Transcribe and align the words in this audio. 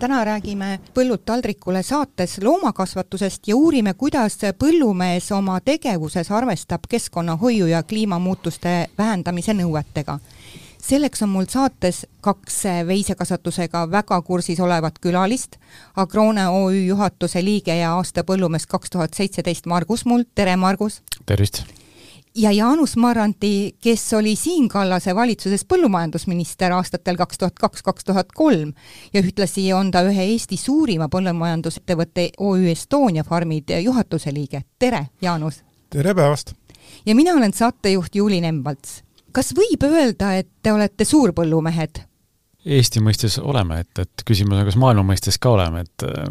täna 0.00 0.24
räägime 0.24 0.78
Põllult 0.94 1.24
taldrikule 1.24 1.82
saates 1.82 2.38
loomakasvatusest 2.42 3.48
ja 3.48 3.56
uurime, 3.56 3.94
kuidas 3.94 4.38
põllumees 4.58 5.28
oma 5.36 5.58
tegevuses 5.60 6.30
arvestab 6.32 6.86
keskkonnahoiu 6.88 7.66
ja 7.66 7.82
kliimamuutuste 7.82 8.86
vähendamise 8.98 9.52
nõuetega. 9.52 10.18
selleks 10.82 11.22
on 11.22 11.28
mul 11.28 11.44
saates 11.48 12.06
kaks 12.20 12.62
veisekasvatusega 12.86 13.90
väga 13.90 14.22
kursis 14.22 14.60
olevat 14.60 14.98
külalist, 14.98 15.56
Agrone 15.96 16.48
OÜ 16.48 16.86
juhatuse 16.86 17.44
liige 17.44 17.76
ja 17.76 17.92
aasta 17.94 18.24
põllumees 18.24 18.66
kaks 18.66 18.90
tuhat 18.90 19.14
seitseteist 19.14 19.66
Margus 19.66 20.04
Muld, 20.04 20.24
tere 20.34 20.56
Margus! 20.56 21.02
tervist! 21.26 21.79
Ja 22.34 22.52
Jaanus 22.52 22.96
Marrandi, 22.96 23.72
kes 23.80 24.12
oli 24.12 24.36
Siim 24.36 24.68
Kallase 24.68 25.14
valitsuses 25.14 25.64
põllumajandusminister 25.64 26.72
aastatel 26.72 27.16
kaks 27.16 27.38
tuhat 27.38 27.58
kaks, 27.60 27.82
kaks 27.82 28.04
tuhat 28.04 28.32
kolm 28.34 28.72
ja 29.12 29.22
ühtlasi 29.22 29.72
on 29.74 29.90
ta 29.90 30.02
ühe 30.06 30.26
Eesti 30.32 30.56
suurima 30.56 31.08
põllumajandusettevõtte 31.12 32.30
OÜ 32.38 32.70
Estonia 32.70 33.24
farmid 33.24 33.74
juhatuse 33.82 34.34
liige. 34.34 34.62
tere, 34.78 35.06
Jaanus! 35.22 35.62
tere 35.90 36.14
päevast! 36.14 36.54
ja 37.06 37.14
mina 37.14 37.34
olen 37.34 37.52
saatejuht 37.52 38.14
Juuli 38.14 38.40
Nemvalts. 38.40 39.02
kas 39.32 39.54
võib 39.54 39.84
öelda, 39.90 40.34
et 40.36 40.48
te 40.62 40.72
olete 40.72 41.04
suurpõllumehed? 41.04 42.09
Eesti 42.60 43.00
mõistes 43.00 43.38
oleme, 43.40 43.78
et, 43.80 44.02
et 44.02 44.22
küsimus 44.28 44.58
on, 44.58 44.66
kas 44.68 44.76
maailma 44.76 45.04
mõistes 45.12 45.38
ka 45.40 45.54
oleme, 45.54 45.80
et 45.86 46.04
äh, 46.04 46.26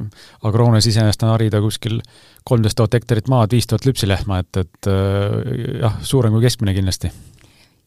agroones 0.46 0.86
iseenesest 0.86 1.26
on 1.26 1.34
harida 1.34 1.62
kuskil 1.64 1.98
kolmteist 2.46 2.78
tuhat 2.78 3.00
hektarit 3.00 3.32
maad, 3.32 3.50
viis 3.56 3.66
tuhat 3.70 3.88
lüpsilehma, 3.90 4.44
et, 4.44 4.60
et 4.62 4.90
äh, 4.92 5.80
jah, 5.82 5.98
suurem 6.06 6.36
kui 6.36 6.46
keskmine 6.46 6.76
kindlasti. 6.78 7.10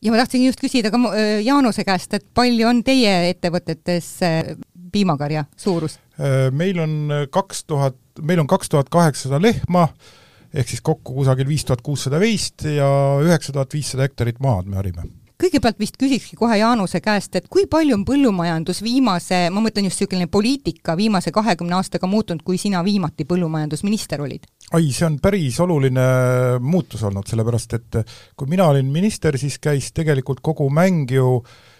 ja 0.02 0.10
ma 0.10 0.18
tahtsin 0.18 0.48
just 0.48 0.62
küsida 0.62 0.90
ka 0.90 0.98
äh, 1.12 1.36
Jaanuse 1.46 1.86
käest, 1.86 2.18
et 2.18 2.26
palju 2.34 2.66
on 2.66 2.82
teie 2.82 3.14
ettevõtetes 3.30 4.10
äh, 4.26 4.52
piimakarja 4.92 5.46
suurus? 5.56 6.00
Äh, 6.18 6.50
meil 6.50 6.82
on 6.82 6.98
kaks 7.30 7.64
tuhat, 7.70 7.98
meil 8.26 8.42
on 8.42 8.50
kaks 8.50 8.74
tuhat 8.74 8.90
kaheksasada 8.90 9.38
lehma, 9.38 9.86
ehk 10.50 10.74
siis 10.74 10.82
kokku 10.82 11.14
kusagil 11.22 11.46
viis 11.46 11.62
tuhat 11.64 11.86
kuussada 11.86 12.18
veist 12.18 12.66
ja 12.66 12.90
üheksa 13.22 13.54
tuhat 13.54 13.70
viissada 13.70 14.10
hektarit 14.10 14.42
maad 14.42 14.66
me 14.66 14.82
harime 14.82 15.06
kõigepealt 15.42 15.80
vist 15.82 15.98
küsikski 16.00 16.38
kohe 16.38 16.58
Jaanuse 16.60 17.00
käest, 17.04 17.34
et 17.38 17.48
kui 17.52 17.66
palju 17.70 17.96
on 17.98 18.06
põllumajandus 18.08 18.82
viimase, 18.84 19.44
ma 19.50 19.64
mõtlen 19.64 19.88
just 19.88 20.00
niisugune 20.00 20.28
poliitika 20.30 20.96
viimase 20.98 21.32
kahekümne 21.34 21.76
aastaga 21.78 22.08
muutunud, 22.10 22.44
kui 22.46 22.58
sina 22.58 22.82
viimati 22.86 23.26
põllumajandusminister 23.28 24.22
olid? 24.22 24.46
ai, 24.72 24.88
see 24.94 25.04
on 25.04 25.18
päris 25.20 25.58
oluline 25.60 26.06
muutus 26.64 27.02
olnud, 27.04 27.26
sellepärast 27.28 27.74
et 27.76 28.00
kui 28.38 28.48
mina 28.48 28.70
olin 28.72 28.88
minister, 28.88 29.36
siis 29.38 29.58
käis 29.60 29.90
tegelikult 29.92 30.40
kogu 30.40 30.70
mäng 30.72 31.10
ju 31.12 31.42
äh, 31.42 31.71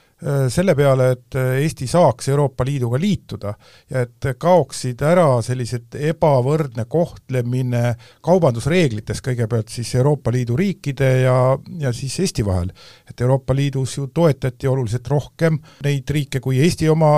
selle 0.52 0.74
peale, 0.78 1.08
et 1.16 1.36
äh, 1.38 1.56
Eesti 1.64 1.86
saaks 1.90 2.28
Euroopa 2.30 2.64
Liiduga 2.64 2.98
liituda 3.00 3.54
ja 3.90 4.04
et 4.06 4.28
kaoksid 4.38 5.02
ära 5.02 5.26
sellised 5.42 5.96
ebavõrdne 5.98 6.84
kohtlemine 6.90 7.96
kaubandusreeglites 8.22 9.22
kõigepealt 9.24 9.72
siis 9.74 9.90
Euroopa 9.98 10.30
Liidu 10.34 10.56
riikide 10.58 11.11
ja, 11.24 11.36
ja 11.82 11.92
siis 11.96 12.20
Eesti 12.22 12.46
vahel. 12.46 12.70
et 13.11 13.20
Euroopa 13.20 13.55
Liidus 13.55 13.96
ju 13.98 14.06
toetati 14.14 14.68
oluliselt 14.70 15.08
rohkem 15.11 15.58
neid 15.84 16.11
riike, 16.11 16.40
kui 16.40 16.61
Eesti 16.62 16.88
oma 16.88 17.12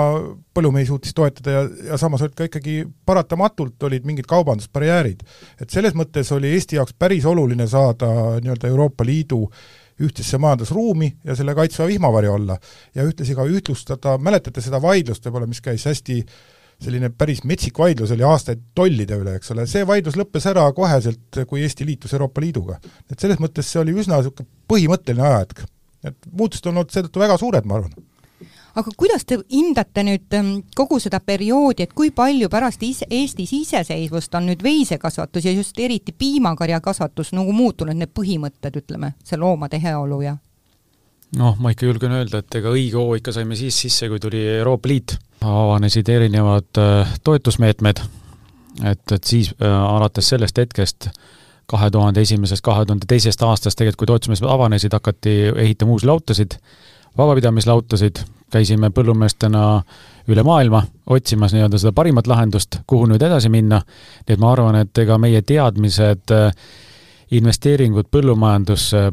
põllumehi 0.55 0.89
suutis 0.89 1.13
toetada 1.13 1.51
ja, 1.59 1.63
ja 1.91 2.01
samas 2.01 2.25
olid 2.25 2.35
ka 2.35 2.49
ikkagi 2.49 2.81
paratamatult 3.05 3.83
olid 3.83 4.05
mingid 4.05 4.25
kaubandusbarjäärid. 4.25 5.21
et 5.61 5.69
selles 5.69 5.93
mõttes 5.93 6.31
oli 6.33 6.55
Eesti 6.57 6.81
jaoks 6.81 6.97
päris 6.97 7.25
oluline 7.25 7.67
saada 7.67 8.39
nii-öelda 8.41 8.73
Euroopa 8.73 9.05
Liidu 9.05 9.45
ühtsesse 10.01 10.39
majandusruumi 10.41 11.11
ja 11.23 11.35
selle 11.37 11.55
kaitsva 11.55 11.87
vihmavarju 11.87 12.33
alla. 12.35 12.57
ja 12.95 13.05
ühtlasi 13.07 13.35
ka 13.35 13.45
ühtlustada, 13.47 14.17
mäletate 14.17 14.63
seda 14.63 14.81
vaidlust 14.83 15.25
võib-olla, 15.25 15.47
mis 15.47 15.61
käis 15.63 15.85
hästi 15.87 16.23
selline 16.81 17.09
päris 17.15 17.43
metsik 17.47 17.77
vaidlus 17.79 18.11
oli 18.11 18.25
aastaid 18.27 18.65
tollide 18.75 19.15
üle, 19.21 19.37
eks 19.39 19.53
ole, 19.55 19.63
see 19.69 19.85
vaidlus 19.87 20.17
lõppes 20.19 20.47
ära 20.51 20.65
koheselt, 20.75 21.39
kui 21.47 21.63
Eesti 21.63 21.87
liitus 21.87 22.13
Euroopa 22.17 22.43
Liiduga. 22.43 22.79
et 23.11 23.19
selles 23.19 23.39
mõttes 23.39 23.69
see 23.71 23.79
oli 23.79 23.95
üsna 23.95 24.19
niisugune 24.19 24.49
põhimõtteline 24.67 25.23
ajahetk. 25.23 25.63
et 26.03 26.27
muutused 26.31 26.67
on 26.67 26.75
olnud 26.75 26.91
seetõttu 26.91 27.23
väga 27.23 27.39
suured, 27.39 27.65
ma 27.65 27.79
arvan 27.79 27.95
aga 28.75 28.91
kuidas 28.97 29.25
te 29.25 29.37
hindate 29.51 30.03
nüüd 30.03 30.35
ähm, 30.35 30.51
kogu 30.75 30.99
seda 30.99 31.19
perioodi, 31.23 31.85
et 31.85 31.93
kui 31.95 32.11
palju 32.15 32.49
pärast 32.51 32.83
ise, 32.83 33.07
Eestis 33.09 33.53
iseseisvust 33.55 34.35
on 34.35 34.49
nüüd 34.49 34.63
veisekasvatus 34.63 35.47
ja 35.47 35.53
just 35.55 35.79
eriti 35.79 36.15
piimakarjakasvatus 36.17 37.33
nagu 37.37 37.55
muutunud, 37.55 37.95
need 37.95 38.11
põhimõtted, 38.15 38.81
ütleme, 38.83 39.13
see 39.23 39.39
loomade 39.39 39.79
heaolu 39.81 40.21
ja? 40.25 40.35
noh, 41.39 41.55
ma 41.59 41.71
ikka 41.73 41.87
julgen 41.87 42.13
öelda, 42.15 42.43
et 42.43 42.59
ega 42.59 42.73
õige 42.73 42.99
hoo 42.99 43.15
ikka 43.17 43.33
saime 43.35 43.57
siis 43.59 43.77
sisse, 43.85 44.09
kui 44.11 44.21
tuli 44.23 44.43
Euroopa 44.59 44.91
Liit, 44.91 45.17
avanesid 45.45 46.09
erinevad 46.11 46.81
äh, 46.81 47.15
toetusmeetmed, 47.23 48.03
et, 48.83 49.03
et 49.11 49.23
siis 49.23 49.51
äh, 49.57 49.71
alates 49.71 50.29
sellest 50.31 50.61
hetkest 50.61 51.09
kahe 51.69 51.89
tuhande 51.91 52.21
esimesest, 52.21 52.61
kahe 52.65 52.85
tuhande 52.85 53.07
teisest 53.09 53.41
aastast 53.41 53.79
tegelikult, 53.79 54.03
kui 54.03 54.11
toetusmeetmed 54.13 54.51
avanesid, 54.51 54.93
hakati 54.93 55.35
ehitama 55.55 55.95
uusi 55.95 56.07
lautasid, 56.07 56.59
vabapidamislautasid, 57.17 58.21
käisime 58.51 58.89
põllumeestena 58.93 59.81
üle 60.27 60.43
maailma 60.43 60.83
otsimas 61.09 61.53
nii-öelda 61.53 61.79
seda 61.81 61.93
parimat 61.95 62.27
lahendust, 62.27 62.79
kuhu 62.87 63.09
nüüd 63.09 63.21
edasi 63.21 63.49
minna, 63.53 63.81
nii 64.25 64.35
et 64.35 64.41
ma 64.41 64.51
arvan, 64.53 64.79
et 64.81 65.03
ega 65.03 65.17
meie 65.21 65.41
teadmised, 65.45 66.33
investeeringud 67.35 68.09
põllumajandusse, 68.13 69.09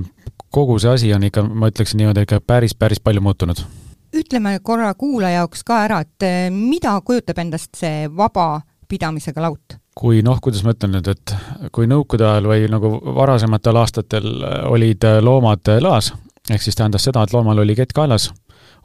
kogu 0.52 0.78
see 0.80 0.92
asi 0.92 1.12
on 1.14 1.28
ikka, 1.28 1.44
ma 1.44 1.70
ütleksin 1.72 2.02
niimoodi, 2.02 2.26
ikka 2.26 2.40
päris, 2.46 2.74
päris 2.74 3.00
palju 3.00 3.24
muutunud. 3.24 3.64
ütleme 4.12 4.58
korra 4.62 4.94
kuulaja 4.94 5.42
jaoks 5.42 5.64
ka 5.64 5.84
ära, 5.86 6.00
et 6.00 6.22
eh, 6.26 6.50
mida 6.50 6.98
kujutab 7.00 7.38
endast 7.38 7.74
see 7.76 8.08
vabapidamisega 8.16 9.42
laut? 9.42 9.78
kui 9.94 10.22
noh, 10.24 10.38
kuidas 10.40 10.62
ma 10.64 10.72
ütlen 10.72 10.94
nüüd, 10.96 11.08
et 11.08 11.34
kui 11.72 11.88
nõukogude 11.88 12.24
ajal 12.24 12.46
või 12.48 12.68
nagu 12.72 12.92
varasematel 13.16 13.76
aastatel 13.76 14.28
olid 14.68 15.04
loomad 15.20 15.68
laas, 15.84 16.12
ehk 16.48 16.64
siis 16.64 16.76
tähendas 16.76 17.04
seda, 17.04 17.22
et 17.22 17.32
loomal 17.32 17.60
oli 17.60 17.76
kett 17.76 17.92
kaelas 17.92 18.30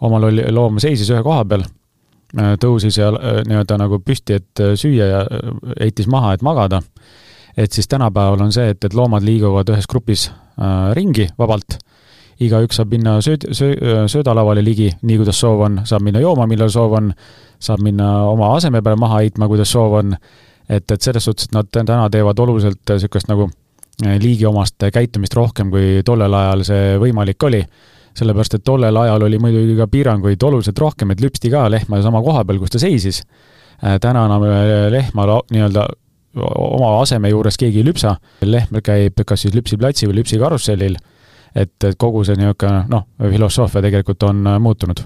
omal 0.01 0.29
oli, 0.29 0.45
loom 0.53 0.79
seisis 0.81 1.09
ühe 1.13 1.23
koha 1.25 1.43
peal, 1.49 1.63
äh, 2.37 2.55
tõusis 2.61 2.99
ja 2.99 3.09
äh, 3.13 3.41
nii-öelda 3.47 3.79
nagu 3.81 3.99
püsti, 4.03 4.39
et 4.41 4.63
äh, 4.63 4.75
süüa 4.79 5.09
ja 5.11 5.23
heitis 5.79 6.09
maha, 6.11 6.33
et 6.35 6.45
magada. 6.45 6.81
et 7.57 7.73
siis 7.73 7.87
tänapäeval 7.87 8.41
on 8.41 8.51
see, 8.53 8.69
et, 8.69 8.83
et 8.85 8.93
loomad 8.93 9.23
liiguvad 9.25 9.69
ühes 9.73 9.87
grupis 9.89 10.27
äh, 10.29 10.93
ringi 10.93 11.27
vabalt, 11.39 11.79
igaüks 12.39 12.77
saab 12.77 12.91
minna 12.93 13.15
sööd, 13.21 13.47
söö-, 13.49 14.05
söödalavale 14.07 14.61
ligi, 14.63 14.91
nii 15.01 15.17
kuidas 15.17 15.39
soov 15.41 15.63
on, 15.65 15.79
saab 15.85 16.05
minna 16.05 16.21
jooma, 16.21 16.45
millal 16.47 16.69
soov 16.69 16.93
on, 16.99 17.13
saab 17.59 17.81
minna 17.81 18.11
oma 18.29 18.51
aseme 18.55 18.83
peale 18.85 18.99
maha 19.01 19.23
heitma, 19.23 19.47
kuidas 19.49 19.71
soov 19.73 19.97
on, 20.03 20.13
et, 20.69 20.85
et 20.91 21.01
selles 21.01 21.25
suhtes, 21.25 21.49
et 21.49 21.57
nad 21.57 21.71
täna 21.73 22.09
teevad 22.13 22.39
oluliselt 22.45 22.83
niisugust 22.93 23.31
nagu 23.31 23.49
liigiomast 23.97 24.83
käitumist 24.93 25.33
rohkem, 25.33 25.71
kui 25.73 26.03
tollel 26.05 26.33
ajal 26.37 26.61
see 26.67 26.97
võimalik 27.01 27.43
oli 27.49 27.63
sellepärast 28.17 28.57
et 28.57 28.65
tollel 28.65 28.97
ajal 28.97 29.27
oli 29.27 29.39
muidugi 29.41 29.75
ka 29.77 29.87
piiranguid 29.91 30.43
oluliselt 30.43 30.79
rohkem, 30.81 31.11
et 31.13 31.21
lüpsti 31.21 31.51
ka 31.53 31.67
lehma 31.71 32.01
sama 32.01 32.21
koha 32.25 32.43
peal, 32.45 32.59
kus 32.61 32.73
ta 32.73 32.81
seisis. 32.81 33.21
Äh, 33.83 33.99
täna 34.01 34.25
enam 34.25 34.45
äh, 34.47 34.87
lehma 34.93 35.27
nii-öelda 35.51 35.85
oma 36.37 36.93
aseme 37.01 37.29
juures 37.29 37.57
keegi 37.57 37.81
ei 37.81 37.85
lüpsa, 37.87 38.15
lehm 38.45 38.81
käib 38.83 39.21
kas 39.25 39.45
siis 39.45 39.55
lüpsiplatsi 39.57 40.09
või 40.09 40.19
lüpsikarussellil, 40.19 40.97
et, 41.55 41.75
et 41.83 41.97
kogu 41.97 42.23
see 42.27 42.37
niisugune 42.37 42.85
noh, 42.91 43.07
filosoofia 43.21 43.81
tegelikult 43.85 44.27
on 44.29 44.45
äh, 44.47 44.59
muutunud 44.61 45.05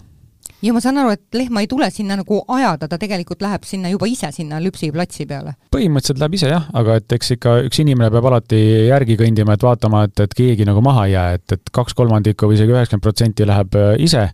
ja 0.62 0.74
ma 0.74 0.82
saan 0.84 1.00
aru, 1.02 1.14
et 1.16 1.38
lehma 1.38 1.64
ei 1.64 1.70
tule 1.70 1.90
sinna 1.94 2.18
nagu 2.20 2.42
ajada, 2.56 2.88
ta 2.90 3.00
tegelikult 3.02 3.42
läheb 3.44 3.66
sinna 3.68 3.92
juba 3.92 4.10
ise 4.10 4.32
sinna 4.36 4.62
lüpsiplatsi 4.64 5.28
peale? 5.30 5.56
põhimõtteliselt 5.76 6.22
läheb 6.22 6.38
ise 6.38 6.52
jah, 6.52 6.68
aga 6.78 6.98
et 7.02 7.18
eks 7.18 7.36
ikka 7.38 7.58
üks 7.68 7.82
inimene 7.84 8.12
peab 8.14 8.30
alati 8.32 8.62
järgi 8.90 9.18
kõndima, 9.22 9.58
et 9.58 9.66
vaatama, 9.66 10.06
et, 10.10 10.26
et 10.26 10.36
keegi 10.38 10.68
nagu 10.70 10.84
maha 10.86 11.08
ei 11.10 11.16
jää, 11.16 11.40
et, 11.40 11.58
et 11.58 11.74
kaks 11.74 11.98
kolmandikku 11.98 12.50
või 12.50 12.60
isegi 12.60 12.76
üheksakümmend 12.76 13.08
protsenti 13.08 13.48
läheb 13.48 13.80
äh, 13.80 13.96
ise 14.02 14.28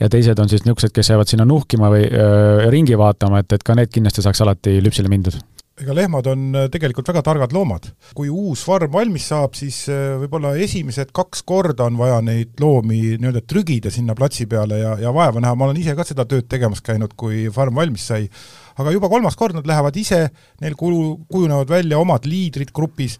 ja 0.00 0.10
teised 0.12 0.38
on 0.42 0.50
siis 0.50 0.64
niisugused, 0.66 0.92
kes 0.94 1.12
jäävad 1.12 1.30
sinna 1.30 1.46
nuhkima 1.48 1.90
või 1.92 2.04
öö, 2.08 2.26
äh, 2.26 2.68
ringi 2.72 2.98
vaatama, 2.98 3.42
et, 3.42 3.52
et 3.54 3.64
ka 3.64 3.76
need 3.78 3.92
kindlasti 3.92 4.24
saaks 4.24 4.42
alati 4.44 4.80
lüpsile 4.82 5.10
mindud 5.12 5.38
ega 5.80 5.94
lehmad 5.96 6.26
on 6.28 6.56
äh, 6.56 6.66
tegelikult 6.72 7.08
väga 7.08 7.22
targad 7.24 7.52
loomad. 7.56 7.86
kui 8.16 8.28
uus 8.28 8.64
farm 8.66 8.92
valmis 8.92 9.24
saab, 9.30 9.54
siis 9.56 9.86
äh, 9.88 10.18
võib-olla 10.20 10.52
esimesed 10.60 11.14
kaks 11.16 11.42
korda 11.48 11.86
on 11.88 11.96
vaja 12.00 12.18
neid 12.24 12.60
loomi 12.60 13.16
nii-öelda 13.16 13.44
trügida 13.48 13.92
sinna 13.92 14.16
platsi 14.18 14.46
peale 14.50 14.82
ja, 14.82 14.96
ja 15.00 15.14
vaeva 15.14 15.40
näha, 15.40 15.56
ma 15.56 15.68
olen 15.68 15.80
ise 15.80 15.94
ka 15.96 16.04
seda 16.04 16.26
tööd 16.28 16.48
tegemas 16.50 16.84
käinud, 16.84 17.14
kui 17.16 17.46
farm 17.54 17.80
valmis 17.80 18.04
sai, 18.12 18.28
aga 18.76 18.92
juba 18.92 19.08
kolmas 19.12 19.38
kord 19.38 19.56
nad 19.56 19.68
lähevad 19.68 19.96
ise, 19.96 20.26
neil 20.60 20.76
kuju, 20.78 21.06
kujunevad 21.32 21.72
välja 21.72 22.00
omad 22.02 22.28
liidrid 22.28 22.74
grupis, 22.76 23.16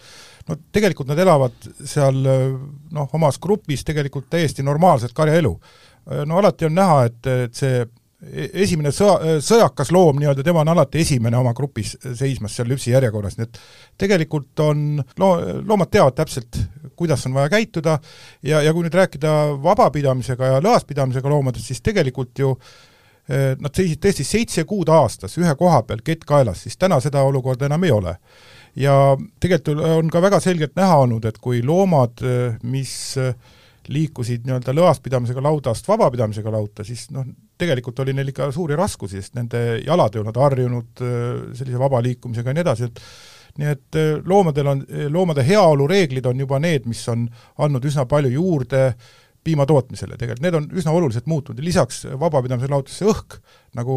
no 0.48 0.58
tegelikult 0.74 1.08
nad 1.08 1.24
elavad 1.24 1.56
seal 1.80 2.20
noh, 2.20 3.08
omas 3.16 3.40
grupis 3.40 3.86
tegelikult 3.88 4.28
täiesti 4.32 4.64
normaalset 4.66 5.14
karjaelu. 5.16 5.52
no 6.26 6.38
alati 6.38 6.66
on 6.66 6.74
näha, 6.74 7.04
et, 7.06 7.26
et 7.46 7.54
see 7.54 7.84
esimene 8.30 8.92
sõa, 8.94 9.38
sõjakas 9.42 9.90
loom 9.94 10.20
nii-öelda, 10.20 10.44
tema 10.46 10.62
on 10.62 10.70
alati 10.72 11.00
esimene 11.02 11.38
oma 11.38 11.52
grupis 11.56 11.96
seismas 12.18 12.54
seal 12.56 12.70
lüpsijärjekorras, 12.70 13.36
nii 13.38 13.48
et 13.48 13.58
tegelikult 14.04 14.62
on, 14.62 15.02
loo-, 15.18 15.40
loomad 15.66 15.90
teavad 15.90 16.16
täpselt, 16.20 16.60
kuidas 16.98 17.26
on 17.26 17.34
vaja 17.34 17.50
käituda 17.56 17.98
ja, 18.46 18.62
ja 18.62 18.72
kui 18.74 18.86
nüüd 18.86 18.94
rääkida 18.94 19.34
vabapidamisega 19.62 20.54
ja 20.54 20.62
lõaspidamisega 20.62 21.32
loomadest, 21.32 21.66
siis 21.72 21.82
tegelikult 21.82 22.44
ju 22.44 22.52
e, 22.54 23.56
nad 23.58 23.74
seisid 23.74 24.02
tõesti 24.04 24.26
seitse 24.28 24.66
kuud 24.70 24.92
aastas 24.92 25.34
ühe 25.42 25.54
koha 25.58 25.82
peal, 25.88 26.04
kett 26.06 26.26
kaelas, 26.28 26.62
siis 26.66 26.78
täna 26.78 27.00
seda 27.02 27.24
olukorda 27.26 27.66
enam 27.66 27.88
ei 27.88 27.94
ole. 27.94 28.16
ja 28.78 29.16
tegelikult 29.40 29.82
on 29.98 30.12
ka 30.12 30.22
väga 30.22 30.40
selgelt 30.40 30.78
näha 30.78 31.02
olnud, 31.02 31.26
et 31.26 31.42
kui 31.42 31.62
loomad, 31.66 32.22
mis 32.62 32.94
liikusid 33.88 34.46
nii-öelda 34.46 34.74
lõaspidamisega 34.76 35.42
laudast 35.42 35.88
vabapidamisega 35.88 36.52
lauta, 36.54 36.84
siis 36.86 37.08
noh, 37.14 37.26
tegelikult 37.58 37.98
oli 38.04 38.14
neil 38.16 38.30
ikka 38.32 38.50
suuri 38.54 38.78
raskusi, 38.78 39.20
sest 39.20 39.36
nende 39.38 39.82
jalad 39.82 40.14
ei 40.14 40.22
olnud 40.22 40.40
harjunud 40.44 41.04
äh, 41.04 41.22
sellise 41.58 41.80
vaba 41.80 42.02
liikumisega 42.04 42.52
ja 42.52 42.58
nii 42.58 42.66
edasi, 42.66 42.90
et 42.90 43.02
nii 43.58 43.72
et 43.72 43.98
äh, 44.00 44.12
loomadel 44.28 44.70
on, 44.74 44.84
loomade 45.12 45.44
heaolu 45.46 45.88
reeglid 45.90 46.26
on 46.30 46.44
juba 46.44 46.60
need, 46.62 46.86
mis 46.90 47.02
on 47.12 47.26
andnud 47.58 47.90
üsna 47.90 48.06
palju 48.10 48.32
juurde 48.36 48.84
piimatootmisele 49.44 50.16
tegelikult, 50.18 50.44
need 50.44 50.56
on 50.58 50.68
üsna 50.78 50.94
oluliselt 50.94 51.26
muutunud. 51.30 51.58
Ja 51.58 51.66
lisaks 51.66 52.04
vabapidamise 52.20 52.70
laotusse 52.70 53.06
õhk, 53.10 53.38
nagu 53.78 53.96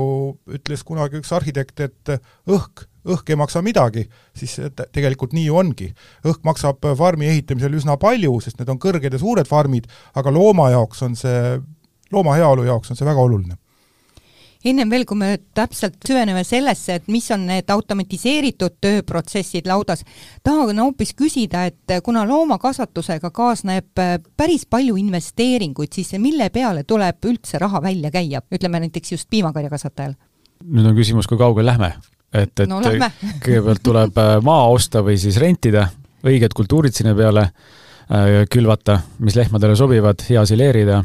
ütles 0.58 0.84
kunagi 0.88 1.22
üks 1.22 1.32
arhitekt, 1.36 1.84
et 1.86 2.14
õhk, 2.50 2.86
õhk 3.06 3.30
ei 3.30 3.38
maksa 3.40 3.62
midagi, 3.66 4.08
siis 4.38 4.58
tegelikult 4.96 5.36
nii 5.38 5.46
ju 5.50 5.60
ongi. 5.62 5.92
õhk 6.26 6.42
maksab 6.48 6.86
farmi 6.98 7.30
ehitamisel 7.30 7.78
üsna 7.78 8.00
palju, 8.02 8.40
sest 8.42 8.60
need 8.60 8.74
on 8.74 8.82
kõrged 8.82 9.14
ja 9.14 9.22
suured 9.22 9.50
farmid, 9.50 9.90
aga 10.18 10.34
looma 10.34 10.72
jaoks 10.74 11.06
on 11.06 11.20
see 11.20 11.60
looma 12.14 12.36
heaolu 12.38 12.66
jaoks 12.66 12.92
on 12.92 12.98
see 12.98 13.08
väga 13.08 13.22
oluline 13.22 13.58
ennem 14.66 14.90
veel, 14.90 15.06
kui 15.08 15.18
me 15.20 15.32
täpselt 15.56 15.98
süveneme 16.08 16.44
sellesse, 16.48 17.00
et 17.00 17.08
mis 17.12 17.28
on 17.34 17.46
need 17.50 17.70
automatiseeritud 17.72 18.78
tööprotsessid 18.84 19.68
laudas, 19.70 20.04
tahan 20.46 20.82
hoopis 20.82 21.14
küsida, 21.18 21.66
et 21.70 21.96
kuna 22.06 22.26
loomakasvatusega 22.30 23.32
kaasneb 23.36 24.02
äh, 24.02 24.18
päris 24.38 24.66
palju 24.70 24.98
investeeringuid, 25.02 25.94
siis 25.96 26.16
mille 26.22 26.50
peale 26.54 26.84
tuleb 26.84 27.30
üldse 27.30 27.62
raha 27.62 27.82
välja 27.84 28.12
käia, 28.14 28.42
ütleme 28.52 28.84
näiteks 28.86 29.16
just 29.18 29.30
piimakarjakasvatajal? 29.30 30.18
nüüd 30.66 30.88
on 30.88 30.96
küsimus, 30.98 31.28
kui 31.28 31.38
kaugele 31.38 31.68
lähme? 31.72 31.94
et, 32.34 32.54
et 32.60 32.70
no, 32.70 32.82
kõigepealt 33.46 33.84
tuleb 33.84 34.22
äh, 34.22 34.36
maa 34.44 34.68
osta 34.74 35.04
või 35.06 35.18
siis 35.22 35.40
rentida, 35.42 35.90
õiged 36.26 36.56
kultuurid 36.58 36.96
sinna 36.96 37.16
peale 37.18 37.50
Äh, 38.06 38.46
külvata, 38.54 39.00
mis 39.26 39.34
lehmadele 39.34 39.74
sobivad, 39.76 40.20
hea 40.30 40.44
sileerida, 40.46 41.00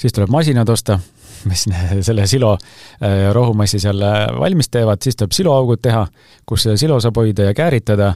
siis 0.00 0.14
tuleb 0.16 0.30
masinad 0.32 0.68
osta, 0.72 0.94
mis 1.50 1.64
selle 2.06 2.26
silo 2.26 2.52
äh, 2.56 3.28
rohumassi 3.34 3.80
seal 3.82 4.02
äh, 4.02 4.26
valmis 4.40 4.70
teevad, 4.72 5.02
siis 5.02 5.16
tuleb 5.16 5.34
siloaugud 5.36 5.82
teha, 5.82 6.06
kus 6.46 6.66
seda 6.66 6.76
silo 6.80 6.98
saab 7.02 7.20
hoida 7.20 7.50
ja 7.50 7.54
kääritada, 7.56 8.12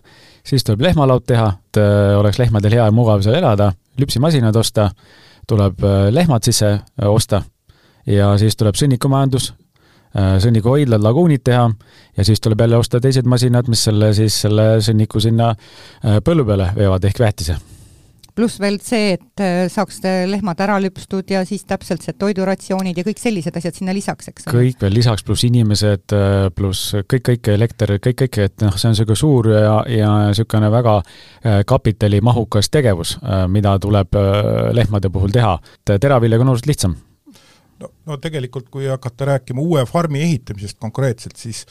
siis 0.47 0.65
tuleb 0.67 0.85
lehmalaud 0.89 1.27
teha, 1.27 1.49
et 1.71 1.81
oleks 2.19 2.39
lehmadel 2.41 2.79
hea 2.79 2.89
ja 2.89 2.95
mugav 2.95 3.23
seal 3.25 3.39
elada, 3.39 3.71
lüpsimasinad 4.01 4.57
osta, 4.57 4.91
tuleb 5.49 5.83
lehmad 6.11 6.47
sisse 6.47 6.73
osta. 7.07 7.43
Ja 8.09 8.33
siis 8.41 8.57
tuleb 8.57 8.79
sõnnikumajandus, 8.81 9.51
sõnnikuhoidlad, 10.43 11.03
laguunid 11.05 11.45
teha 11.47 11.67
ja 12.17 12.25
siis 12.27 12.41
tuleb 12.43 12.65
jälle 12.65 12.81
osta 12.81 13.01
teised 13.01 13.29
masinad, 13.29 13.69
mis 13.71 13.85
selle 13.87 14.15
siis, 14.17 14.41
selle 14.47 14.73
sõnniku 14.83 15.23
sinna 15.23 15.53
põllu 16.25 16.49
peale 16.49 16.73
veevad 16.79 17.07
ehk 17.11 17.23
väetise 17.23 17.61
pluss 18.41 18.61
veel 18.61 18.79
see, 18.85 19.15
et 19.19 19.43
äh, 19.45 19.67
saaks 19.73 20.01
lehmad 20.31 20.61
ära 20.65 20.79
lüpstud 20.81 21.29
ja 21.31 21.43
siis 21.49 21.67
täpselt 21.69 22.05
see 22.05 22.17
toiduratsioonid 22.17 22.97
ja 22.97 23.05
kõik 23.05 23.21
sellised 23.21 23.57
asjad 23.61 23.77
sinna 23.77 23.95
lisaks, 23.97 24.31
eks 24.33 24.49
ole? 24.49 24.55
kõik 24.57 24.85
veel 24.87 24.97
lisaks, 24.97 25.25
pluss 25.27 25.45
inimesed, 25.49 26.15
äh, 26.17 26.47
pluss 26.57 26.95
kõik, 27.03 27.27
kõik 27.29 27.53
elekter, 27.53 27.95
kõik, 28.01 28.17
kõik, 28.23 28.41
et 28.49 28.65
noh, 28.65 28.79
see 28.81 28.89
on 28.89 28.97
niisugune 28.97 29.21
suur 29.21 29.51
ja, 29.53 29.77
ja 29.93 30.15
niisugune 30.31 30.73
väga 30.73 30.97
äh, 31.03 31.61
kapitalimahukas 31.69 32.73
tegevus, 32.73 33.17
mida 33.53 33.75
tuleb 33.83 34.17
lehmade 34.77 35.11
puhul 35.13 35.33
teha. 35.35 35.53
teraviljaga 35.91 36.45
on 36.45 36.53
oluliselt 36.55 36.71
lihtsam. 36.71 36.97
no, 37.81 37.93
no 38.07 38.17
tegelikult, 38.23 38.71
kui 38.73 38.89
hakata 38.89 39.35
rääkima 39.35 39.61
uue 39.61 39.85
farmi 39.87 40.23
ehitamisest 40.25 40.79
konkreetselt, 40.81 41.37
siis 41.37 41.67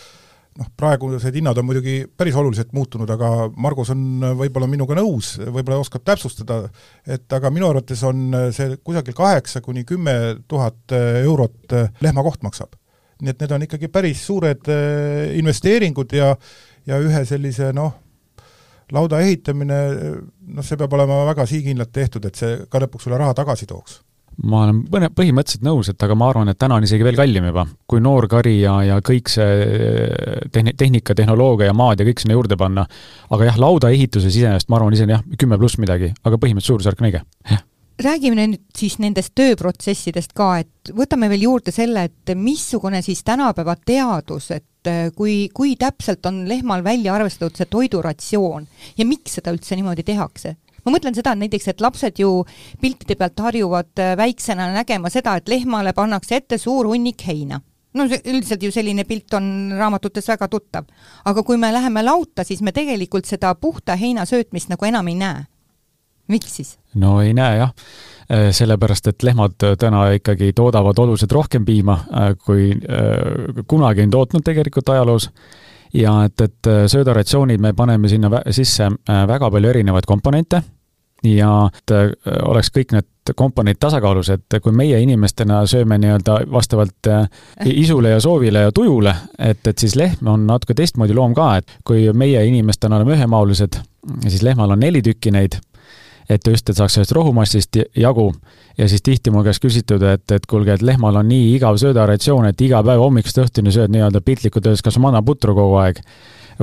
noh, 0.60 0.70
praegused 0.78 1.36
hinnad 1.36 1.58
on 1.60 1.68
muidugi 1.68 2.02
päris 2.18 2.36
oluliselt 2.40 2.74
muutunud, 2.76 3.10
aga 3.14 3.50
Margus 3.62 3.94
on 3.94 4.26
võib-olla 4.40 4.68
minuga 4.70 4.98
nõus, 5.00 5.36
võib-olla 5.40 5.80
oskab 5.82 6.04
täpsustada, 6.08 6.62
et 7.08 7.32
aga 7.36 7.52
minu 7.54 7.70
arvates 7.70 8.04
on 8.08 8.28
see 8.56 8.78
kusagil 8.84 9.16
kaheksa 9.18 9.64
kuni 9.66 9.86
kümme 9.88 10.16
tuhat 10.48 10.96
eurot 11.24 11.78
lehma 12.04 12.26
koht 12.26 12.44
maksab. 12.46 12.76
nii 13.20 13.34
et 13.34 13.42
need 13.44 13.52
on 13.52 13.64
ikkagi 13.66 13.88
päris 13.92 14.22
suured 14.24 14.70
eh, 14.72 15.38
investeeringud 15.40 16.14
ja 16.16 16.36
ja 16.88 17.00
ühe 17.04 17.24
sellise 17.28 17.74
noh, 17.76 17.92
lauda 18.96 19.20
ehitamine, 19.22 19.80
noh, 20.56 20.66
see 20.66 20.80
peab 20.80 20.94
olema 20.98 21.26
väga 21.28 21.46
sihikindlalt 21.46 21.92
tehtud, 21.94 22.26
et 22.26 22.40
see 22.40 22.64
ka 22.72 22.82
lõpuks 22.82 23.06
sulle 23.06 23.20
raha 23.20 23.36
tagasi 23.38 23.68
tooks 23.70 24.00
ma 24.44 24.64
olen 24.66 24.84
mõne, 24.92 25.10
põhimõtteliselt 25.16 25.66
nõus, 25.66 25.90
et 25.92 26.04
aga 26.06 26.16
ma 26.18 26.30
arvan, 26.32 26.52
et 26.52 26.60
täna 26.60 26.78
on 26.80 26.86
isegi 26.86 27.06
veel 27.06 27.18
kallim 27.20 27.50
juba, 27.50 27.66
kui 27.90 28.04
noor 28.04 28.30
kari 28.32 28.60
ja, 28.62 28.76
ja 28.88 29.00
kõik 29.06 29.32
see 29.32 29.66
tehni-, 30.54 30.76
tehnika, 30.80 31.16
tehnoloogia 31.18 31.72
ja 31.72 31.78
maad 31.78 32.00
ja 32.00 32.08
kõik 32.08 32.24
sinna 32.24 32.38
juurde 32.38 32.58
panna. 32.60 32.86
aga 33.30 33.50
jah, 33.50 33.60
laudaehituses 33.60 34.36
iseenesest 34.36 34.70
ma 34.70 34.80
arvan 34.80 34.96
ise 34.96 35.10
jah, 35.10 35.26
kümme 35.38 35.60
pluss 35.60 35.82
midagi, 35.82 36.14
aga 36.24 36.38
põhimõtteliselt 36.38 36.76
suurusjärk 36.76 37.04
on 37.04 37.12
õige, 37.12 37.26
jah 37.50 37.66
räägime 38.00 38.36
nüüd 38.40 38.62
siis 38.78 38.98
nendest 39.04 39.34
tööprotsessidest 39.36 40.32
ka, 40.38 40.54
et 40.64 40.92
võtame 40.96 41.30
veel 41.32 41.46
juurde 41.50 41.74
selle, 41.76 42.06
et 42.08 42.34
missugune 42.36 43.02
siis 43.04 43.26
tänapäeva 43.28 43.76
teadus, 43.76 44.50
et 44.56 44.92
kui, 45.16 45.50
kui 45.54 45.76
täpselt 45.80 46.26
on 46.30 46.46
lehmal 46.48 46.84
välja 46.84 47.18
arvestatud 47.18 47.60
see 47.60 47.68
toiduratsioon 47.68 48.68
ja 48.98 49.08
miks 49.08 49.36
seda 49.40 49.52
üldse 49.56 49.76
niimoodi 49.76 50.08
tehakse? 50.08 50.56
Ma 50.86 50.94
mõtlen 50.96 51.16
seda, 51.16 51.34
et 51.34 51.44
näiteks, 51.46 51.68
et 51.68 51.82
lapsed 51.82 52.20
ju 52.20 52.44
piltide 52.82 53.16
pealt 53.16 53.40
harjuvad 53.40 54.00
äh, 54.00 54.16
väiksena 54.18 54.72
nägema 54.74 55.10
seda, 55.10 55.36
et 55.40 55.50
lehmale 55.50 55.94
pannakse 55.94 56.42
ette 56.42 56.58
suur 56.58 56.88
hunnik 56.92 57.26
heina 57.28 57.62
no 57.98 58.06
see 58.10 58.22
üldiselt 58.30 58.64
ju 58.64 58.72
selline 58.74 59.06
pilt 59.10 59.34
on 59.38 59.72
raamatutes 59.78 60.28
väga 60.30 60.48
tuttav. 60.48 60.86
aga 61.26 61.44
kui 61.44 61.58
me 61.58 61.72
läheme 61.74 62.04
lauta, 62.04 62.44
siis 62.44 62.62
me 62.62 62.72
tegelikult 62.72 63.26
seda 63.26 63.56
puhta 63.56 63.96
heina 63.96 64.26
söötmist 64.26 64.70
nagu 64.70 64.86
enam 64.86 65.08
ei 65.08 65.16
näe. 65.16 65.46
miks 66.28 66.56
siis? 66.56 66.78
no 66.96 67.22
ei 67.22 67.34
näe 67.34 67.58
jah, 67.58 67.74
äh, 68.32 68.50
sellepärast 68.52 69.08
et 69.08 69.24
lehmad 69.24 69.58
täna 69.80 70.10
ikkagi 70.18 70.54
toodavad 70.54 70.98
oluliselt 70.98 71.32
rohkem 71.32 71.66
piima, 71.66 72.00
äh, 72.14 72.36
kui 72.46 72.72
kunagi 73.68 74.06
on 74.06 74.10
tootnud 74.10 74.46
tegelikult 74.46 74.90
ajaloos 74.90 75.30
ja 75.94 76.24
et, 76.26 76.42
et 76.42 76.68
söödaratsioonid 76.88 77.62
me 77.62 77.74
paneme 77.74 78.10
sinna 78.10 78.30
sisse 78.54 78.92
väga 79.08 79.50
palju 79.50 79.70
erinevaid 79.70 80.06
komponente 80.06 80.62
ja 81.24 81.54
et 81.74 81.96
äh, 81.96 82.12
oleks 82.48 82.72
kõik 82.76 82.94
need 82.96 83.08
komponendid 83.36 83.78
tasakaalus, 83.80 84.32
et 84.34 84.60
kui 84.64 84.74
meie 84.74 85.00
inimestena 85.04 85.62
sööme 85.70 86.00
nii-öelda 86.02 86.40
vastavalt 86.52 87.10
äh, 87.12 87.28
isule 87.66 88.16
ja 88.16 88.20
soovile 88.24 88.66
ja 88.68 88.72
tujule, 88.76 89.14
et, 89.38 89.62
et 89.68 89.78
siis 89.78 89.96
lehm 90.00 90.28
on 90.28 90.48
natuke 90.48 90.74
teistmoodi 90.78 91.18
loom 91.18 91.36
ka, 91.38 91.56
et 91.60 91.80
kui 91.86 92.08
meie 92.14 92.46
inimestena 92.48 92.98
oleme 92.98 93.18
ühemaolised, 93.18 93.82
siis 94.28 94.42
lehmal 94.46 94.74
on 94.76 94.82
neli 94.82 95.04
tükki 95.06 95.34
neid, 95.36 95.60
et 96.30 96.48
just, 96.48 96.70
et 96.70 96.78
saaks 96.78 96.98
sellest 96.98 97.14
rohumassist 97.18 97.82
jagu. 97.98 98.32
Ja 98.78 98.88
siis 98.88 99.02
tihti 99.04 99.32
mu 99.34 99.44
käest 99.44 99.60
küsitud, 99.60 100.04
et, 100.08 100.32
et 100.32 100.46
kuulge, 100.48 100.78
et 100.78 100.84
lehmal 100.86 101.18
on 101.20 101.28
nii 101.28 101.56
igav 101.58 101.78
söödaratsioon, 101.82 102.48
et 102.48 102.62
iga 102.64 102.80
päev 102.86 103.02
hommikust 103.04 103.42
õhtuni 103.44 103.74
sööd 103.76 103.92
nii-öelda 103.92 104.22
piltlikult 104.24 104.70
öeldes 104.70 104.86
kas 104.86 105.00
mannaputru 105.02 105.56
kogu 105.58 105.76
aeg 105.82 106.00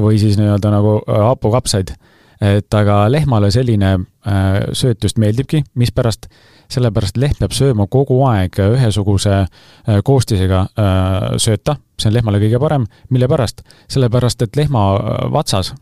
või 0.00 0.20
siis 0.20 0.38
nii-öelda 0.40 0.72
nagu 0.72 0.98
äh, 1.02 1.20
hapukapsaid 1.28 1.92
et 2.40 2.74
aga 2.74 3.06
lehmale 3.10 3.50
selline 3.54 3.92
äh, 3.96 4.60
sööt 4.72 5.04
just 5.04 5.18
meeldibki, 5.18 5.64
mispärast? 5.74 6.28
sellepärast 6.66 7.14
lehm 7.22 7.36
peab 7.38 7.52
sööma 7.54 7.84
kogu 7.86 8.16
aeg 8.26 8.56
ühesuguse 8.58 9.34
äh, 9.38 10.00
koostisega 10.04 10.64
äh, 10.66 11.36
sööta, 11.38 11.76
see 11.94 12.10
on 12.10 12.16
lehmale 12.16 12.40
kõige 12.42 12.60
parem, 12.60 12.86
mille 13.10 13.28
pärast? 13.30 13.62
sellepärast, 13.92 14.42
et 14.42 14.58
lehma 14.58 14.86
vatsas 15.32 15.74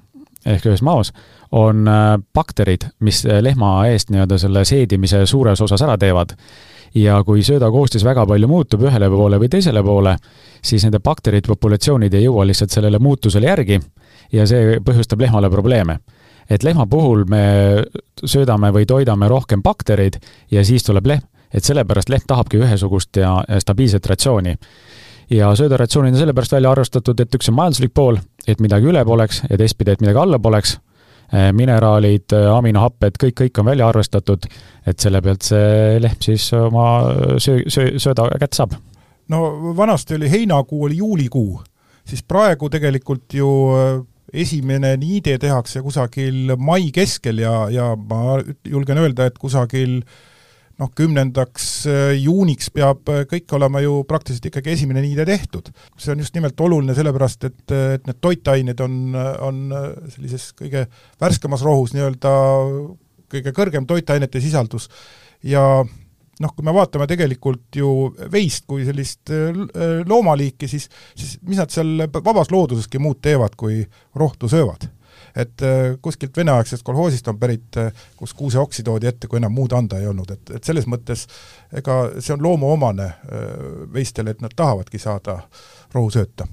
ehk 0.45 0.67
ühes 0.69 0.83
maos, 0.85 1.09
on 1.57 1.87
bakterid, 2.37 2.85
mis 3.01 3.23
lehma 3.25 3.87
eest 3.89 4.11
nii-öelda 4.13 4.37
selle 4.43 4.65
seedimise 4.69 5.23
suures 5.31 5.61
osas 5.65 5.81
ära 5.87 5.97
teevad. 5.97 6.35
ja 6.95 7.17
kui 7.25 7.43
sööda 7.43 7.71
koostis 7.73 8.05
väga 8.05 8.27
palju 8.27 8.49
muutub 8.49 8.85
ühele 8.85 9.09
poole 9.11 9.39
või 9.41 9.49
teisele 9.49 9.83
poole, 9.83 10.17
siis 10.63 10.85
nende 10.85 11.01
bakterite 11.01 11.49
populatsioonid 11.49 12.15
ei 12.15 12.27
jõua 12.29 12.45
lihtsalt 12.47 12.71
sellele 12.71 12.99
muutusele 12.99 13.47
järgi 13.47 13.81
ja 14.33 14.47
see 14.47 14.79
põhjustab 14.85 15.25
lehmale 15.25 15.51
probleeme 15.51 15.99
et 16.51 16.63
lehma 16.63 16.87
puhul 16.87 17.25
me 17.29 17.45
söödame 18.25 18.73
või 18.75 18.87
toidame 18.87 19.29
rohkem 19.29 19.63
baktereid 19.63 20.19
ja 20.51 20.65
siis 20.65 20.85
tuleb 20.85 21.07
lehm, 21.07 21.25
et 21.55 21.65
sellepärast 21.65 22.11
lehm 22.13 22.27
tahabki 22.27 22.61
ühesugust 22.63 23.17
ja 23.17 23.37
stabiilset 23.63 24.07
ratsiooni. 24.07 24.57
Ja 25.31 25.55
söödaratsioonid 25.57 26.13
on 26.13 26.21
sellepärast 26.21 26.53
välja 26.53 26.71
arvestatud, 26.75 27.21
et 27.21 27.35
üks 27.35 27.49
on 27.49 27.57
majanduslik 27.57 27.95
pool, 27.97 28.19
et 28.47 28.61
midagi 28.61 28.91
üle 28.91 29.05
poleks 29.09 29.41
ja 29.49 29.57
teistpidi, 29.57 29.95
et 29.95 30.03
midagi 30.05 30.21
alla 30.21 30.39
poleks, 30.39 30.77
eh, 31.33 31.49
mineraalid, 31.57 32.27
eh, 32.37 32.49
aminohapped, 32.53 33.17
kõik, 33.23 33.37
kõik 33.41 33.61
on 33.61 33.71
välja 33.71 33.89
arvestatud, 33.89 34.45
et 34.87 35.01
selle 35.01 35.23
pealt 35.23 35.43
see 35.43 36.01
lehm 36.01 36.21
siis 36.21 36.53
oma 36.53 36.89
söö, 37.39 37.65
söö, 37.69 37.97
sööda 37.99 38.29
kätte 38.39 38.61
saab. 38.61 38.75
no 39.29 39.73
vanasti 39.77 40.15
oli 40.15 40.31
heinakuu, 40.31 40.85
oli 40.85 40.97
juulikuu, 40.97 41.63
siis 42.05 42.23
praegu 42.23 42.69
tegelikult 42.69 43.33
ju 43.33 43.49
eh, 43.79 44.03
esimene 44.35 44.95
niide 45.01 45.37
tehakse 45.43 45.83
kusagil 45.85 46.55
mai 46.59 46.91
keskel 46.95 47.43
ja, 47.43 47.55
ja 47.73 47.93
ma 47.97 48.39
julgen 48.67 49.01
öelda, 49.01 49.29
et 49.31 49.39
kusagil 49.41 50.01
noh, 50.81 50.91
kümnendaks 50.97 51.69
äh, 51.91 52.13
juuniks 52.19 52.71
peab 52.75 53.11
äh, 53.13 53.23
kõik 53.31 53.53
olema 53.57 53.83
ju 53.85 54.01
praktiliselt 54.11 54.49
ikkagi 54.51 54.75
esimene 54.75 55.05
niide 55.05 55.27
tehtud. 55.29 55.71
see 55.97 56.13
on 56.15 56.23
just 56.25 56.35
nimelt 56.35 56.61
oluline 56.61 56.97
sellepärast, 56.97 57.47
et, 57.51 57.65
äh, 57.71 57.95
et 57.99 58.09
need 58.11 58.21
toitained 58.25 58.81
on, 58.83 58.97
on 59.15 59.61
sellises 60.11 60.51
kõige 60.59 60.87
värskemas 61.23 61.63
rohus 61.67 61.95
nii-öelda 61.95 62.33
kõige 63.35 63.55
kõrgem 63.55 63.87
toitainete 63.87 64.43
sisaldus 64.43 64.89
ja 65.47 65.85
noh, 66.41 66.55
kui 66.55 66.67
me 66.67 66.75
vaatame 66.75 67.07
tegelikult 67.11 67.77
ju 67.79 67.91
veist 68.33 68.65
kui 68.67 68.87
sellist 68.87 69.31
loomaliiki, 70.09 70.69
siis, 70.71 70.89
siis 71.15 71.37
mis 71.47 71.61
nad 71.61 71.71
seal 71.71 72.09
vabas 72.15 72.51
looduseski 72.51 72.99
muud 73.03 73.23
teevad, 73.23 73.55
kui 73.59 73.83
rohtu 74.19 74.51
söövad? 74.51 74.89
Et 75.37 75.63
äh, 75.63 75.97
kuskilt 76.03 76.37
veneaegsest 76.37 76.83
kolhoosist 76.87 77.29
on 77.29 77.39
pärit, 77.39 77.77
äh, 77.77 78.05
kus 78.17 78.35
kuuseoksi 78.35 78.83
toodi 78.87 79.11
ette, 79.11 79.27
kui 79.27 79.41
enam 79.41 79.55
muud 79.55 79.73
anda 79.75 79.99
ei 79.99 80.07
olnud, 80.07 80.31
et, 80.31 80.57
et 80.59 80.65
selles 80.65 80.87
mõttes 80.91 81.27
ega 81.75 81.97
see 82.19 82.37
on 82.37 82.43
loomuomane 82.43 83.07
äh, 83.07 83.49
veistele, 83.95 84.35
et 84.35 84.45
nad 84.45 84.55
tahavadki 84.57 85.01
saada 85.03 85.41
rohusööta 85.95 86.47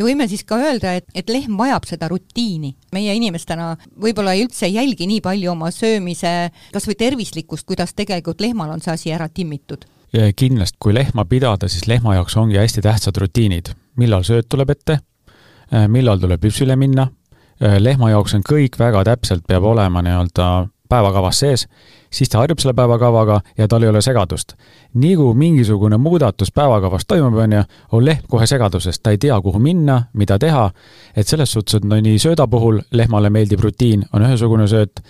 ja 0.00 0.08
võime 0.08 0.26
siis 0.30 0.42
ka 0.48 0.56
öelda, 0.56 0.96
et, 0.98 1.06
et 1.14 1.28
lehm 1.30 1.58
vajab 1.60 1.86
seda 1.88 2.08
rutiini. 2.08 2.74
meie 2.92 3.14
inimestena 3.14 3.76
võib-olla 4.00 4.34
ei 4.34 4.46
üldse 4.46 4.66
ei 4.66 4.78
jälgi 4.78 5.06
nii 5.06 5.20
palju 5.20 5.52
oma 5.52 5.70
söömise 5.74 6.50
kas 6.72 6.88
või 6.88 6.98
tervislikkust, 6.98 7.66
kuidas 7.68 7.94
tegelikult 7.94 8.40
lehmal 8.40 8.72
on 8.72 8.80
see 8.80 8.96
asi 8.96 9.12
ära 9.12 9.28
timmitud. 9.28 9.84
kindlasti, 10.36 10.78
kui 10.80 10.94
lehma 10.96 11.24
pidada, 11.24 11.68
siis 11.68 11.86
lehma 11.86 12.16
jaoks 12.18 12.36
ongi 12.36 12.58
hästi 12.58 12.82
tähtsad 12.82 13.16
rutiinid. 13.16 13.74
millal 13.96 14.24
sööt 14.24 14.48
tuleb 14.48 14.70
ette, 14.70 14.98
millal 15.88 16.18
tuleb 16.18 16.44
hüpsile 16.44 16.76
minna, 16.76 17.10
Äh, 17.60 17.76
lehma 17.76 18.08
jaoks 18.08 18.32
on 18.38 18.44
kõik 18.46 18.78
väga 18.80 19.02
täpselt, 19.04 19.44
peab 19.48 19.66
olema 19.68 20.00
nii-öelda 20.04 20.44
päevakavas 20.90 21.38
sees, 21.38 21.66
siis 22.10 22.28
ta 22.28 22.38
harjub 22.42 22.58
selle 22.58 22.74
päevakavaga 22.74 23.40
ja 23.58 23.68
tal 23.68 23.82
ei 23.82 23.88
ole 23.88 24.02
segadust. 24.02 24.52
nii 24.94 25.16
kui 25.16 25.34
mingisugune 25.34 25.96
muudatus 25.96 26.52
päevakavas 26.52 27.06
toimub, 27.06 27.34
on 27.38 27.52
ju, 27.52 27.62
on 27.92 28.04
lehm 28.04 28.26
kohe 28.28 28.46
segaduses, 28.46 29.00
ta 29.00 29.10
ei 29.14 29.18
tea, 29.18 29.40
kuhu 29.40 29.58
minna, 29.58 30.02
mida 30.12 30.38
teha, 30.38 30.70
et 31.16 31.26
selles 31.26 31.52
suhtes, 31.52 31.78
et 31.78 31.84
no 31.84 32.00
nii 32.00 32.18
sööda 32.18 32.46
puhul 32.50 32.80
lehmale 32.90 33.30
meeldib 33.30 33.62
rutiin, 33.62 34.04
on 34.12 34.26
ühesugune 34.26 34.66
sööt, 34.68 35.02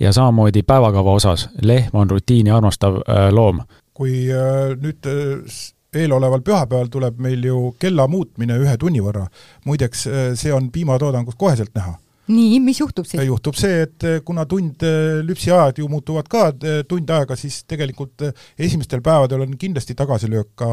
ja 0.00 0.12
samamoodi 0.12 0.62
päevakava 0.62 1.18
osas, 1.18 1.48
lehm 1.62 1.90
on 1.92 2.10
rutiini 2.10 2.50
armastav 2.50 3.02
äh, 3.02 3.28
loom. 3.32 3.60
kui 3.94 4.30
äh, 4.30 4.74
nüüd 4.80 5.06
äh 5.06 5.72
eeloleval 5.94 6.40
pühapäeval 6.42 6.88
tuleb 6.90 7.20
meil 7.22 7.44
ju 7.44 7.76
kella 7.78 8.08
muutmine 8.10 8.56
ühe 8.58 8.76
tunni 8.78 9.02
võrra. 9.02 9.28
muideks, 9.64 10.08
see 10.34 10.52
on 10.52 10.72
piimatoodangus 10.72 11.38
koheselt 11.38 11.70
näha 11.74 11.94
nii, 12.28 12.60
mis 12.64 12.80
juhtub 12.80 13.08
siis? 13.08 13.22
juhtub 13.26 13.58
see, 13.58 13.84
et 13.86 14.06
eh, 14.08 14.20
kuna 14.24 14.46
tund, 14.48 14.82
eh, 14.86 15.20
lüpsiajad 15.26 15.80
ju 15.82 15.88
muutuvad 15.92 16.28
ka 16.30 16.46
tund 16.88 17.10
aega, 17.10 17.36
siis 17.36 17.62
tegelikult 17.68 18.26
esimestel 18.58 19.02
päevadel 19.04 19.44
on 19.46 19.56
kindlasti 19.60 19.96
tagasilöök 19.98 20.54
ka 20.58 20.68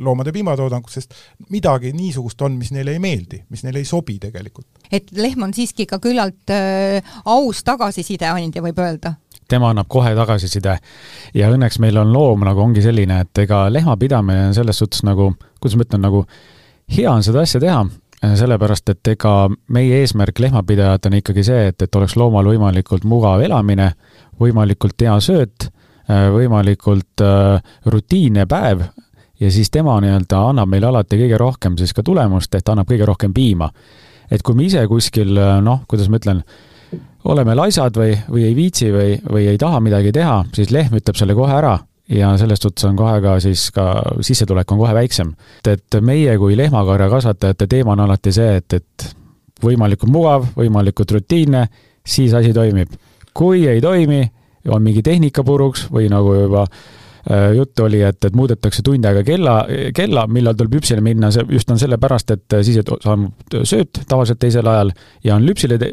loomade 0.00 0.32
piimatoodangus, 0.32 0.98
sest 0.98 1.14
midagi 1.50 1.92
niisugust 1.96 2.42
on, 2.42 2.56
mis 2.60 2.72
neile 2.74 2.96
ei 2.96 3.02
meeldi, 3.02 3.42
mis 3.50 3.64
neile 3.64 3.80
ei 3.82 3.88
sobi 3.88 4.18
tegelikult. 4.22 4.66
et 4.92 5.10
lehm 5.16 5.42
on 5.42 5.54
siiski 5.54 5.86
ka 5.86 5.98
küllalt 6.02 6.52
äh, 6.52 7.14
aus 7.24 7.62
tagasiside 7.64 8.28
andja, 8.30 8.62
võib 8.64 8.80
öelda? 8.82 9.16
tema 9.48 9.70
annab 9.70 9.88
kohe 9.88 10.14
tagasiside. 10.14 10.78
ja 11.34 11.50
õnneks 11.52 11.80
meil 11.80 11.96
on 12.02 12.12
loom 12.12 12.44
nagu 12.46 12.62
ongi 12.62 12.82
selline, 12.84 13.20
et 13.26 13.44
ega 13.46 13.66
lehmapidamine 13.72 14.48
on 14.50 14.54
selles 14.54 14.78
suhtes 14.82 15.04
nagu, 15.06 15.32
kuidas 15.60 15.78
ma 15.78 15.86
ütlen, 15.86 16.04
nagu 16.08 16.26
hea 16.96 17.10
on 17.10 17.24
seda 17.26 17.44
asja 17.46 17.60
teha, 17.62 17.84
sellepärast 18.34 18.88
et 18.92 19.12
ega 19.14 19.32
meie 19.72 20.00
eesmärk 20.02 20.38
lehmapidajatena 20.40 21.14
on 21.14 21.22
ikkagi 21.22 21.44
see, 21.46 21.70
et, 21.70 21.82
et 21.82 21.98
oleks 21.98 22.16
loomal 22.16 22.46
võimalikult 22.48 23.04
mugav 23.08 23.42
elamine, 23.44 23.92
võimalikult 24.40 25.00
hea 25.02 25.16
sööt, 25.20 25.68
võimalikult 26.06 27.24
äh, 27.24 27.72
rutiinne 27.86 28.46
päev 28.46 28.84
ja 29.40 29.50
siis 29.50 29.70
tema 29.70 29.98
nii-öelda 30.00 30.42
annab 30.50 30.70
meile 30.70 30.86
alati 30.90 31.18
kõige 31.18 31.38
rohkem 31.40 31.76
siis 31.78 31.92
ka 31.92 32.04
tulemust, 32.06 32.54
et 32.54 32.68
annab 32.68 32.88
kõige 32.88 33.08
rohkem 33.08 33.34
piima. 33.34 33.70
et 34.30 34.42
kui 34.42 34.54
me 34.54 34.64
ise 34.66 34.86
kuskil 34.86 35.34
noh, 35.62 35.82
kuidas 35.88 36.08
ma 36.08 36.18
ütlen, 36.18 36.40
oleme 37.24 37.54
laisad 37.54 37.94
või, 37.98 38.16
või 38.30 38.46
ei 38.46 38.54
viitsi 38.54 38.90
või, 38.92 39.18
või 39.32 39.46
ei 39.50 39.58
taha 39.58 39.80
midagi 39.80 40.12
teha, 40.12 40.44
siis 40.54 40.70
lehm 40.70 40.96
ütleb 40.96 41.18
selle 41.18 41.34
kohe 41.34 41.52
ära 41.52 41.76
ja 42.08 42.36
selles 42.38 42.60
suhtes 42.62 42.84
on 42.84 42.96
kohe 42.96 43.20
ka 43.20 43.38
siis 43.40 43.70
ka 43.74 43.86
sissetulek 44.20 44.72
on 44.72 44.78
kohe 44.78 44.94
väiksem. 44.94 45.34
et 45.68 46.00
meie 46.00 46.38
kui 46.38 46.56
lehmakarja 46.56 47.08
kasvatajate 47.10 47.66
teema 47.66 47.92
on 47.92 48.04
alati 48.06 48.32
see, 48.32 48.56
et, 48.56 48.72
et 48.72 49.08
võimalikult 49.62 50.12
mugav, 50.12 50.46
võimalikult 50.56 51.16
rutiinne, 51.16 51.66
siis 52.06 52.34
asi 52.34 52.52
toimib. 52.52 52.92
kui 53.34 53.66
ei 53.68 53.80
toimi, 53.80 54.22
on 54.68 54.82
mingi 54.82 55.02
tehnika 55.02 55.44
puruks 55.44 55.88
või 55.92 56.08
nagu 56.10 56.34
juba 56.34 56.62
äh, 56.62 56.78
Äh, 57.30 57.56
juttu 57.56 57.84
oli, 57.84 58.02
et, 58.06 58.24
et 58.24 58.34
muudetakse 58.38 58.84
tund 58.86 59.04
aega 59.08 59.24
kella, 59.26 59.54
kella, 59.94 60.28
millal 60.30 60.54
tuleb 60.54 60.76
lüpsile 60.76 61.02
minna, 61.02 61.32
see 61.34 61.42
just 61.50 61.70
on 61.74 61.80
sellepärast, 61.80 62.30
et 62.36 62.54
siis 62.62 62.76
saab 63.02 63.24
sööt 63.66 63.98
tavaliselt 64.06 64.38
teisel 64.44 64.70
ajal 64.70 64.92
ja 65.26 65.34
on 65.34 65.42
lüpsile 65.42 65.74
te, 65.82 65.88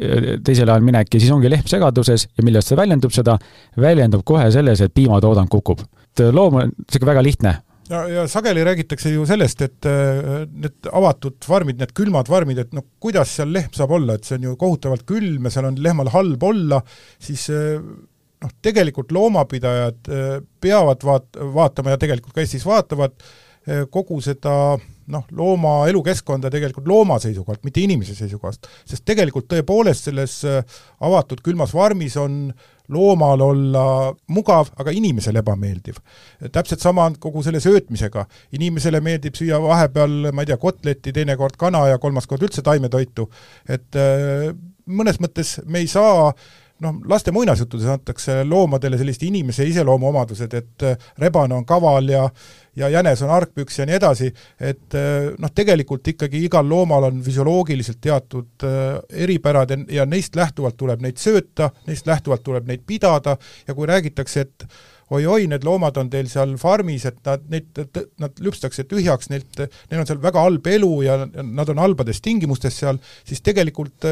teisel 0.46 0.70
ajal 0.70 0.86
minek 0.86 1.10
ja 1.10 1.22
siis 1.24 1.32
ongi 1.34 1.50
lehm 1.50 1.66
segaduses 1.66 2.28
ja 2.28 2.46
millest 2.46 2.70
see 2.70 2.78
väljendub 2.78 3.16
seda, 3.16 3.34
väljendub 3.82 4.22
kohe 4.22 4.46
selles, 4.54 4.84
et 4.86 4.94
piimatoodang 4.94 5.50
kukub. 5.50 5.82
Loom 6.22 6.60
on 6.60 6.74
niisugune 6.74 7.10
väga 7.10 7.24
lihtne 7.26 7.54
ja, 7.90 8.00
ja 8.08 8.24
sageli 8.28 8.64
räägitakse 8.64 9.12
ju 9.12 9.26
sellest, 9.28 9.62
et 9.66 9.88
äh, 9.88 10.46
need 10.48 10.88
avatud 10.92 11.36
farmid, 11.44 11.78
need 11.80 11.92
külmad 11.96 12.30
farmid, 12.30 12.60
et 12.62 12.72
noh, 12.76 12.86
kuidas 13.02 13.34
seal 13.36 13.52
lehm 13.54 13.72
saab 13.76 13.94
olla, 13.98 14.16
et 14.16 14.26
see 14.26 14.38
on 14.38 14.48
ju 14.48 14.56
kohutavalt 14.60 15.04
külm 15.08 15.48
ja 15.48 15.54
seal 15.54 15.68
on 15.70 15.78
lehmal 15.84 16.10
halb 16.14 16.48
olla, 16.48 16.80
siis 17.22 17.46
äh, 17.52 17.76
noh, 18.44 18.56
tegelikult 18.64 19.12
loomapidajad 19.14 20.12
äh, 20.12 20.34
peavad 20.60 21.06
vaat-, 21.06 21.40
vaatama 21.54 21.94
ja 21.94 22.00
tegelikult 22.00 22.36
ka 22.36 22.44
Eestis 22.44 22.66
vaatavad 22.68 23.16
äh, 23.20 23.84
kogu 23.92 24.20
seda 24.24 24.76
noh, 25.12 25.24
looma 25.36 25.76
elukeskkonda 25.90 26.50
tegelikult 26.52 26.88
looma 26.88 27.18
seisukohalt, 27.22 27.64
mitte 27.66 27.82
inimese 27.84 28.16
seisukohast. 28.16 28.68
sest 28.88 29.04
tegelikult 29.08 29.48
tõepoolest 29.52 30.10
selles 30.10 30.38
äh, 30.48 30.62
avatud 31.04 31.44
külmas 31.44 31.74
farmis 31.76 32.16
on 32.20 32.46
loomal 32.92 33.40
olla 33.40 33.84
mugav, 34.28 34.72
aga 34.76 34.92
inimesele 34.92 35.40
ebameeldiv. 35.40 36.00
täpselt 36.52 36.80
sama 36.80 37.06
on 37.08 37.16
kogu 37.20 37.42
selle 37.42 37.60
söötmisega, 37.60 38.26
inimesele 38.52 39.00
meeldib 39.00 39.38
süüa 39.38 39.60
vahepeal, 39.62 40.32
ma 40.32 40.44
ei 40.44 40.52
tea, 40.52 40.58
kotletti, 40.60 41.12
teinekord 41.12 41.56
kana 41.60 41.86
ja 41.88 41.98
kolmas 41.98 42.26
kord 42.26 42.44
üldse 42.44 42.62
taimetoitu, 42.62 43.30
et 43.68 44.02
mõnes 44.84 45.20
mõttes 45.22 45.56
me 45.64 45.80
ei 45.80 45.88
saa 45.88 46.28
äh, 46.28 46.52
noh, 46.82 46.98
laste 47.08 47.32
muinasjuttudes 47.34 47.88
antakse 47.92 48.40
loomadele 48.44 48.98
sellist 48.98 49.22
inimese 49.22 49.66
iseloomuomadused, 49.68 50.54
et 50.58 50.86
äh, 50.88 51.08
rebane 51.22 51.54
on 51.54 51.66
kaval 51.68 52.08
ja 52.08 52.28
ja 52.76 52.88
jänes 52.88 53.22
on 53.22 53.30
argpüks 53.30 53.78
ja 53.78 53.86
nii 53.86 53.94
edasi, 53.94 54.30
et 54.60 54.96
äh, 54.98 55.28
noh, 55.38 55.52
tegelikult 55.54 56.08
ikkagi 56.14 56.42
igal 56.48 56.66
loomal 56.68 57.06
on 57.10 57.20
füsioloogiliselt 57.22 58.00
teatud 58.02 58.66
äh, 58.66 58.98
eripärad 59.24 59.76
ja 59.92 60.06
neist 60.06 60.36
lähtuvalt 60.36 60.76
tuleb 60.76 61.04
neid 61.04 61.20
sööta, 61.22 61.70
neist 61.86 62.10
lähtuvalt 62.10 62.42
tuleb 62.42 62.66
neid 62.66 62.82
pidada 62.86 63.36
ja 63.68 63.74
kui 63.74 63.86
räägitakse, 63.86 64.40
et 64.40 64.66
oi-oi, 65.12 65.46
need 65.50 65.64
loomad 65.66 65.98
on 66.00 66.08
teil 66.12 66.28
seal 66.30 66.54
farmis, 66.60 67.04
et 67.08 67.18
nad, 67.26 67.42
neid, 67.52 67.80
nad 68.22 68.40
lüpstakse 68.44 68.86
tühjaks, 68.88 69.28
neilt, 69.32 69.60
neil 69.90 70.00
on 70.00 70.08
seal 70.08 70.20
väga 70.22 70.44
halb 70.44 70.68
elu 70.70 70.90
ja 71.04 71.18
nad 71.26 71.72
on 71.72 71.82
halbades 71.82 72.22
tingimustes 72.24 72.78
seal, 72.80 73.00
siis 73.26 73.42
tegelikult 73.44 74.08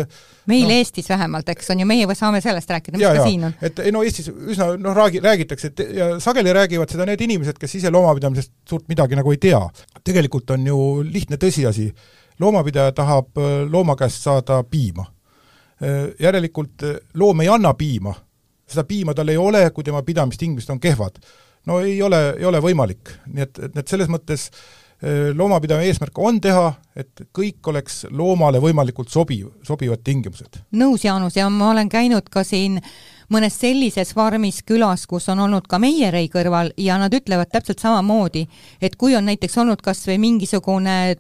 meil 0.51 0.67
no, 0.69 0.77
Eestis 0.77 1.09
vähemalt, 1.13 1.49
eks 1.55 1.73
on 1.73 1.83
ju, 1.83 1.89
meie 1.89 2.19
saame 2.19 2.43
sellest 2.45 2.75
rääkida, 2.75 2.99
mis 2.99 3.07
ja, 3.07 3.15
ka 3.17 3.23
ja, 3.23 3.29
siin 3.31 3.49
on. 3.49 3.57
et 3.65 3.81
ei 3.85 3.95
no 3.95 4.03
Eestis 4.05 4.29
üsna 4.33 4.73
noh, 4.77 4.97
räägi-, 4.97 5.23
räägitakse, 5.25 5.73
et 5.73 5.85
ja 5.97 6.11
sageli 6.23 6.53
räägivad 6.53 6.93
seda 6.93 7.09
need 7.09 7.25
inimesed, 7.25 7.61
kes 7.61 7.79
ise 7.81 7.93
loomapidamisest 7.95 8.53
suurt 8.69 8.89
midagi 8.93 9.17
nagu 9.19 9.33
ei 9.33 9.41
tea. 9.41 9.63
tegelikult 10.05 10.53
on 10.53 10.67
ju 10.67 10.79
lihtne 11.09 11.41
tõsiasi, 11.41 11.89
loomapidaja 12.43 12.93
tahab 12.97 13.41
looma 13.71 13.97
käest 13.97 14.25
saada 14.25 14.63
piima 14.69 15.07
järelikult 16.21 16.85
loom 17.19 17.41
ei 17.43 17.49
anna 17.51 17.73
piima, 17.75 18.13
seda 18.73 18.85
piima 18.89 19.15
tal 19.15 19.33
ei 19.33 19.41
ole, 19.41 19.65
kui 19.71 19.85
tema 19.87 20.03
pidamistingimused 20.03 20.73
on 20.75 20.81
kehvad. 20.81 21.19
no 21.67 21.81
ei 21.81 22.01
ole, 22.03 22.35
ei 22.39 22.45
ole 22.45 22.61
võimalik, 22.61 23.17
nii 23.27 23.45
et, 23.45 23.59
et, 23.59 23.77
et 23.77 23.89
selles 23.89 24.11
mõttes 24.11 24.51
loomapidamise 25.35 25.91
eesmärk 25.91 26.19
on 26.23 26.39
teha, 26.41 26.69
et 26.97 27.25
kõik 27.35 27.67
oleks 27.73 28.05
loomale 28.11 28.61
võimalikult 28.63 29.11
sobiv, 29.11 29.49
sobivad 29.67 30.03
tingimused. 30.05 30.61
nõus, 30.79 31.05
Jaanus, 31.05 31.37
ja 31.37 31.49
ma 31.51 31.71
olen 31.71 31.89
käinud 31.89 32.29
ka 32.31 32.45
siin 32.47 32.79
mõnes 33.33 33.57
sellises 33.59 34.15
farmis 34.15 34.63
külas, 34.63 35.07
kus 35.07 35.29
on 35.33 35.43
olnud 35.43 35.67
ka 35.67 35.81
meierei 35.83 36.29
kõrval 36.31 36.71
ja 36.77 36.99
nad 36.99 37.15
ütlevad 37.15 37.51
täpselt 37.51 37.83
samamoodi, 37.83 38.47
et 38.81 38.97
kui 38.97 39.17
on 39.17 39.27
näiteks 39.27 39.59
olnud 39.59 39.83
kas 39.83 40.07
või 40.07 40.21
mingisugune 40.23 41.17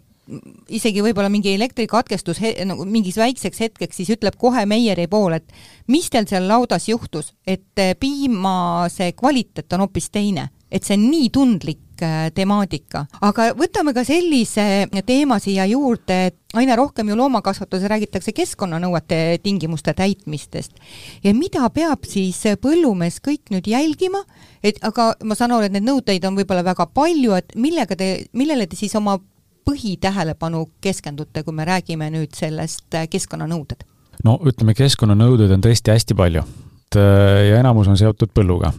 isegi 0.70 1.02
võib-olla 1.02 1.30
mingi 1.32 1.54
elektrikatkestus 1.56 2.40
nagu 2.68 2.86
mingis 2.86 3.18
väikseks 3.18 3.62
hetkeks, 3.64 3.98
siis 3.98 4.12
ütleb 4.14 4.36
kohe 4.38 4.64
meieri 4.70 5.08
pool, 5.10 5.34
et 5.38 5.54
mis 5.90 6.08
teil 6.10 6.28
seal 6.30 6.46
laudas 6.48 6.86
juhtus, 6.88 7.32
et 7.46 7.82
piima 8.00 8.88
see 8.92 9.12
kvaliteet 9.18 9.72
on 9.74 9.86
hoopis 9.86 10.10
teine, 10.14 10.48
et 10.70 10.86
see 10.86 10.94
on 10.96 11.08
nii 11.10 11.30
tundlik 11.34 12.04
äh, 12.04 12.28
temaatika. 12.34 13.06
aga 13.20 13.48
võtame 13.58 13.94
ka 13.96 14.04
sellise 14.06 14.86
teema 15.06 15.40
siia 15.42 15.66
juurde, 15.66 16.20
et 16.30 16.38
aina 16.54 16.76
rohkem 16.78 17.10
ju 17.10 17.18
loomakasvatuses 17.18 17.90
räägitakse 17.90 18.32
keskkonnanõuete 18.36 19.40
tingimuste 19.42 19.94
täitmistest. 19.98 20.78
ja 21.24 21.34
mida 21.34 21.66
peab 21.74 22.06
siis 22.06 22.44
põllumees 22.62 23.18
kõik 23.26 23.50
nüüd 23.50 23.66
jälgima, 23.66 24.22
et 24.62 24.78
aga 24.86 25.12
ma 25.26 25.34
saan 25.34 25.58
aru, 25.58 25.66
et 25.66 25.74
neid 25.74 25.90
nõudeid 25.90 26.30
on 26.30 26.38
võib-olla 26.38 26.62
väga 26.70 26.86
palju, 26.94 27.34
et 27.42 27.58
millega 27.58 27.98
te, 27.98 28.14
millele 28.32 28.70
te 28.70 28.78
siis 28.78 28.94
oma 28.94 29.18
põhitähelepanu 29.64 30.66
keskendute, 30.80 31.42
kui 31.42 31.54
me 31.54 31.66
räägime 31.68 32.10
nüüd 32.14 32.34
sellest 32.36 32.94
äh, 32.94 33.08
keskkonnanõuded? 33.10 33.86
no 34.24 34.38
ütleme, 34.46 34.74
keskkonnanõudeid 34.78 35.52
on 35.56 35.64
tõesti 35.64 35.94
hästi 35.94 36.16
palju 36.18 36.42
äh, 36.42 37.48
ja 37.48 37.60
enamus 37.60 37.90
on 37.90 37.98
seotud 37.98 38.32
põlluga. 38.34 38.72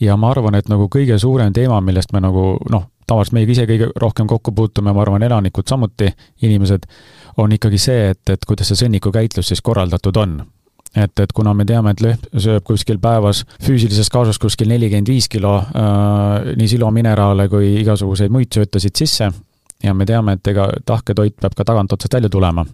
ja 0.00 0.16
ma 0.16 0.30
arvan, 0.30 0.54
et 0.54 0.68
nagu 0.68 0.88
kõige 0.92 1.18
suurem 1.18 1.52
teema, 1.52 1.80
millest 1.80 2.12
me 2.12 2.22
nagu 2.24 2.54
noh, 2.70 2.86
tavaliselt 3.06 3.38
meiega 3.38 3.56
ise 3.56 3.66
kõige 3.66 3.90
rohkem 3.96 4.30
kokku 4.30 4.52
puutume, 4.52 4.92
ma 4.92 5.02
arvan, 5.02 5.22
elanikud 5.22 5.66
samuti, 5.68 6.12
inimesed, 6.42 6.86
on 7.38 7.52
ikkagi 7.52 7.78
see, 7.78 8.08
et, 8.14 8.22
et 8.30 8.46
kuidas 8.46 8.70
see 8.70 8.84
sõnnikukäitlus 8.84 9.50
siis 9.52 9.62
korraldatud 9.64 10.16
on 10.20 10.40
et, 10.96 11.20
et 11.22 11.32
kuna 11.32 11.52
me 11.54 11.64
teame, 11.66 11.92
et 11.94 12.02
lehm 12.02 12.40
sööb 12.42 12.64
kuskil 12.66 12.98
päevas 13.02 13.44
füüsilises 13.62 14.10
kaasas 14.10 14.40
kuskil 14.42 14.70
nelikümmend 14.70 15.10
viis 15.10 15.28
kilo 15.30 15.56
äh, 15.60 16.50
nii 16.58 16.70
silomineraale 16.70 17.46
kui 17.52 17.76
igasuguseid 17.82 18.32
muid 18.34 18.50
söötasid 18.54 18.98
sisse, 18.98 19.30
ja 19.82 19.94
me 19.94 20.06
teame, 20.06 20.36
et 20.36 20.52
ega 20.52 20.68
tahke 20.86 21.14
toit 21.16 21.36
peab 21.40 21.54
ka 21.56 21.64
tagantotsast 21.64 22.14
välja 22.14 22.28
tulema. 22.28 22.64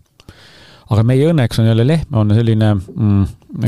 aga 0.91 1.03
meie 1.03 1.27
õnneks 1.27 1.59
on 1.59 1.67
jälle 1.67 1.87
lehm, 1.87 2.15
on 2.15 2.31
selline 2.35 2.75
mm, 2.75 3.23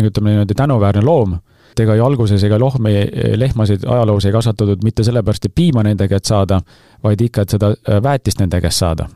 ütleme 0.06 0.30
niimoodi 0.30 0.54
tänuväärne 0.54 1.02
loom, 1.02 1.32
et 1.72 1.80
ega 1.82 1.96
ju 1.98 2.04
alguses 2.04 2.44
ega 2.46 2.58
lohmi, 2.58 2.92
lehmasid 3.36 3.86
ajaloos 3.86 4.24
ei 4.24 4.32
kasvatatud 4.32 4.84
mitte 4.86 5.04
sellepärast, 5.04 5.48
et 5.48 5.54
piima 5.54 5.82
nende 5.82 6.06
käest 6.08 6.30
saada, 6.30 6.60
vaid 7.02 7.20
ikka, 7.20 7.42
et 7.42 7.56
seda 7.56 7.72
äh, 7.74 8.02
väetist 8.02 8.38
nende 8.38 8.60
käest 8.60 8.84
saada. 8.84 9.08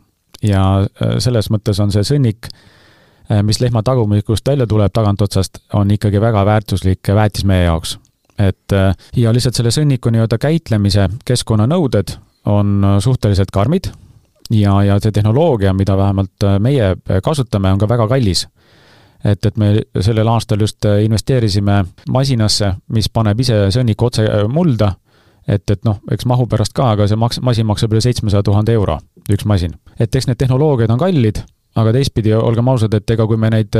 ja 0.42 0.62
äh, 0.82 1.18
selles 1.18 1.50
mõttes 1.50 1.80
on 1.82 1.92
see 1.92 2.02
sõnnik, 2.02 2.50
mis 3.46 3.60
lehma 3.62 3.80
tagumikust 3.86 4.48
välja 4.48 4.66
tuleb 4.66 4.92
tagantotsast, 4.92 5.58
on 5.78 5.90
ikkagi 5.90 6.20
väga 6.20 6.42
väärtuslik 6.44 7.08
väetis 7.14 7.44
meie 7.44 7.64
jaoks. 7.64 7.98
et 8.38 8.74
ja 9.16 9.32
lihtsalt 9.32 9.54
selle 9.54 9.70
sõnniku 9.70 10.10
nii-öelda 10.10 10.38
käitlemise 10.38 11.08
keskkonnanõuded 11.24 12.16
on 12.44 12.82
suhteliselt 13.00 13.50
karmid 13.54 13.92
ja, 14.50 14.82
ja 14.82 14.98
see 15.00 15.12
tehnoloogia, 15.12 15.72
mida 15.72 15.96
vähemalt 15.96 16.44
äh, 16.44 16.58
meie 16.60 16.96
kasutame, 17.22 17.72
on 17.72 17.78
ka 17.78 17.88
väga 17.88 18.08
kallis. 18.08 18.46
et, 19.24 19.46
et 19.46 19.56
me 19.56 19.82
sellel 20.00 20.28
aastal 20.28 20.60
just 20.60 20.84
äh, 20.84 21.04
investeerisime 21.04 21.84
masinasse, 22.10 22.72
mis 22.88 23.08
paneb 23.08 23.40
ise 23.40 23.68
sõnniku 23.70 24.08
otse 24.10 24.26
äh, 24.26 24.48
mulda, 24.50 24.94
et, 25.46 25.62
et 25.70 25.84
noh, 25.84 26.00
eks 26.10 26.26
mahu 26.26 26.46
pärast 26.50 26.74
ka, 26.74 26.92
aga 26.96 27.06
see 27.06 27.18
maks-, 27.18 27.40
masin 27.42 27.66
maksab 27.66 27.94
üle 27.94 28.02
seitsmesaja 28.02 28.42
tuhande 28.42 28.74
euro, 28.74 28.98
üks 29.30 29.46
masin. 29.46 29.78
et 29.98 30.14
eks 30.14 30.26
need 30.26 30.40
tehnoloogiad 30.42 30.90
on 30.90 30.98
kallid, 30.98 31.44
aga 31.78 31.92
teistpidi, 31.94 32.34
olgem 32.34 32.68
ausad, 32.68 32.94
et 32.94 33.10
ega 33.10 33.26
kui 33.26 33.38
me 33.40 33.48
neid 33.50 33.70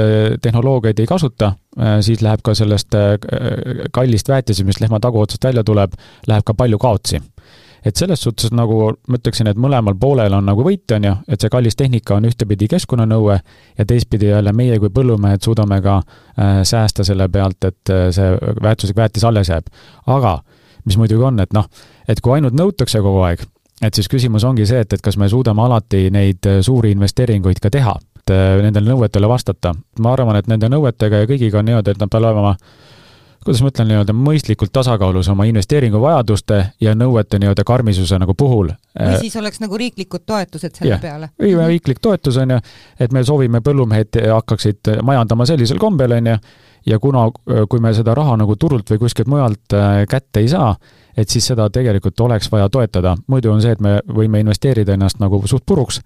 tehnoloogiaid 0.43 1.03
ei 1.03 1.07
kasuta, 1.07 1.53
siis 2.01 2.23
läheb 2.25 2.41
ka 2.43 2.55
sellest 2.57 2.95
kallist 3.93 4.31
väetisest, 4.33 4.65
mis 4.65 4.81
lehma 4.81 5.01
taguotsast 5.01 5.45
välja 5.45 5.65
tuleb, 5.67 5.99
läheb 6.27 6.47
ka 6.47 6.55
palju 6.57 6.79
kaotsi 6.81 7.21
et 7.85 7.97
selles 7.97 8.23
suhtes 8.23 8.53
nagu 8.55 8.79
ma 9.09 9.19
ütleksin, 9.19 9.51
et 9.51 9.59
mõlemal 9.59 9.97
poolel 9.99 10.35
on 10.37 10.47
nagu 10.47 10.65
võit, 10.67 10.85
on 10.95 11.09
ju, 11.09 11.15
et 11.29 11.41
see 11.41 11.53
kallis 11.53 11.77
tehnika 11.79 12.17
on 12.17 12.29
ühtepidi 12.29 12.69
keskkonnanõue 12.71 13.39
ja 13.79 13.87
teistpidi 13.87 14.31
jälle 14.31 14.53
meie 14.57 14.79
kui 14.79 14.93
põllumehed 14.95 15.43
suudame 15.45 15.81
ka 15.83 15.99
äh, 16.03 16.61
säästa 16.63 17.05
selle 17.05 17.29
pealt, 17.29 17.65
et 17.65 17.91
äh, 17.91 18.09
see 18.15 18.35
väärtuslik 18.63 18.97
väetis 18.97 19.25
alles 19.25 19.51
jääb. 19.51 19.73
aga 20.07 20.39
mis 20.85 20.99
muidugi 20.99 21.25
on, 21.25 21.41
et 21.41 21.53
noh, 21.53 21.67
et 22.09 22.21
kui 22.21 22.37
ainult 22.37 22.57
nõutakse 22.59 23.03
kogu 23.03 23.23
aeg, 23.27 23.45
et 23.83 23.95
siis 23.95 24.09
küsimus 24.11 24.45
ongi 24.47 24.67
see, 24.67 24.83
et, 24.85 24.93
et 24.93 25.03
kas 25.03 25.19
me 25.19 25.29
suudame 25.29 25.63
alati 25.63 26.09
neid 26.15 26.47
äh, 26.47 26.61
suuri 26.63 26.95
investeeringuid 26.97 27.61
ka 27.63 27.71
teha, 27.71 27.97
et 28.23 28.35
äh, 28.35 28.57
nendele 28.63 28.95
nõuetele 28.95 29.29
vastata. 29.31 29.75
ma 29.99 30.15
arvan, 30.15 30.39
et 30.39 30.51
nende 30.51 30.71
nõuetega 30.71 31.25
ja 31.25 31.31
kõigiga 31.31 31.61
on 31.61 31.71
niimoodi, 31.71 31.95
et 31.95 32.03
nad 32.03 32.11
peavad 32.11 32.31
olema 32.31 32.57
kuidas 33.45 33.63
ma 33.63 33.71
ütlen, 33.73 33.89
nii-öelda 33.91 34.15
mõistlikult 34.17 34.73
tasakaalus 34.75 35.29
oma 35.33 35.47
investeeringuvajaduste 35.51 36.59
ja 36.81 36.95
nõuete 36.99 37.41
nii-öelda 37.43 37.65
karmisuse 37.67 38.19
nagu 38.23 38.35
puhul. 38.39 38.73
või 38.99 39.21
siis 39.21 39.37
oleks 39.37 39.61
nagu 39.63 39.79
riiklikud 39.79 40.27
toetused 40.27 40.79
selle 40.79 40.95
yeah. 40.95 41.01
peale? 41.03 41.31
või 41.41 41.71
riiklik 41.75 42.03
toetus, 42.03 42.37
on 42.43 42.57
ju, 42.57 42.61
et 43.01 43.13
me 43.13 43.25
soovime, 43.25 43.61
põllumehed 43.61 44.21
hakkaksid 44.33 44.95
majandama 45.03 45.47
sellisel 45.49 45.81
kombel, 45.83 46.19
on 46.19 46.33
ju, 46.35 46.37
ja 46.87 46.99
kuna, 46.99 47.27
kui 47.69 47.81
me 47.81 47.93
seda 47.95 48.15
raha 48.15 48.37
nagu 48.41 48.57
turult 48.57 48.91
või 48.91 49.05
kuskilt 49.05 49.31
mujalt 49.31 49.77
äh, 49.77 50.03
kätte 50.11 50.43
ei 50.43 50.51
saa, 50.51 50.75
et 51.17 51.31
siis 51.31 51.47
seda 51.53 51.69
tegelikult 51.71 52.21
oleks 52.21 52.51
vaja 52.53 52.69
toetada. 52.69 53.17
muidu 53.27 53.53
on 53.53 53.63
see, 53.63 53.73
et 53.73 53.81
me 53.81 54.01
võime 54.07 54.41
investeerida 54.43 54.97
ennast 54.97 55.21
nagu 55.21 55.43
suht 55.47 55.67
puruks, 55.67 56.01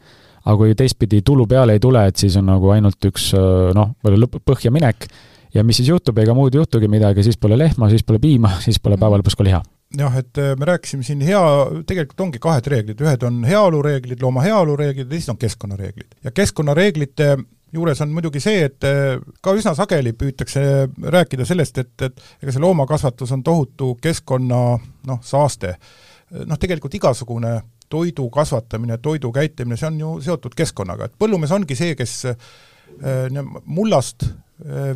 aga 0.44 0.56
kui 0.56 0.74
teistpidi 0.74 1.22
tulu 1.22 1.46
peale 1.46 1.76
ei 1.76 1.80
tule, 1.80 2.06
et 2.06 2.16
siis 2.16 2.36
on 2.36 2.46
nagu 2.46 2.70
ainult 2.74 3.08
üks 3.08 3.32
äh, 3.34 3.72
noh, 3.74 3.94
lõpp, 4.04 4.40
põhja 4.44 4.70
minek 4.70 5.08
ja 5.56 5.64
mis 5.64 5.80
siis 5.80 5.88
juhtub, 5.90 6.18
ega 6.20 6.34
muud 6.36 6.54
ei 6.54 6.60
juhtugi 6.60 6.88
midagi, 6.92 7.24
siis 7.26 7.38
pole 7.40 7.58
lehma, 7.58 7.88
siis 7.92 8.04
pole 8.06 8.20
piima, 8.22 8.56
siis 8.64 8.78
pole 8.82 8.98
päeva 9.00 9.18
lõpus 9.20 9.36
ka 9.38 9.46
liha. 9.46 9.62
Jah, 9.96 10.16
et 10.18 10.38
äh, 10.42 10.54
me 10.58 10.66
rääkisime 10.68 11.06
siin 11.06 11.20
hea, 11.24 11.42
tegelikult 11.86 12.24
ongi 12.26 12.40
kahed 12.42 12.66
reeglid, 12.72 13.02
ühed 13.02 13.26
on 13.26 13.44
heaolureeglid, 13.46 14.22
looma 14.22 14.42
heaolureeglid 14.44 15.06
ja 15.06 15.12
teised 15.12 15.30
on 15.32 15.38
keskkonnareeglid. 15.40 16.18
ja 16.24 16.32
keskkonnareeglite 16.34 17.36
juures 17.72 18.00
on 18.02 18.10
muidugi 18.14 18.40
see, 18.42 18.64
et 18.66 18.86
äh, 18.86 19.14
ka 19.42 19.54
üsna 19.56 19.76
sageli 19.78 20.12
püütakse 20.18 20.60
rääkida 21.16 21.46
sellest, 21.46 21.78
et, 21.78 21.94
et 22.02 22.42
ega 22.42 22.54
see 22.54 22.62
loomakasvatus 22.62 23.32
on 23.36 23.44
tohutu 23.46 23.94
keskkonna 24.02 24.60
noh, 25.06 25.22
saaste. 25.22 25.76
noh, 26.44 26.58
tegelikult 26.58 26.94
igasugune 26.98 27.60
toidu 27.88 28.26
kasvatamine, 28.34 28.98
toidu 28.98 29.30
käitlemine, 29.32 29.78
see 29.78 29.86
on 29.86 30.00
ju 30.00 30.14
seotud 30.26 30.56
keskkonnaga, 30.58 31.06
et 31.06 31.14
põllumees 31.18 31.54
ongi 31.54 31.78
see, 31.78 31.94
kes 31.98 32.16
äh, 32.32 33.30
mullast 33.64 34.26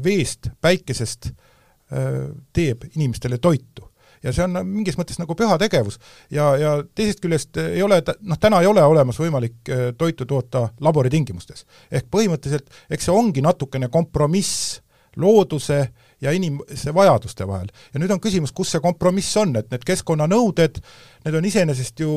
veest, 0.04 0.50
päikesest 0.60 1.30
äh, 1.30 2.28
teeb 2.52 2.84
inimestele 2.96 3.38
toitu. 3.38 3.86
ja 4.22 4.34
see 4.36 4.44
on 4.44 4.58
mingis 4.68 4.98
mõttes 5.00 5.16
nagu 5.16 5.34
püha 5.34 5.56
tegevus. 5.58 5.98
ja, 6.30 6.56
ja 6.56 6.74
teisest 6.94 7.20
küljest 7.20 7.56
ei 7.56 7.82
ole, 7.82 8.02
noh 8.20 8.38
täna 8.40 8.60
ei 8.60 8.66
ole 8.66 8.84
olemas 8.84 9.18
võimalik 9.20 9.68
äh, 9.68 9.90
toitu 9.98 10.26
toota 10.26 10.68
laboritingimustes. 10.80 11.66
ehk 11.90 12.08
põhimõtteliselt 12.10 12.70
eks 12.90 13.08
see 13.08 13.16
ongi 13.16 13.42
natukene 13.44 13.88
kompromiss 13.88 14.80
looduse 15.16 15.88
ja 16.20 16.32
inimese 16.32 16.94
vajaduste 16.94 17.46
vahel. 17.46 17.68
ja 17.94 18.00
nüüd 18.00 18.10
on 18.10 18.20
küsimus, 18.20 18.52
kus 18.52 18.70
see 18.70 18.80
kompromiss 18.80 19.36
on, 19.36 19.56
et 19.56 19.70
need 19.70 19.84
keskkonnanõuded, 19.86 20.80
need 21.24 21.34
on 21.34 21.44
iseenesest 21.44 22.00
ju 22.00 22.12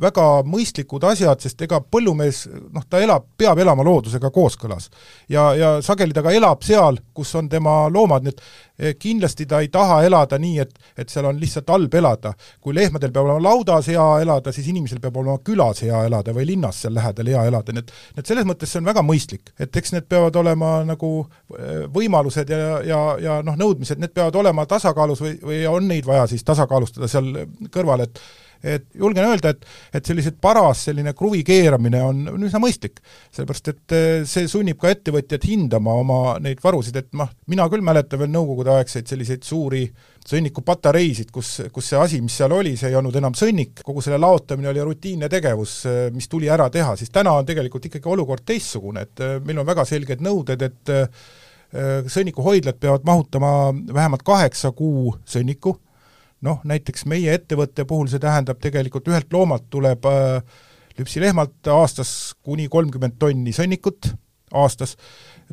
väga 0.00 0.24
mõistlikud 0.44 1.04
asjad, 1.08 1.40
sest 1.40 1.62
ega 1.64 1.80
põllumees 1.80 2.44
noh, 2.74 2.84
ta 2.88 3.00
elab, 3.00 3.24
peab 3.38 3.58
elama 3.62 3.84
loodusega 3.86 4.30
kooskõlas. 4.32 4.90
ja, 5.28 5.48
ja 5.56 5.70
sageli 5.82 6.12
ta 6.12 6.22
ka 6.22 6.34
elab 6.36 6.62
seal, 6.66 7.00
kus 7.14 7.34
on 7.34 7.48
tema 7.48 7.86
loomad, 7.92 8.26
nii 8.26 8.34
et 8.34 8.42
eh, 8.78 8.94
kindlasti 9.00 9.46
ta 9.48 9.62
ei 9.64 9.70
taha 9.72 10.02
elada 10.04 10.38
nii, 10.38 10.58
et, 10.60 10.78
et 10.96 11.08
seal 11.08 11.30
on 11.30 11.40
lihtsalt 11.40 11.72
halb 11.72 11.94
elada. 11.94 12.34
kui 12.60 12.74
lehmadel 12.74 13.12
peab 13.12 13.24
olema 13.24 13.48
laudas 13.48 13.88
hea 13.88 14.06
elada, 14.20 14.52
siis 14.52 14.68
inimesel 14.68 15.00
peab 15.00 15.16
olema 15.16 15.38
külas 15.44 15.82
hea 15.82 16.04
elada 16.10 16.34
või 16.36 16.46
linnas 16.52 16.82
seal 16.84 16.94
lähedal 16.94 17.32
hea 17.32 17.44
elada, 17.48 17.72
nii 17.72 17.84
et 17.84 17.92
nii 17.96 18.24
et 18.24 18.32
selles 18.32 18.48
mõttes 18.48 18.72
see 18.72 18.82
on 18.82 18.90
väga 18.92 19.04
mõistlik, 19.06 19.52
et 19.58 19.76
eks 19.76 19.96
need 19.96 20.08
peavad 20.08 20.36
olema 20.36 20.78
nagu 20.84 21.12
eh, 21.56 21.86
võimalused 21.92 22.52
ja, 22.52 22.80
ja, 22.84 23.04
ja 23.22 23.42
noh, 23.46 23.56
nõudmised, 23.56 24.00
need 24.02 24.12
peavad 24.12 24.36
olema 24.44 24.66
tasakaalus 24.68 25.24
või, 25.24 25.38
või 25.40 25.62
on 25.70 25.88
neid 25.88 26.04
vaja 26.06 26.26
siis 26.28 26.44
tasakaalustada 26.44 27.08
seal 27.08 27.32
kõrval, 27.72 28.04
et 28.04 28.20
et 28.64 28.86
julgen 28.96 29.26
öelda, 29.26 29.52
et, 29.52 29.64
et 29.94 30.08
sellised 30.08 30.38
paras 30.42 30.86
selline 30.88 31.12
kruvi 31.16 31.42
keeramine 31.46 32.00
on, 32.04 32.22
on 32.32 32.46
üsna 32.48 32.60
mõistlik. 32.62 33.00
sellepärast, 33.34 33.70
et 33.72 33.94
eh, 33.96 34.24
see 34.28 34.48
sunnib 34.50 34.80
ka 34.80 34.90
ettevõtjat 34.94 35.46
hindama 35.48 35.94
oma 36.00 36.18
neid 36.42 36.60
varusid, 36.64 36.96
et 36.96 37.08
noh, 37.18 37.30
mina 37.50 37.68
küll 37.72 37.84
mäletan 37.84 38.22
veel 38.22 38.32
nõukogudeaegseid 38.34 39.08
selliseid 39.10 39.46
suuri 39.46 39.84
sõnnikupatareisid, 40.26 41.30
kus, 41.34 41.52
kus 41.72 41.92
see 41.92 42.00
asi, 42.00 42.20
mis 42.24 42.34
seal 42.40 42.54
oli, 42.56 42.74
see 42.78 42.90
ei 42.90 42.98
olnud 42.98 43.14
enam 43.18 43.36
sõnnik, 43.38 43.82
kogu 43.86 44.02
selle 44.04 44.18
laotamine 44.18 44.72
oli 44.72 44.84
rutiinne 44.84 45.30
tegevus, 45.32 45.78
eh, 45.90 46.04
mis 46.14 46.28
tuli 46.32 46.50
ära 46.52 46.68
teha, 46.72 46.96
siis 46.98 47.12
täna 47.14 47.36
on 47.38 47.48
tegelikult 47.48 47.90
ikkagi 47.90 48.14
olukord 48.16 48.46
teistsugune, 48.46 49.06
et 49.06 49.24
eh, 49.24 49.36
meil 49.46 49.62
on 49.62 49.68
väga 49.68 49.86
selged 49.88 50.24
nõuded, 50.24 50.70
et 50.70 50.96
sõnnikuhoidlad 51.76 52.76
peavad 52.80 53.02
mahutama 53.04 53.48
vähemalt 53.92 54.22
kaheksa 54.24 54.70
kuu 54.72 55.10
sõnniku, 55.28 55.74
noh 56.44 56.60
näiteks 56.68 57.06
meie 57.08 57.32
ettevõtte 57.38 57.86
puhul 57.88 58.10
see 58.12 58.20
tähendab 58.22 58.60
tegelikult 58.60 59.08
ühelt 59.08 59.32
loomalt 59.32 59.70
tuleb 59.70 60.04
lüpsilehmalt 60.98 61.68
aastas 61.72 62.34
kuni 62.44 62.68
kolmkümmend 62.72 63.16
tonni 63.20 63.54
sõnnikut 63.56 64.12
aastas, 64.54 64.94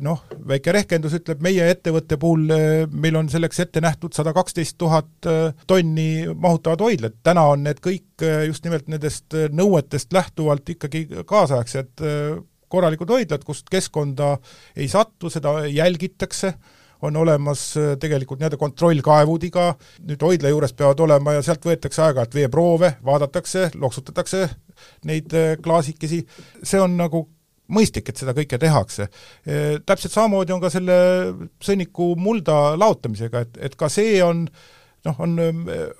noh, 0.04 0.22
väike 0.48 0.72
rehkendus 0.74 1.16
ütleb, 1.18 1.42
meie 1.42 1.66
ettevõtte 1.72 2.18
puhul 2.20 2.46
eh, 2.54 2.84
meil 2.90 3.18
on 3.18 3.28
selleks 3.30 3.64
ette 3.64 3.82
nähtud 3.82 4.14
sada 4.14 4.34
kaksteist 4.36 4.76
tuhat 4.78 5.28
eh, 5.30 5.50
tonni 5.70 6.26
mahutavad 6.30 6.84
hoidlad, 6.84 7.18
täna 7.26 7.46
on 7.54 7.64
need 7.66 7.82
kõik 7.84 8.24
eh, 8.24 8.44
just 8.48 8.66
nimelt 8.66 8.88
nendest 8.92 9.34
nõuetest 9.54 10.14
lähtuvalt 10.14 10.74
ikkagi 10.76 11.06
kaasaegsed 11.26 12.04
korralikud 12.74 13.10
hoidlad, 13.10 13.44
kust 13.46 13.68
keskkonda 13.70 14.36
ei 14.76 14.88
satu, 14.90 15.30
seda 15.30 15.60
jälgitakse, 15.70 16.54
on 17.04 17.16
olemas 17.20 17.66
tegelikult 18.00 18.40
nii-öelda 18.40 18.58
kontrollkaevud 18.60 19.46
iga, 19.48 19.70
nüüd 20.08 20.24
hoidla 20.24 20.52
juures 20.52 20.74
peavad 20.76 21.02
olema 21.04 21.36
ja 21.36 21.44
sealt 21.44 21.64
võetakse 21.66 22.02
aeg-ajalt 22.04 22.36
veeproove, 22.36 22.94
vaadatakse, 23.04 23.70
loksutatakse 23.80 24.46
neid 25.08 25.34
klaasikesi, 25.62 26.22
see 26.62 26.80
on 26.82 26.96
nagu 26.98 27.26
mõistlik, 27.74 28.10
et 28.10 28.20
seda 28.20 28.34
kõike 28.36 28.58
tehakse. 28.60 29.08
Täpselt 29.86 30.12
samamoodi 30.12 30.52
on 30.52 30.62
ka 30.62 30.70
selle 30.72 30.96
sõnniku 31.64 32.10
mulda 32.20 32.74
laotamisega, 32.80 33.44
et, 33.46 33.60
et 33.70 33.76
ka 33.80 33.88
see 33.92 34.18
on 34.24 34.44
noh, 35.04 35.20
on, 35.20 35.36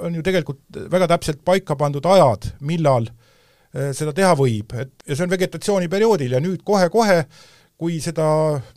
on 0.04 0.18
ju 0.18 0.24
tegelikult 0.24 0.82
väga 0.92 1.08
täpselt 1.14 1.44
paika 1.44 1.76
pandud 1.80 2.04
ajad, 2.08 2.50
millal 2.64 3.08
seda 3.74 4.12
teha 4.14 4.34
võib, 4.38 4.70
et 4.78 4.92
ja 5.08 5.16
see 5.16 5.24
on 5.26 5.32
vegetatsiooniperioodil 5.32 6.36
ja 6.36 6.40
nüüd 6.42 6.62
kohe-kohe, 6.66 7.24
kui 7.80 7.98
seda 8.02 8.26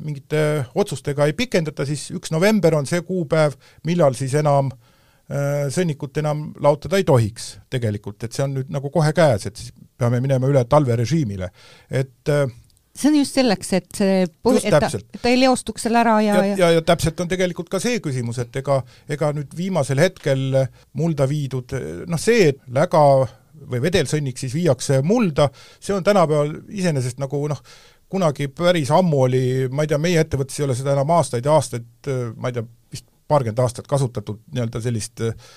mingite 0.04 0.44
otsustega 0.76 1.28
ei 1.30 1.36
pikendata, 1.38 1.86
siis 1.88 2.10
üks 2.16 2.34
november 2.34 2.78
on 2.80 2.88
see 2.90 3.04
kuupäev, 3.06 3.58
millal 3.88 4.18
siis 4.18 4.34
enam 4.40 4.72
äh, 4.74 5.68
sõnnikut 5.74 6.18
enam 6.24 6.48
laotada 6.64 7.00
ei 7.00 7.06
tohiks 7.08 7.58
tegelikult, 7.74 8.24
et 8.26 8.36
see 8.36 8.46
on 8.48 8.56
nüüd 8.58 8.72
nagu 8.74 8.92
kohe 8.94 9.14
käes, 9.18 9.50
et 9.50 9.60
siis 9.60 9.74
peame 9.98 10.22
minema 10.24 10.50
üle 10.50 10.64
talverežiimile. 10.70 11.52
et 11.90 12.34
äh, 12.34 12.48
see 12.98 13.12
on 13.12 13.20
just 13.20 13.38
selleks, 13.38 13.74
et 13.78 13.90
see 14.00 14.22
et 14.26 14.70
ta, 14.74 14.90
ta 14.90 15.30
ei 15.30 15.40
leostuks 15.44 15.86
seal 15.86 16.00
ära 16.02 16.18
ja, 16.26 16.38
ja, 16.42 16.56
ja, 16.58 16.72
ja 16.80 16.86
täpselt 16.86 17.20
on 17.22 17.30
tegelikult 17.30 17.70
ka 17.70 17.82
see 17.84 18.00
küsimus, 18.04 18.42
et 18.42 18.64
ega, 18.64 18.82
ega 19.10 19.34
nüüd 19.38 19.54
viimasel 19.58 20.02
hetkel 20.02 20.64
mulda 20.98 21.30
viidud, 21.30 21.78
noh 22.10 22.22
see, 22.22 22.50
et 22.54 22.64
läga 22.74 23.04
või 23.68 23.82
vedelsõnnik 23.82 24.38
siis 24.40 24.54
viiakse 24.54 25.02
mulda, 25.06 25.48
see 25.82 25.96
on 25.96 26.06
tänapäeval 26.06 26.54
iseenesest 26.70 27.22
nagu 27.22 27.40
noh, 27.50 27.62
kunagi 28.10 28.48
päris 28.48 28.92
ammu 28.92 29.22
oli, 29.28 29.44
ma 29.72 29.84
ei 29.84 29.92
tea, 29.92 30.00
meie 30.02 30.22
ettevõttes 30.24 30.60
ei 30.60 30.66
ole 30.68 30.76
seda 30.78 30.94
enam 30.96 31.10
aastaid 31.18 31.46
ja 31.46 31.56
aastaid, 31.58 31.88
ma 32.36 32.52
ei 32.52 32.56
tea, 32.56 32.64
vist 32.92 33.08
paarkümmend 33.28 33.60
aastat 33.60 33.88
kasutatud 33.88 34.40
nii-öelda 34.54 34.82
sellist 34.84 35.24
äh, 35.26 35.50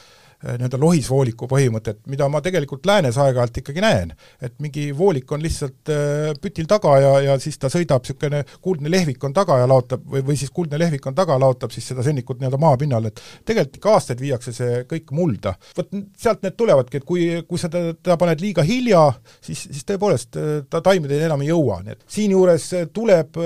nii-öelda 0.44 0.79
lohisvooliku 0.81 1.48
põhimõtet, 1.50 2.00
mida 2.09 2.29
ma 2.33 2.40
tegelikult 2.44 2.87
läänes 2.88 3.18
aeg-ajalt 3.20 3.61
ikkagi 3.61 3.83
näen. 3.85 4.12
et 4.40 4.55
mingi 4.59 4.87
voolik 4.96 5.33
on 5.33 5.42
lihtsalt 5.42 5.90
äh, 5.92 6.31
pütil 6.40 6.68
taga 6.70 6.96
ja, 7.00 7.12
ja 7.26 7.38
siis 7.38 7.59
ta 7.61 7.68
sõidab, 7.72 8.05
niisugune 8.05 8.42
kuldne 8.64 8.90
lehvik 8.90 9.24
on 9.24 9.35
taga 9.37 9.59
ja 9.61 9.68
laotab, 9.68 10.07
või, 10.09 10.24
või 10.31 10.38
siis 10.40 10.53
kuldne 10.55 10.79
lehvik 10.81 11.07
on 11.07 11.14
taga, 11.18 11.37
laotab 11.40 11.74
siis 11.74 11.90
seda 11.92 12.05
sõnnikut 12.07 12.40
nii-öelda 12.40 12.61
maapinnal, 12.61 13.11
et 13.11 13.20
tegelikult 13.44 13.76
ikka 13.81 13.92
aastaid 13.98 14.24
viiakse 14.24 14.55
see 14.57 14.81
kõik 14.88 15.12
mulda. 15.16 15.55
vot 15.76 15.92
sealt 16.16 16.42
need 16.46 16.57
tulevadki, 16.57 17.03
et 17.03 17.09
kui, 17.09 17.26
kui 17.48 17.61
sa 17.61 17.68
teda, 17.68 17.92
teda 18.00 18.16
paned 18.20 18.40
liiga 18.40 18.64
hilja, 18.64 19.11
siis, 19.44 19.66
siis 19.68 19.85
tõepoolest 19.92 20.40
äh, 20.40 20.53
ta 20.70 20.81
taimedeni 20.85 21.29
enam 21.29 21.44
ei 21.44 21.53
jõua, 21.53 21.83
nii 21.85 21.98
et 21.98 22.09
siinjuures 22.16 22.70
tuleb 22.96 23.37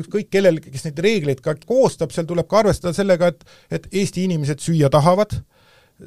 ükskõik 0.00 0.30
kellel, 0.32 0.58
kes 0.62 0.88
neid 0.88 1.00
reegleid 1.04 1.40
ka 1.44 1.54
koostab, 1.66 2.12
seal 2.14 2.26
tuleb 2.26 2.48
ka 2.50 2.64
arvestada 2.64 2.96
sellega, 2.96 3.30
et 3.30 3.44
et 3.74 3.86
Eesti 3.92 4.24
inimesed 4.26 4.62
süüa 4.62 4.88
tahavad, 4.90 5.36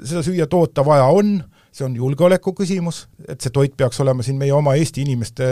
seda 0.04 0.24
süüa 0.26 0.48
toota 0.52 0.86
vaja 0.86 1.08
on, 1.14 1.38
see 1.74 1.86
on 1.88 1.96
julgeoleku 1.96 2.54
küsimus, 2.58 3.06
et 3.28 3.42
see 3.42 3.54
toit 3.54 3.76
peaks 3.78 4.00
olema 4.04 4.26
siin 4.26 4.40
meie 4.40 4.54
oma 4.56 4.76
Eesti 4.78 5.04
inimeste 5.06 5.50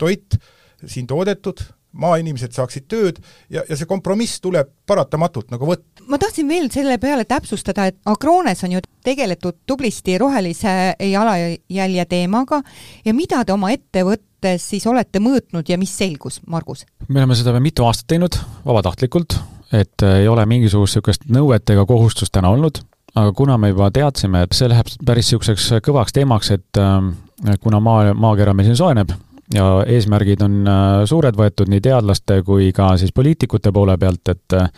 toit, 0.00 0.38
siin 0.86 1.08
toodetud, 1.10 1.62
maainimesed 1.94 2.54
saaksid 2.54 2.86
tööd 2.90 3.20
ja, 3.52 3.62
ja 3.68 3.76
see 3.78 3.86
kompromiss 3.88 4.40
tuleb 4.42 4.70
paratamatult 4.88 5.52
nagu 5.54 5.68
võtta. 5.68 6.04
ma 6.10 6.18
tahtsin 6.18 6.48
veel 6.50 6.66
selle 6.74 6.96
peale 7.02 7.26
täpsustada, 7.28 7.86
et 7.90 7.98
Agroones 8.10 8.64
on 8.66 8.76
ju 8.76 8.82
tegeletud 9.06 9.60
tublisti 9.66 10.16
rohelise 10.18 10.94
jalajälje 10.98 12.06
teemaga 12.10 12.60
ja 13.04 13.14
mida 13.14 13.44
te 13.44 13.54
oma 13.54 13.70
ettevõttes 13.74 14.68
siis 14.74 14.86
olete 14.90 15.22
mõõtnud 15.22 15.70
ja 15.70 15.78
mis 15.78 15.94
selgus, 15.94 16.40
Margus? 16.50 16.84
me 17.08 17.22
oleme 17.22 17.38
seda 17.38 17.54
mitu 17.62 17.86
aastat 17.86 18.10
teinud 18.14 18.40
vabatahtlikult, 18.66 19.38
et 19.72 20.08
ei 20.08 20.28
ole 20.28 20.46
mingisugust 20.50 20.98
niisugust 20.98 21.30
nõuet 21.30 21.70
ega 21.70 21.86
kohustust 21.86 22.34
täna 22.34 22.50
olnud 22.54 22.82
aga 23.14 23.32
kuna 23.32 23.58
me 23.58 23.70
juba 23.70 23.90
teadsime, 23.94 24.42
et 24.44 24.56
see 24.56 24.68
läheb 24.70 24.90
päris 25.06 25.28
niisuguseks 25.28 25.70
kõvaks 25.86 26.14
teemaks, 26.16 26.50
et 26.56 26.80
äh, 26.82 27.56
kuna 27.62 27.80
maa, 27.80 28.12
maakera 28.14 28.54
meil 28.54 28.68
siin 28.70 28.78
soojeneb 28.78 29.14
ja 29.54 29.66
eesmärgid 29.86 30.42
on 30.44 30.62
äh, 30.68 31.00
suured 31.08 31.36
võetud 31.38 31.70
nii 31.70 31.82
teadlaste 31.84 32.40
kui 32.46 32.72
ka 32.74 32.94
siis 33.00 33.12
poliitikute 33.14 33.72
poole 33.72 33.96
pealt, 34.00 34.32
et 34.32 34.56
äh, 34.58 34.70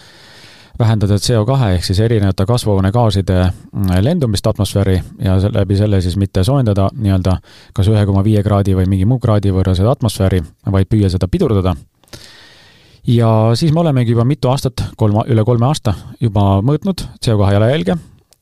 vähendada 0.79 1.17
CO2 1.17 1.71
ehk 1.77 1.85
siis 1.87 2.01
erinevate 2.05 2.45
kasvuhoonegaaside 2.47 3.37
mm, 3.47 3.93
lendumist 4.05 4.47
atmosfääri 4.47 4.99
ja 5.25 5.39
läbi 5.53 5.77
selle 5.77 6.01
siis 6.05 6.19
mitte 6.21 6.45
soojendada 6.45 6.91
nii-öelda 6.93 7.39
kas 7.77 7.89
ühe 7.89 8.03
koma 8.07 8.25
viie 8.25 8.43
kraadi 8.45 8.77
või 8.77 8.89
mingi 8.91 9.09
muu 9.09 9.21
kraadi 9.23 9.55
võrra 9.55 9.75
seda 9.79 9.95
atmosfääri, 9.97 10.43
vaid 10.73 10.91
püüa 10.93 11.09
seda 11.13 11.29
pidurdada. 11.33 11.77
Ja 13.07 13.31
siis 13.55 13.73
me 13.73 13.81
olemegi 13.81 14.13
juba 14.13 14.25
mitu 14.27 14.51
aastat, 14.51 14.83
kolm, 14.99 15.23
üle 15.31 15.45
kolme 15.47 15.69
aasta 15.71 15.95
juba 16.21 16.59
mõõtnud 16.67 17.07
CO2 17.23 17.55
jalajälge 17.55 17.97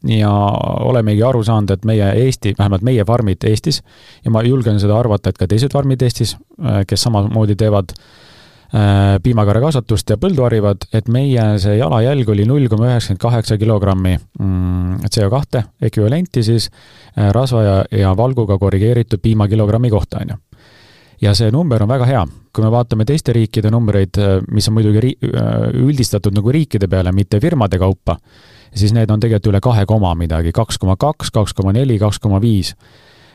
ja 0.09 0.31
olemegi 0.85 1.23
aru 1.23 1.43
saanud, 1.45 1.71
et 1.71 1.87
meie 1.89 2.11
Eesti, 2.25 2.55
vähemalt 2.59 2.85
meie 2.85 3.05
farmid 3.07 3.45
Eestis, 3.49 3.81
ja 4.25 4.33
ma 4.35 4.43
julgen 4.45 4.81
seda 4.83 4.99
arvata, 4.99 5.31
et 5.31 5.41
ka 5.41 5.49
teised 5.51 5.73
farmid 5.73 6.03
Eestis, 6.05 6.37
äh, 6.61 6.83
kes 6.89 7.07
samamoodi 7.07 7.57
teevad 7.61 7.95
äh, 7.95 9.17
piimakarjakasvatust 9.25 10.15
ja 10.15 10.19
põldu 10.21 10.45
harivad, 10.47 10.87
et 10.93 11.09
meie 11.09 11.47
see 11.63 11.79
jalajälg 11.79 12.35
oli 12.37 12.47
null 12.49 12.69
koma 12.73 12.91
üheksakümmend 12.93 13.23
kaheksa 13.25 13.59
kilogrammi 13.61 14.17
mm, 14.19 15.03
CO2 15.09 15.65
ekvivalenti 15.91 16.45
siis 16.47 16.71
äh, 16.71 17.31
rasva 17.35 17.65
ja, 17.65 17.77
ja 18.05 18.15
valguga 18.17 18.59
korrigeeritud 18.61 19.23
piimakilogrammi 19.25 19.93
kohta, 19.95 20.25
on 20.25 20.37
ju. 20.37 20.41
ja 21.23 21.35
see 21.35 21.53
number 21.55 21.83
on 21.83 21.89
väga 21.89 22.11
hea, 22.13 22.27
kui 22.55 22.65
me 22.65 22.71
vaatame 22.71 23.05
teiste 23.09 23.35
riikide 23.35 23.71
numbreid, 23.75 24.21
mis 24.55 24.69
on 24.71 24.77
muidugi 24.77 25.01
ri-, 25.03 25.17
üldistatud 25.83 26.35
nagu 26.37 26.53
riikide 26.55 26.89
peale, 26.91 27.13
mitte 27.13 27.41
firmade 27.43 27.81
kaupa, 27.83 28.17
siis 28.75 28.95
need 28.95 29.11
on 29.11 29.23
tegelikult 29.23 29.53
üle 29.53 29.61
kahe 29.65 29.87
koma 29.91 30.15
midagi, 30.19 30.53
kaks 30.55 30.79
koma 30.79 30.97
kaks, 31.01 31.33
kaks 31.35 31.55
koma 31.57 31.75
neli, 31.75 31.99
kaks 31.99 32.23
koma 32.23 32.41
viis. 32.43 32.75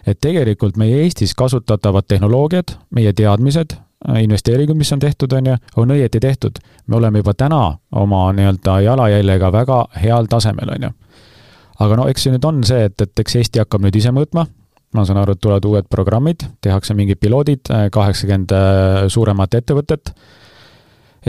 et 0.07 0.17
tegelikult 0.21 0.77
meie 0.79 1.03
Eestis 1.03 1.35
kasutatavad 1.35 2.07
tehnoloogiad, 2.07 2.71
meie 2.95 3.11
teadmised, 3.13 3.75
investeeringud, 4.07 4.77
mis 4.79 4.91
on 4.93 4.99
tehtud, 4.99 5.31
on 5.35 5.45
ju, 5.45 5.55
on 5.75 5.91
õieti 5.91 6.19
tehtud. 6.19 6.59
me 6.87 6.95
oleme 6.95 7.19
juba 7.19 7.33
täna 7.33 7.77
oma 7.91 8.31
nii-öelda 8.33 8.79
jalajäljega 8.81 9.51
väga 9.51 9.85
heal 10.03 10.25
tasemel, 10.25 10.69
on 10.75 10.83
ju. 10.83 10.89
aga 11.79 11.95
no 11.95 12.07
eks 12.07 12.23
see 12.23 12.31
nüüd 12.31 12.45
on 12.45 12.63
see, 12.63 12.85
et, 12.85 13.01
et 13.01 13.19
eks 13.19 13.35
Eesti 13.35 13.59
hakkab 13.59 13.83
nüüd 13.83 13.95
ise 13.95 14.11
mõõtma, 14.15 14.45
ma 14.95 15.05
saan 15.05 15.21
aru, 15.21 15.35
et 15.35 15.41
tulevad 15.43 15.65
uued 15.69 15.89
programmid, 15.91 16.45
tehakse 16.63 16.95
mingid 16.97 17.19
piloodid, 17.21 17.69
kaheksakümmend 17.93 18.53
äh, 18.55 19.01
suuremat 19.11 19.59
ettevõtet, 19.59 20.13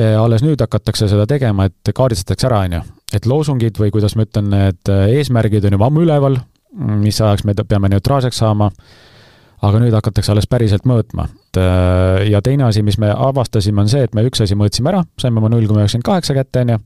alles 0.01 0.44
nüüd 0.46 0.61
hakatakse 0.62 1.09
seda 1.11 1.25
tegema, 1.27 1.66
et 1.66 1.90
kaardistatakse 1.94 2.46
ära, 2.46 2.61
on 2.62 2.77
ju, 2.77 2.81
et 3.18 3.25
loosungid 3.27 3.79
või 3.83 3.90
kuidas 3.92 4.14
ma 4.16 4.23
ütlen, 4.23 4.46
need 4.53 4.90
eesmärgid 5.18 5.66
on 5.66 5.75
juba 5.75 5.88
ammu 5.90 6.05
üleval, 6.05 6.38
mis 7.03 7.18
ajaks 7.20 7.42
me 7.44 7.57
peame 7.59 7.90
neutraalseks 7.90 8.38
saama, 8.38 8.70
aga 9.66 9.81
nüüd 9.83 9.94
hakatakse 9.99 10.33
alles 10.33 10.46
päriselt 10.49 10.87
mõõtma. 10.88 11.27
ja 12.31 12.40
teine 12.42 12.68
asi, 12.68 12.85
mis 12.87 12.99
me 13.03 13.11
avastasime, 13.11 13.83
on 13.83 13.90
see, 13.90 14.05
et 14.07 14.14
me 14.14 14.23
üks 14.25 14.40
asi 14.40 14.55
mõõtsime 14.55 14.92
ära, 14.94 15.03
saime 15.18 15.42
oma 15.42 15.51
null 15.51 15.66
koma 15.66 15.83
üheksakümmend 15.83 16.07
kaheksa 16.07 16.38
kätte, 16.38 16.62
on 16.62 16.70
ju, 16.77 16.79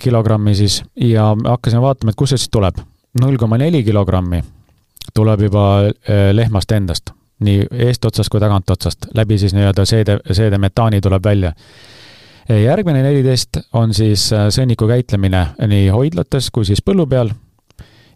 kilogrammi 0.00 0.54
siis, 0.54 0.80
ja 0.96 1.28
hakkasime 1.34 1.84
vaatama, 1.84 2.14
et 2.14 2.18
kust 2.18 2.34
see 2.34 2.40
siis 2.40 2.50
tuleb. 2.50 2.80
null 3.20 3.36
koma 3.36 3.58
neli 3.58 3.84
kilogrammi 3.84 4.42
tuleb 5.14 5.46
juba 5.48 5.64
eh, 5.86 6.30
lehmast 6.32 6.72
endast, 6.72 7.14
nii 7.40 7.66
eestotsast 7.88 8.30
kui 8.30 8.40
tagantotsast, 8.40 9.10
läbi 9.14 9.38
siis 9.38 9.54
nii-öelda 9.56 9.84
seede, 9.88 10.18
seedemetaani 10.32 11.00
tuleb 11.00 11.24
välja 11.24 11.54
järgmine 12.58 13.02
neliteist 13.02 13.60
on 13.72 13.94
siis 13.94 14.30
äh, 14.32 14.48
sõnniku 14.50 14.88
käitlemine 14.90 15.46
nii 15.66 15.88
hoidlates 15.94 16.50
kui 16.50 16.66
siis 16.66 16.82
põllu 16.82 17.06
peal 17.10 17.30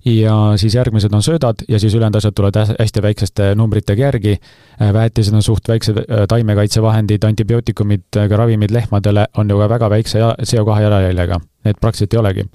ja 0.05 0.35
siis 0.61 0.75
järgmised 0.75 1.13
on 1.15 1.23
söödad 1.23 1.63
ja 1.69 1.79
siis 1.81 1.95
ülejäänud 1.95 2.19
asjad 2.19 2.35
tulevad 2.37 2.75
hästi 2.79 3.03
väikeste 3.03 3.55
numbritega 3.55 4.03
järgi. 4.03 4.37
Äh, 4.83 4.93
väetised 4.93 5.35
on 5.35 5.43
suht 5.43 5.69
väiksed, 5.69 5.99
äh, 5.99 6.27
taimekaitsevahendid, 6.29 7.25
antibiootikumid, 7.25 8.09
ka 8.13 8.37
ravimid 8.37 8.75
lehmadele 8.75 9.27
on 9.37 9.51
ju 9.51 9.59
ka 9.59 9.69
väga 9.69 9.91
väikse 9.91 10.19
CO2 10.43 10.81
jalajäljega, 10.83 11.41
need 11.65 11.81
praktiliselt 11.81 12.15
ei 12.15 12.19
olegi. 12.19 12.49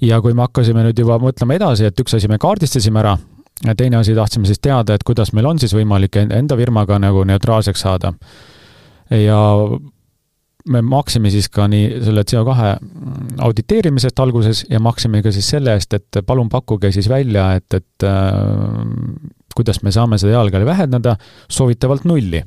ja 0.00 0.20
kui 0.20 0.34
me 0.34 0.40
hakkasime 0.42 0.80
nüüd 0.80 0.98
juba 0.98 1.18
mõtlema 1.20 1.54
edasi, 1.54 1.84
et 1.84 2.00
üks 2.00 2.14
asi 2.16 2.28
me 2.28 2.38
kaardistasime 2.40 3.00
ära, 3.00 3.18
teine 3.76 4.00
asi 4.00 4.14
tahtsime 4.14 4.48
siis 4.48 4.60
teada, 4.62 4.94
et 4.94 5.04
kuidas 5.06 5.32
meil 5.36 5.46
on 5.46 5.58
siis 5.60 5.74
võimalik 5.76 6.16
enda 6.22 6.56
firmaga 6.56 6.98
nagu 7.02 7.24
neutraalseks 7.28 7.80
saada. 7.80 8.12
ja 9.10 9.40
me 10.68 10.82
maksime 10.82 11.30
siis 11.30 11.48
ka 11.48 11.66
nii 11.68 12.00
selle 12.04 12.24
CO2 12.30 12.70
auditeerimisest 13.46 14.20
alguses 14.20 14.64
ja 14.70 14.80
maksime 14.80 15.22
ka 15.22 15.32
siis 15.32 15.48
selle 15.50 15.74
eest, 15.74 15.94
et 15.94 16.20
palun 16.26 16.48
pakkuge 16.48 16.92
siis 16.92 17.08
välja, 17.08 17.52
et, 17.56 17.74
et 17.74 18.06
äh, 18.06 18.24
kuidas 19.56 19.82
me 19.82 19.92
saame 19.92 20.18
seda 20.20 20.36
jalgealli 20.36 20.66
vähendada, 20.66 21.16
soovitavalt 21.48 22.04
nulli. 22.04 22.44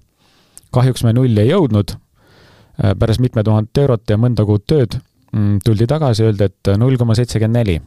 kahjuks 0.73 1.04
me 1.04 1.13
nulli 1.13 1.41
ei 1.41 1.49
jõudnud 1.49 1.93
äh,, 1.93 2.93
pärast 2.99 3.21
mitme 3.21 3.43
tuhat 3.43 3.78
eurot 3.78 4.10
ja 4.10 4.17
mõnda 4.17 4.45
kuud 4.45 4.65
tööd 4.67 4.97
mm, 5.32 5.60
tuldi 5.65 5.88
tagasi, 5.88 6.23
öeldi, 6.23 6.49
et 6.49 6.78
null 6.78 6.97
koma 6.97 7.15
seitsekümmend 7.15 7.60
neli 7.60 7.82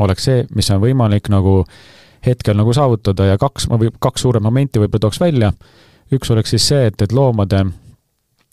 oleks 0.00 0.24
see, 0.24 0.44
mis 0.56 0.70
on 0.72 0.80
võimalik 0.82 1.28
nagu 1.32 1.62
hetkel 2.26 2.56
nagu 2.56 2.72
saavutada 2.72 3.26
ja 3.32 3.38
kaks, 3.38 3.68
ma 3.68 3.78
või 3.80 3.90
kaks 4.00 4.22
suuremat 4.22 4.50
momenti 4.50 4.78
võib-olla 4.82 5.06
tooks 5.06 5.20
välja. 5.20 5.52
üks 6.12 6.30
oleks 6.30 6.50
siis 6.50 6.68
see, 6.68 6.86
et, 6.86 7.02
et 7.02 7.12
loomade 7.12 7.64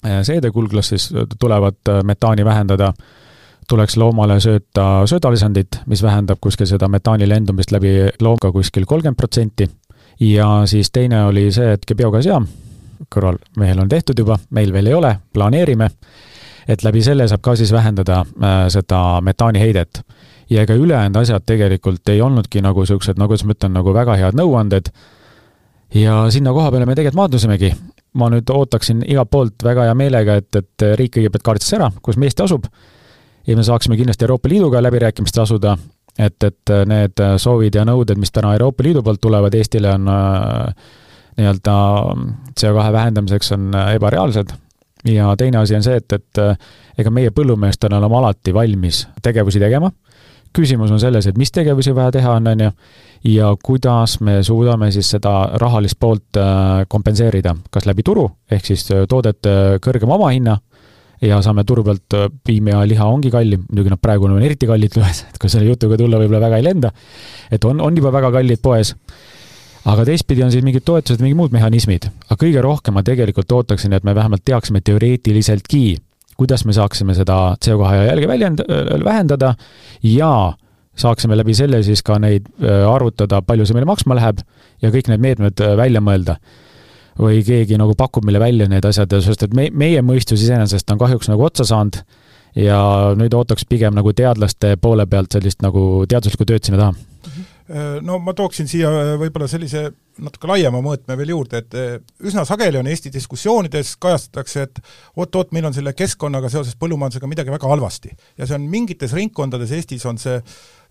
Äh, 0.06 0.24
seedekulglas 0.24 0.90
siis 0.90 1.16
äh, 1.16 1.22
tulevat 1.40 1.76
äh, 1.90 2.04
metaani 2.04 2.46
vähendada, 2.46 2.94
tuleks 3.68 3.98
loomale 3.98 4.38
sööta 4.40 5.04
söödalisandit, 5.06 5.82
mis 5.86 6.04
vähendab 6.04 6.40
kuskil 6.42 6.70
seda 6.70 6.88
metaani 6.88 7.28
lendumist 7.28 7.74
läbi 7.76 7.92
loomaga 8.22 8.52
kuskil 8.56 8.86
kolmkümmend 8.88 9.18
protsenti. 9.18 9.68
ja 10.20 10.48
siis 10.66 10.92
teine 10.92 11.26
oli 11.26 11.52
see, 11.52 11.74
et 11.74 11.84
biogaasijaam 11.98 12.48
kõrval 13.16 13.38
mehel 13.58 13.80
on 13.80 13.90
tehtud 13.90 14.20
juba, 14.20 14.40
meil 14.50 14.74
veel 14.74 14.88
ei 14.88 14.94
ole, 14.94 15.12
planeerime, 15.34 15.90
et 16.68 16.84
läbi 16.84 17.04
selle 17.04 17.28
saab 17.28 17.42
ka 17.44 17.56
siis 17.56 17.72
vähendada 17.72 18.22
äh, 18.24 18.68
seda 18.70 19.20
metaaniheidet. 19.22 20.02
Ja 20.50 20.66
ega 20.66 20.74
ülejäänud 20.74 21.22
asjad 21.22 21.46
tegelikult 21.46 22.10
ei 22.10 22.22
olnudki 22.22 22.62
nagu 22.66 22.84
niisugused, 22.84 23.20
no 23.20 23.28
kuidas 23.30 23.46
ma 23.46 23.56
ütlen, 23.56 23.76
nagu 23.78 23.94
väga 23.94 24.18
head 24.20 24.38
nõuanded, 24.40 24.92
ja 25.96 26.24
sinna 26.34 26.54
koha 26.56 26.72
peale 26.74 26.88
me 26.90 26.96
tegelikult 26.98 27.20
maandusimegi, 27.22 27.74
ma 28.18 28.30
nüüd 28.34 28.50
ootaksin 28.54 29.04
igalt 29.08 29.32
poolt 29.32 29.66
väga 29.66 29.90
hea 29.90 29.98
meelega, 29.98 30.40
et, 30.42 30.50
et 30.56 30.88
riik 31.00 31.18
kõigepealt 31.18 31.46
kaardistas 31.46 31.78
ära, 31.80 31.92
kus 32.02 32.18
me 32.18 32.30
Eesti 32.30 32.46
asub, 32.46 32.66
ja 33.48 33.58
me 33.58 33.66
saaksime 33.66 33.98
kindlasti 34.00 34.26
Euroopa 34.26 34.50
Liiduga 34.50 34.82
läbirääkimistel 34.84 35.46
asuda, 35.46 35.76
et, 36.18 36.44
et 36.44 36.74
need 36.90 37.22
soovid 37.38 37.78
ja 37.78 37.86
nõuded, 37.88 38.18
mis 38.20 38.34
täna 38.34 38.54
Euroopa 38.58 38.86
Liidu 38.86 39.04
poolt 39.06 39.22
tulevad 39.22 39.54
Eestile, 39.56 39.94
on 39.98 40.10
äh, 40.10 40.90
nii-öelda 41.40 41.76
CO2 42.60 42.92
vähendamiseks 42.94 43.52
on 43.52 43.72
ebareaalsed. 43.96 44.52
Ja 45.08 45.36
teine 45.38 45.58
asi 45.58 45.76
on 45.76 45.84
see, 45.84 45.96
et, 45.96 46.12
et 46.14 46.40
ega 47.00 47.12
meie 47.14 47.32
põllumeestena 47.32 48.02
oleme 48.02 48.18
alati 48.20 48.54
valmis 48.54 49.06
tegevusi 49.24 49.62
tegema, 49.62 49.92
küsimus 50.56 50.92
on 50.92 51.00
selles, 51.02 51.28
et 51.30 51.38
mis 51.38 51.52
tegevusi 51.54 51.94
vaja 51.96 52.14
teha 52.16 52.36
on, 52.40 52.48
on 52.52 52.64
ju, 52.66 52.72
ja 53.34 53.52
kuidas 53.64 54.20
me 54.26 54.40
suudame 54.44 54.92
siis 54.96 55.10
seda 55.16 55.34
rahalist 55.62 56.00
poolt 56.00 56.40
äh, 56.40 56.86
kompenseerida, 56.90 57.56
kas 57.72 57.88
läbi 57.90 58.06
turu, 58.06 58.26
ehk 58.52 58.72
siis 58.72 58.86
äh, 58.96 59.06
toodete 59.10 59.80
kõrgema 59.84 60.18
omahinna 60.18 60.58
ja 61.22 61.42
saame 61.44 61.66
turu 61.68 61.84
pealt, 61.88 62.08
äh, 62.16 62.30
piim 62.46 62.72
ja 62.72 62.84
liha 62.88 63.08
ongi 63.08 63.32
kallim, 63.34 63.66
muidugi 63.70 63.94
noh, 63.94 64.02
praegu 64.02 64.30
on 64.30 64.40
eriti 64.42 64.70
kallid 64.70 64.96
poes, 64.96 65.24
et 65.30 65.42
kui 65.42 65.52
selle 65.52 65.70
jutuga 65.70 66.00
tulla, 66.00 66.22
võib-olla 66.22 66.46
väga 66.48 66.62
ei 66.62 66.68
lenda, 66.70 66.94
et 67.52 67.66
on, 67.68 67.82
on 67.84 68.00
juba 68.02 68.14
väga 68.16 68.32
kallid 68.40 68.64
poes, 68.64 68.96
aga 69.90 70.06
teistpidi 70.08 70.44
on 70.46 70.54
siis 70.54 70.66
mingid 70.66 70.86
toetused, 70.88 71.22
mingid 71.24 71.40
muud 71.40 71.56
mehhanismid. 71.56 72.10
aga 72.28 72.40
kõige 72.40 72.64
rohkem 72.64 72.96
ma 72.98 73.04
tegelikult 73.06 73.52
ootaksin, 73.52 73.94
et 73.96 74.08
me 74.08 74.16
vähemalt 74.16 74.46
teaksime 74.48 74.82
teoreetiliseltki, 74.82 75.86
kuidas 76.40 76.66
me 76.66 76.76
saaksime 76.76 77.16
seda 77.18 77.38
CO2 77.66 78.08
jälge 78.08 78.30
väljend-, 78.30 78.64
vähendada 79.06 79.54
ja 80.06 80.32
saaksime 81.00 81.38
läbi 81.40 81.56
selle 81.56 81.84
siis 81.84 82.04
ka 82.06 82.20
neid 82.20 82.48
äh, 82.64 82.86
arvutada, 82.90 83.42
palju 83.46 83.68
see 83.68 83.78
meile 83.78 83.90
maksma 83.90 84.18
läheb 84.20 84.42
ja 84.84 84.92
kõik 84.94 85.12
need 85.12 85.24
meetmed 85.24 85.64
äh, 85.64 85.76
välja 85.80 86.04
mõelda. 86.04 86.40
või 87.20 87.42
keegi 87.44 87.76
nagu 87.76 87.92
pakub 88.00 88.24
meile 88.24 88.40
välja 88.40 88.70
need 88.72 88.86
asjad, 88.88 89.12
sest 89.22 89.42
et 89.44 89.54
me, 89.54 89.68
meie 89.76 90.02
mõistus 90.02 90.40
iseenesest 90.40 90.92
on 90.92 91.02
kahjuks 91.02 91.28
nagu 91.28 91.44
otsa 91.44 91.66
saanud 91.68 92.00
ja 92.56 92.80
nüüd 93.20 93.36
ootaks 93.36 93.68
pigem 93.68 93.94
nagu 93.94 94.14
teadlaste 94.16 94.78
poole 94.80 95.06
pealt 95.06 95.36
sellist 95.36 95.60
nagu 95.62 96.06
teaduslikku 96.08 96.48
tööd 96.48 96.64
sinna 96.64 96.80
taha 96.80 96.94
Äh, 96.96 97.19
no 98.02 98.18
ma 98.24 98.34
tooksin 98.34 98.70
siia 98.70 98.90
äh, 98.90 99.12
võib-olla 99.22 99.48
sellise 99.50 99.90
natuke 100.20 100.50
laiema 100.50 100.82
mõõtme 100.84 101.16
veel 101.20 101.32
juurde, 101.36 101.62
et 101.62 101.76
äh, 101.78 101.92
üsna 102.26 102.42
sageli 102.48 102.80
on 102.80 102.88
Eesti 102.90 103.12
diskussioonides 103.14 103.94
kajastatakse, 104.02 104.66
et 104.66 104.82
oot-oot, 105.20 105.54
meil 105.56 105.68
on 105.70 105.76
selle 105.76 105.94
keskkonnaga 105.98 106.50
seoses 106.52 106.76
põllumajandusega 106.80 107.30
midagi 107.30 107.54
väga 107.54 107.70
halvasti. 107.70 108.12
ja 108.38 108.48
see 108.50 108.58
on 108.58 108.66
mingites 108.72 109.14
ringkondades 109.14 109.74
Eestis 109.78 110.06
on 110.10 110.18
see 110.22 110.40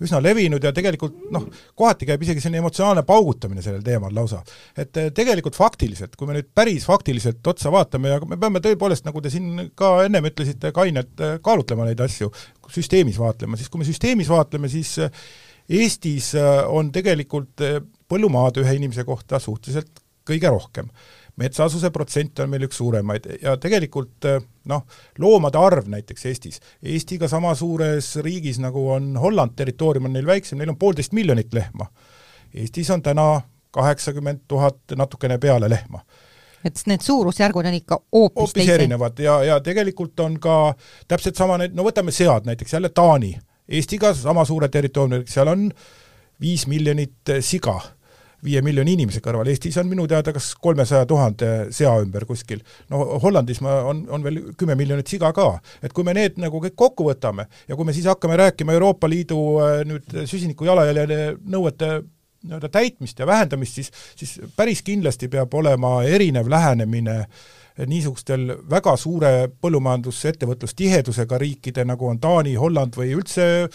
üsna 0.07 0.21
levinud 0.23 0.63
ja 0.63 0.71
tegelikult 0.75 1.17
noh, 1.35 1.49
kohati 1.75 2.07
käib 2.07 2.23
isegi 2.23 2.45
selline 2.45 2.63
emotsionaalne 2.63 3.03
paugutamine 3.09 3.65
sellel 3.65 3.83
teemal 3.83 4.15
lausa. 4.15 4.45
et 4.79 5.03
tegelikult 5.15 5.59
faktiliselt, 5.59 6.15
kui 6.17 6.31
me 6.31 6.39
nüüd 6.39 6.53
päris 6.55 6.87
faktiliselt 6.87 7.43
otsa 7.47 7.75
vaatame 7.75 8.15
ja 8.15 8.23
me 8.23 8.39
peame 8.39 8.63
tõepoolest, 8.63 9.09
nagu 9.09 9.25
te 9.25 9.35
siin 9.35 9.73
ka 9.75 9.97
ennem 10.07 10.31
ütlesite, 10.31 10.71
kainelt 10.77 11.27
kaalutlema 11.43 11.91
neid 11.91 12.01
asju, 12.07 12.31
süsteemis 12.71 13.19
vaatlema, 13.19 13.59
siis 13.59 13.69
kui 13.73 13.83
me 13.83 13.89
süsteemis 13.89 14.31
vaatleme, 14.31 14.71
siis 14.71 14.95
Eestis 15.69 16.35
äh, 16.35 16.65
on 16.69 16.93
tegelikult 16.93 17.61
äh, 17.65 17.81
põllumaad 18.09 18.61
ühe 18.63 18.77
inimese 18.79 19.05
kohta 19.05 19.41
suhteliselt 19.43 20.01
kõige 20.29 20.51
rohkem. 20.53 20.89
metsaasuse 21.39 21.91
protsent 21.95 22.41
on 22.43 22.49
meil 22.51 22.65
üks 22.67 22.81
suuremaid 22.81 23.27
ja 23.43 23.57
tegelikult 23.61 24.27
äh, 24.27 24.41
noh, 24.65 24.87
loomade 25.19 25.59
arv 25.59 25.87
näiteks 25.89 26.27
Eestis, 26.27 26.61
Eestiga 26.83 27.29
sama 27.29 27.55
suures 27.55 28.17
riigis, 28.25 28.59
nagu 28.59 28.89
on 28.91 29.17
Holland, 29.17 29.55
territoorium 29.57 30.09
on 30.09 30.17
neil 30.17 30.27
väiksem, 30.27 30.59
neil 30.59 30.73
on 30.73 30.81
poolteist 30.81 31.13
miljonit 31.13 31.55
lehma. 31.55 31.87
Eestis 32.55 32.91
on 32.91 33.03
täna 33.03 33.43
kaheksakümmend 33.71 34.49
tuhat 34.49 34.97
natukene 34.97 35.39
peale 35.39 35.69
lehma 35.69 36.01
et 36.65 36.81
need 36.91 37.05
suurusjärgud 37.05 37.67
on 37.71 37.75
ikka 37.77 38.01
hoopis 38.13 38.41
hoopis 38.41 38.69
erinevad 38.75 39.21
ja, 39.23 39.37
ja 39.45 39.61
tegelikult 39.63 40.21
on 40.21 40.41
ka 40.43 40.75
täpselt 41.09 41.37
sama 41.39 41.59
no 41.61 41.85
võtame 41.87 42.11
sead 42.11 42.49
näiteks, 42.49 42.73
jälle 42.73 42.89
Taani 42.89 43.37
Eestiga 43.69 44.15
sama 44.17 44.45
suure 44.49 44.69
territooriumiga, 44.73 45.31
seal 45.31 45.53
on 45.53 45.69
viis 46.41 46.67
miljonit 46.71 47.37
siga 47.45 47.79
viie 48.45 48.61
miljoni 48.63 48.95
inimese 48.95 49.21
kõrval, 49.23 49.49
Eestis 49.51 49.77
on 49.81 49.89
minu 49.91 50.07
teada 50.11 50.33
kas 50.35 50.53
kolmesaja 50.63 51.07
tuhande 51.11 51.49
sea 51.75 51.97
ümber 52.03 52.25
kuskil. 52.29 52.61
no 52.91 53.03
Hollandis 53.23 53.61
ma, 53.65 53.81
on, 53.91 54.05
on 54.15 54.23
veel 54.23 54.39
kümme 54.59 54.77
miljonit 54.79 55.11
siga 55.11 55.33
ka. 55.35 55.49
et 55.83 55.93
kui 55.93 56.07
me 56.07 56.15
need 56.15 56.39
nagu 56.39 56.61
kõik 56.63 56.77
kokku 56.79 57.09
võtame 57.09 57.49
ja 57.69 57.77
kui 57.77 57.89
me 57.89 57.97
siis 57.97 58.07
hakkame 58.07 58.39
rääkima 58.39 58.77
Euroopa 58.79 59.11
Liidu 59.11 59.41
äh, 59.65 59.83
nüüd 59.89 60.21
süsiniku 60.31 60.69
jalajälje 60.71 61.35
nõuete 61.43 61.93
nii-öelda 62.47 62.69
täitmist 62.71 63.19
ja 63.19 63.27
vähendamist, 63.27 63.81
siis, 63.81 63.91
siis 64.15 64.37
päris 64.57 64.85
kindlasti 64.87 65.27
peab 65.29 65.55
olema 65.59 65.97
erinev 66.07 66.47
lähenemine 66.51 67.17
äh, 67.25 67.57
niisugustel 67.87 68.51
väga 68.71 68.97
suure 68.97 69.33
põllumajandusettevõtlustihedusega 69.61 71.39
riikide, 71.39 71.85
nagu 71.87 72.09
on 72.09 72.21
Taani, 72.21 72.57
Holland 72.59 72.99
või 72.99 73.15
üldse 73.15 73.69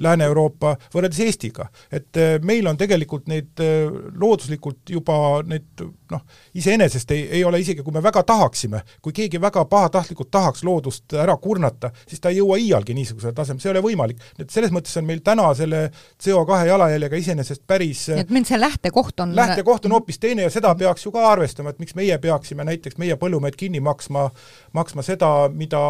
Lääne-Euroopa, 0.00 0.76
võrreldes 0.94 1.20
Eestiga. 1.20 1.68
et 1.92 2.16
äh, 2.16 2.38
meil 2.42 2.66
on 2.66 2.76
tegelikult 2.76 3.26
neid 3.28 3.60
äh, 3.60 3.90
looduslikult 4.16 4.90
juba 4.90 5.42
neid 5.44 5.82
noh, 6.10 6.22
iseenesest 6.54 7.10
ei, 7.14 7.26
ei 7.38 7.44
ole 7.44 7.60
isegi, 7.60 7.82
kui 7.82 7.94
me 7.94 8.02
väga 8.02 8.22
tahaksime, 8.26 8.82
kui 9.02 9.12
keegi 9.12 9.40
väga 9.40 9.64
pahatahtlikult 9.70 10.30
tahaks 10.30 10.64
loodust 10.64 11.14
ära 11.14 11.36
kurnata, 11.36 11.92
siis 12.08 12.20
ta 12.20 12.32
ei 12.32 12.40
jõua 12.40 12.58
iialgi 12.60 12.94
niisugusele 12.96 13.34
tasemele, 13.36 13.62
see 13.62 13.70
ei 13.70 13.76
ole 13.76 13.84
võimalik. 13.84 14.22
et 14.38 14.50
selles 14.50 14.72
mõttes 14.74 14.96
on 14.98 15.06
meil 15.06 15.20
täna 15.24 15.50
selle 15.54 15.82
CO2 16.22 16.66
jalajäljega 16.66 17.20
iseenesest 17.20 17.66
päris 17.66 18.06
et 18.14 18.30
meil 18.30 18.46
see 18.48 18.60
lähtekoht 18.60 19.20
on 19.20 19.36
lähtekoht 19.36 19.86
on 19.86 19.96
hoopis 19.98 20.18
teine 20.18 20.46
ja 20.46 20.50
seda 20.52 20.74
peaks 20.74 21.06
ju 21.06 21.12
ka 21.14 21.26
arvestama, 21.32 21.70
et 21.70 21.82
miks 21.82 21.94
meie 21.98 22.18
peaksime 22.18 22.64
näiteks, 22.66 22.98
meie 22.98 23.16
põllumehed 23.20 23.49
kinni 23.56 23.80
maksma, 23.80 24.28
maksma 24.72 25.02
seda, 25.02 25.48
mida 25.54 25.80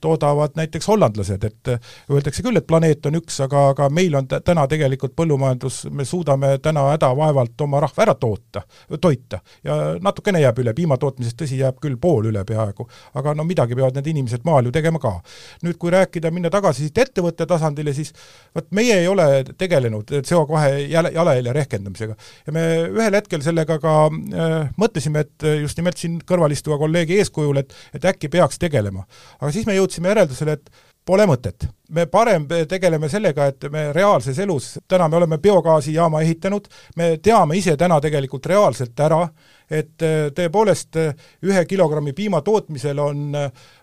toodavad 0.00 0.56
näiteks 0.58 0.88
hollandlased, 0.88 1.44
et 1.44 1.72
öeldakse 2.10 2.42
küll, 2.42 2.56
et 2.60 2.66
planeet 2.66 3.06
on 3.06 3.18
üks, 3.20 3.40
aga, 3.44 3.68
aga 3.72 3.88
meil 3.94 4.14
on 4.18 4.28
täna 4.28 4.66
tegelikult 4.70 5.14
põllumajandus, 5.18 5.84
me 5.90 6.04
suudame 6.08 6.54
täna 6.62 6.88
hädavaevalt 6.92 7.66
oma 7.66 7.80
rahva 7.84 8.04
ära 8.06 8.14
toota, 8.14 8.62
toita 9.00 9.40
ja 9.64 9.78
natukene 10.02 10.42
jääb 10.42 10.60
üle, 10.62 10.74
piimatootmisest 10.76 11.38
tõsi, 11.42 11.58
jääb 11.62 11.78
küll 11.82 11.98
pool 12.00 12.30
üle 12.30 12.44
peaaegu, 12.48 12.88
aga 13.18 13.34
no 13.36 13.46
midagi 13.48 13.76
peavad 13.78 13.98
need 13.98 14.10
inimesed 14.12 14.44
maal 14.48 14.68
ju 14.68 14.74
tegema 14.74 15.00
ka. 15.02 15.14
nüüd 15.62 15.78
kui 15.80 15.90
rääkida, 15.92 16.30
minna 16.34 16.50
tagasi 16.52 16.86
siit 16.86 16.98
ettevõtte 16.98 17.46
tasandile, 17.48 17.92
siis 17.96 18.12
vot 18.54 18.68
meie 18.74 19.00
ei 19.02 19.08
ole 19.08 19.44
tegelenud 19.58 20.10
CO2 20.18 20.64
jala, 20.90 21.10
jalajälje 21.14 21.52
rehkendamisega. 21.52 22.16
ja 22.46 22.52
me 22.52 22.64
ühel 22.88 23.14
hetkel 23.14 23.42
sellega 23.42 23.78
ka 23.82 23.94
äh, 24.08 24.70
mõtlesime, 24.80 25.24
et 25.26 25.48
just 25.62 25.78
nimelt 25.78 25.98
siin 25.98 26.18
kõrval 26.28 26.52
istuva 26.54 26.78
kolleegi 26.78 27.07
eeskujul, 27.16 27.56
et 27.56 27.74
et 27.94 28.04
äkki 28.04 28.28
peaks 28.28 28.58
tegelema. 28.58 29.04
aga 29.40 29.52
siis 29.52 29.66
me 29.66 29.74
jõudsime 29.74 30.08
järeldusele, 30.12 30.52
et 30.52 30.70
pole 31.08 31.24
mõtet. 31.26 31.68
me 31.88 32.04
parem 32.06 32.44
tegeleme 32.68 33.08
sellega, 33.08 33.46
et 33.48 33.64
me 33.72 33.86
reaalses 33.96 34.38
elus, 34.44 34.74
täna 34.88 35.06
me 35.08 35.16
oleme 35.16 35.38
biogaasijaama 35.38 36.20
ehitanud, 36.20 36.68
me 36.96 37.16
teame 37.22 37.56
ise 37.56 37.76
täna 37.80 37.96
tegelikult 38.00 38.46
reaalselt 38.46 39.00
ära, 39.00 39.22
et 39.70 40.04
äh, 40.04 40.28
tõepoolest 40.36 41.00
äh, 41.00 41.14
ühe 41.48 41.64
kilogrammi 41.64 42.12
piima 42.12 42.42
tootmisel 42.44 43.00
on, 43.00 43.32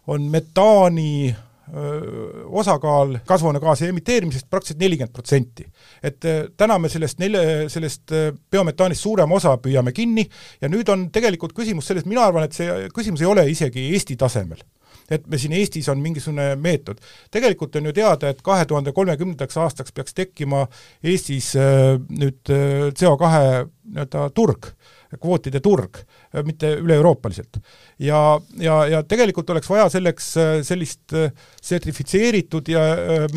on 0.08 0.30
metaani 0.32 1.10
äh, 1.32 1.42
osakaal 2.46 3.16
kasvuhoonegaasi 3.26 3.88
emiteerimisest 3.90 4.50
praktiliselt 4.50 4.84
nelikümmend 4.84 5.14
protsenti. 5.14 5.66
et 6.04 6.28
täna 6.58 6.78
me 6.80 6.90
sellest 6.90 7.20
nelja, 7.20 7.70
sellest 7.70 8.14
biometaanist 8.52 9.02
suurema 9.02 9.36
osa 9.36 9.56
püüame 9.58 9.92
kinni 9.92 10.28
ja 10.62 10.70
nüüd 10.70 10.90
on 10.94 11.10
tegelikult 11.12 11.56
küsimus 11.58 11.88
selles, 11.88 12.06
mina 12.06 12.28
arvan, 12.28 12.46
et 12.46 12.54
see 12.54 12.90
küsimus 12.94 13.22
ei 13.22 13.32
ole 13.32 13.50
isegi 13.50 13.90
Eesti 13.96 14.16
tasemel 14.16 14.62
et 15.12 15.28
me 15.30 15.38
siin 15.38 15.54
Eestis 15.54 15.90
on 15.90 16.00
mingisugune 16.02 16.56
meetod. 16.56 16.98
tegelikult 17.32 17.76
on 17.76 17.86
ju 17.86 17.94
teada, 17.94 18.30
et 18.30 18.42
kahe 18.42 18.66
tuhande 18.66 18.92
kolmekümnendaks 18.92 19.58
aastaks 19.58 19.94
peaks 19.94 20.14
tekkima 20.14 20.66
Eestis 21.04 21.54
nüüd 22.10 22.54
äh, 22.54 22.90
CO2 22.94 23.32
nii-öelda 23.86 24.30
turg, 24.34 24.72
kvootide 25.22 25.62
turg, 25.64 26.02
mitte 26.46 26.76
üle-euroopaliselt. 26.82 27.60
ja, 28.00 28.20
ja, 28.60 28.78
ja 28.92 29.02
tegelikult 29.04 29.50
oleks 29.50 29.70
vaja 29.70 29.88
selleks 29.90 30.30
sellist 30.68 31.16
sertifitseeritud 31.62 32.70
ja 32.72 32.86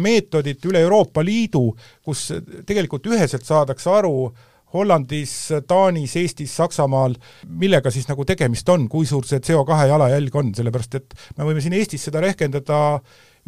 meetodit 0.01 0.65
üle 0.69 0.83
Euroopa 0.85 1.25
Liidu, 1.25 1.71
kus 2.05 2.29
tegelikult 2.67 3.07
üheselt 3.11 3.47
saadakse 3.49 3.91
aru, 3.91 4.31
Hollandis, 4.73 5.49
Taanis, 5.67 6.15
Eestis, 6.21 6.53
Saksamaal, 6.57 7.15
millega 7.49 7.91
siis 7.91 8.09
nagu 8.09 8.25
tegemist 8.29 8.69
on, 8.69 8.85
kui 8.93 9.07
suur 9.09 9.25
see 9.25 9.41
CO2 9.41 9.87
jalajälg 9.89 10.37
on, 10.37 10.53
sellepärast 10.57 10.99
et 10.99 11.17
me 11.39 11.49
võime 11.49 11.63
siin 11.65 11.77
Eestis 11.79 12.05
seda 12.09 12.21
rehkendada 12.21 12.99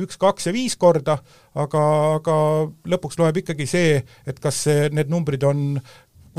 üks, 0.00 0.16
kaks 0.20 0.48
ja 0.48 0.54
viis 0.54 0.78
korda, 0.80 1.18
aga, 1.60 1.82
aga 2.16 2.36
lõpuks 2.88 3.20
loeb 3.20 3.42
ikkagi 3.42 3.66
see, 3.68 3.98
et 4.00 4.40
kas 4.40 4.64
see, 4.64 4.88
need 4.96 5.12
numbrid 5.12 5.44
on 5.44 5.74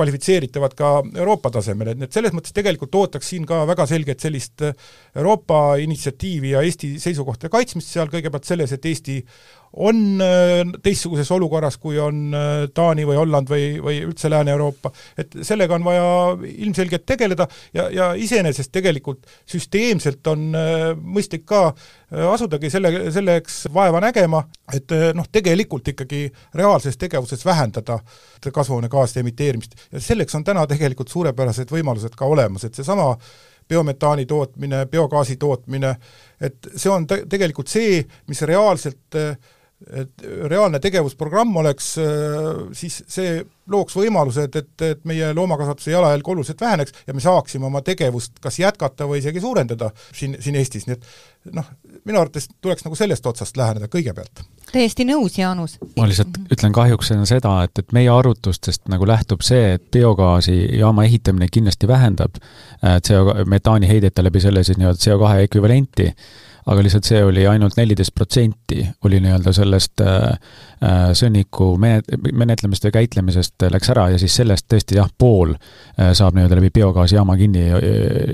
kvalifitseeritavad 0.01 0.75
ka 0.77 0.91
Euroopa 1.15 1.53
tasemel, 1.53 1.93
et 1.93 2.01
need 2.01 2.13
selles 2.13 2.33
mõttes 2.35 2.55
tegelikult 2.55 2.95
ootaks 2.97 3.31
siin 3.33 3.45
ka 3.49 3.61
väga 3.69 3.85
selget 3.89 4.23
sellist 4.23 4.65
Euroopa 4.65 5.77
initsiatiivi 5.83 6.55
ja 6.55 6.65
Eesti 6.65 6.95
seisukohtade 7.01 7.53
kaitsmist 7.53 7.93
seal 7.93 8.09
kõigepealt 8.11 8.49
selles, 8.49 8.73
et 8.73 8.89
Eesti 8.89 9.19
on 9.73 10.21
äh, 10.21 10.71
teistsuguses 10.83 11.31
olukorras, 11.31 11.77
kui 11.79 11.99
on 11.99 12.33
äh, 12.35 12.67
Taani 12.73 13.05
või 13.07 13.17
Holland 13.19 13.49
või, 13.49 13.65
või 13.83 14.01
üldse 14.03 14.29
Lääne-Euroopa, 14.31 14.91
et 15.17 15.37
sellega 15.47 15.77
on 15.77 15.85
vaja 15.85 16.07
ilmselgelt 16.47 17.05
tegeleda 17.07 17.47
ja, 17.73 17.87
ja 17.89 18.09
iseenesest 18.19 18.71
tegelikult 18.71 19.27
süsteemselt 19.49 20.27
on 20.27 20.49
äh, 20.55 20.91
mõistlik 20.95 21.45
ka 21.47 21.71
asudagi 22.11 22.67
selle, 22.67 22.89
selleks 23.15 23.61
vaeva 23.71 24.01
nägema, 24.03 24.41
et 24.75 24.91
noh, 25.15 25.29
tegelikult 25.31 25.87
ikkagi 25.93 26.25
reaalses 26.59 26.97
tegevuses 26.99 27.45
vähendada 27.47 28.01
kasvuhoonegaaside 28.43 29.23
emiteerimist. 29.23 29.77
Ja 29.93 30.01
selleks 30.03 30.35
on 30.35 30.43
täna 30.43 30.65
tegelikult 30.67 31.07
suurepärased 31.13 31.71
võimalused 31.71 32.17
ka 32.19 32.27
olemas, 32.27 32.67
et 32.67 32.75
seesama 32.75 33.13
biometaani 33.71 34.25
tootmine, 34.25 34.85
biogaasi 34.91 35.37
tootmine, 35.39 35.95
et 36.41 36.71
see 36.75 36.91
on 36.91 37.07
te-, 37.07 37.23
tegelikult 37.31 37.71
see, 37.71 38.01
mis 38.27 38.43
reaalselt 38.49 39.15
äh, 39.15 39.37
et 39.89 40.23
reaalne 40.49 40.79
tegevusprogramm 40.79 41.55
oleks, 41.61 41.95
äh, 42.01 42.61
siis 42.77 43.01
see 43.09 43.41
looks 43.71 43.95
võimalused, 43.95 44.55
et, 44.57 44.71
et 44.85 45.03
meie 45.07 45.31
loomakasvatuse 45.35 45.93
jalajälg 45.93 46.27
oluliselt 46.33 46.61
väheneks 46.61 46.93
ja 47.07 47.15
me 47.15 47.23
saaksime 47.23 47.65
oma 47.65 47.81
tegevust 47.85 48.39
kas 48.43 48.59
jätkata 48.59 49.07
või 49.09 49.21
isegi 49.21 49.41
suurendada 49.41 49.91
siin, 50.13 50.35
siin 50.39 50.57
Eestis, 50.59 50.87
nii 50.87 50.97
et 50.97 51.55
noh, 51.55 51.67
minu 52.05 52.21
arvates 52.21 52.49
tuleks 52.61 52.85
nagu 52.85 52.97
sellest 52.97 53.25
otsast 53.25 53.57
läheneda 53.57 53.89
kõigepealt. 53.91 54.43
täiesti 54.71 55.05
nõus, 55.07 55.37
Jaanus. 55.39 55.77
ma 55.97 56.07
lihtsalt 56.09 56.37
ütlen 56.53 56.75
kahjuks 56.75 57.13
seda, 57.29 57.55
et, 57.65 57.79
et 57.79 57.95
meie 57.95 58.11
arutustest 58.13 58.87
nagu 58.91 59.07
lähtub 59.07 59.45
see, 59.45 59.75
et 59.79 59.89
biogaasijaama 59.93 61.07
ehitamine 61.09 61.49
kindlasti 61.51 61.89
vähendab 61.89 62.37
äh, 62.37 62.99
CO, 63.07 63.33
metaani 63.45 63.89
heidete 63.89 64.23
läbi 64.23 64.43
selle 64.43 64.63
siis 64.67 64.79
nii-öelda 64.81 65.05
CO2 65.05 65.45
ekvivalenti 65.47 66.11
aga 66.65 66.83
lihtsalt 66.83 67.07
see 67.07 67.21
oli 67.25 67.45
ainult 67.47 67.77
neliteist 67.77 68.13
protsenti, 68.15 68.83
oli 69.05 69.19
nii-öelda 69.23 69.53
sellest 69.55 70.01
äh, 70.05 70.25
äh, 70.83 71.05
sõnniku 71.17 71.71
menet-, 71.81 72.11
menetlemisest 72.33 72.89
või 72.89 72.97
käitlemisest 72.99 73.67
läks 73.73 73.93
ära 73.93 74.09
ja 74.13 74.19
siis 74.21 74.35
sellest 74.41 74.67
tõesti 74.71 74.99
jah, 74.99 75.09
pool 75.17 75.55
äh, 75.55 76.11
saab 76.17 76.37
nii-öelda 76.37 76.59
läbi 76.59 76.73
biogaasijaama 76.79 77.37
kinni 77.39 77.67
äh, 77.69 77.79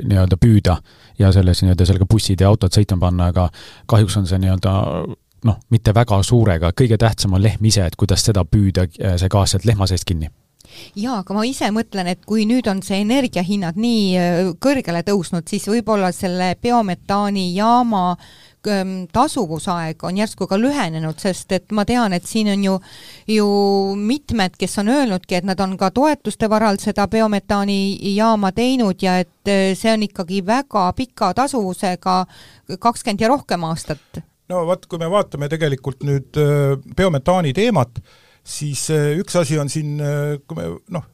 nii-öelda 0.04 0.40
püüda 0.42 0.80
ja 1.20 1.32
selles 1.36 1.64
nii-öelda 1.64 1.88
sellega 1.88 2.10
bussid 2.10 2.42
ja 2.44 2.52
autod 2.52 2.76
sõitma 2.76 3.00
panna, 3.08 3.32
aga 3.34 3.48
kahjuks 3.88 4.20
on 4.22 4.28
see 4.28 4.42
nii-öelda 4.44 4.76
noh, 5.48 5.62
mitte 5.70 5.94
väga 5.96 6.20
suurega, 6.24 6.74
kõige 6.78 6.98
tähtsam 7.00 7.38
on 7.38 7.44
lehm 7.44 7.66
ise, 7.70 7.86
et 7.86 7.96
kuidas 7.96 8.26
seda 8.26 8.44
püüda, 8.46 8.90
äh, 9.00 9.16
see 9.22 9.32
gaas 9.32 9.56
sealt 9.56 9.70
lehma 9.70 9.88
seest 9.88 10.08
kinni 10.08 10.32
jaa, 10.98 11.22
aga 11.22 11.36
ma 11.36 11.46
ise 11.48 11.70
mõtlen, 11.74 12.10
et 12.12 12.26
kui 12.28 12.46
nüüd 12.50 12.68
on 12.72 12.82
see 12.86 13.02
energiahinnad 13.04 13.78
nii 13.80 14.04
äh, 14.18 14.42
kõrgele 14.64 15.04
tõusnud, 15.08 15.48
siis 15.50 15.68
võib-olla 15.70 16.12
selle 16.16 16.54
biometaani 16.62 17.50
jaama 17.56 18.04
ähm, 18.68 19.08
tasuvusaeg 19.14 20.04
on 20.04 20.18
järsku 20.18 20.48
ka 20.48 20.60
lühenenud, 20.60 21.20
sest 21.22 21.52
et 21.56 21.72
ma 21.76 21.86
tean, 21.88 22.14
et 22.14 22.26
siin 22.28 22.52
on 22.54 22.64
ju, 22.64 22.76
ju 23.32 23.48
mitmed, 24.00 24.58
kes 24.60 24.78
on 24.84 24.92
öelnudki, 24.94 25.40
et 25.40 25.48
nad 25.48 25.60
on 25.64 25.78
ka 25.80 25.92
toetuste 25.96 26.50
varal 26.50 26.80
seda 26.82 27.08
biometaani 27.12 27.80
jaama 28.16 28.52
teinud 28.56 29.04
ja 29.04 29.20
et 29.24 29.52
äh, 29.52 29.74
see 29.78 29.94
on 29.94 30.06
ikkagi 30.08 30.44
väga 30.46 30.88
pika 30.98 31.34
tasuvusega, 31.38 32.22
kakskümmend 32.80 33.22
ja 33.22 33.34
rohkem 33.34 33.68
aastat. 33.68 34.24
no 34.50 34.64
vot, 34.68 34.86
kui 34.86 35.00
me 35.00 35.10
vaatame 35.12 35.50
tegelikult 35.52 36.08
nüüd 36.08 36.40
äh, 36.42 36.78
biometaani 36.96 37.54
teemat, 37.54 38.02
siis 38.48 38.88
äh, 38.94 39.16
üks 39.22 39.36
asi 39.40 39.60
on 39.60 39.72
siin, 39.72 39.98
äh, 40.00 40.38
kui 40.48 40.60
me 40.60 40.70
noh, 40.94 41.08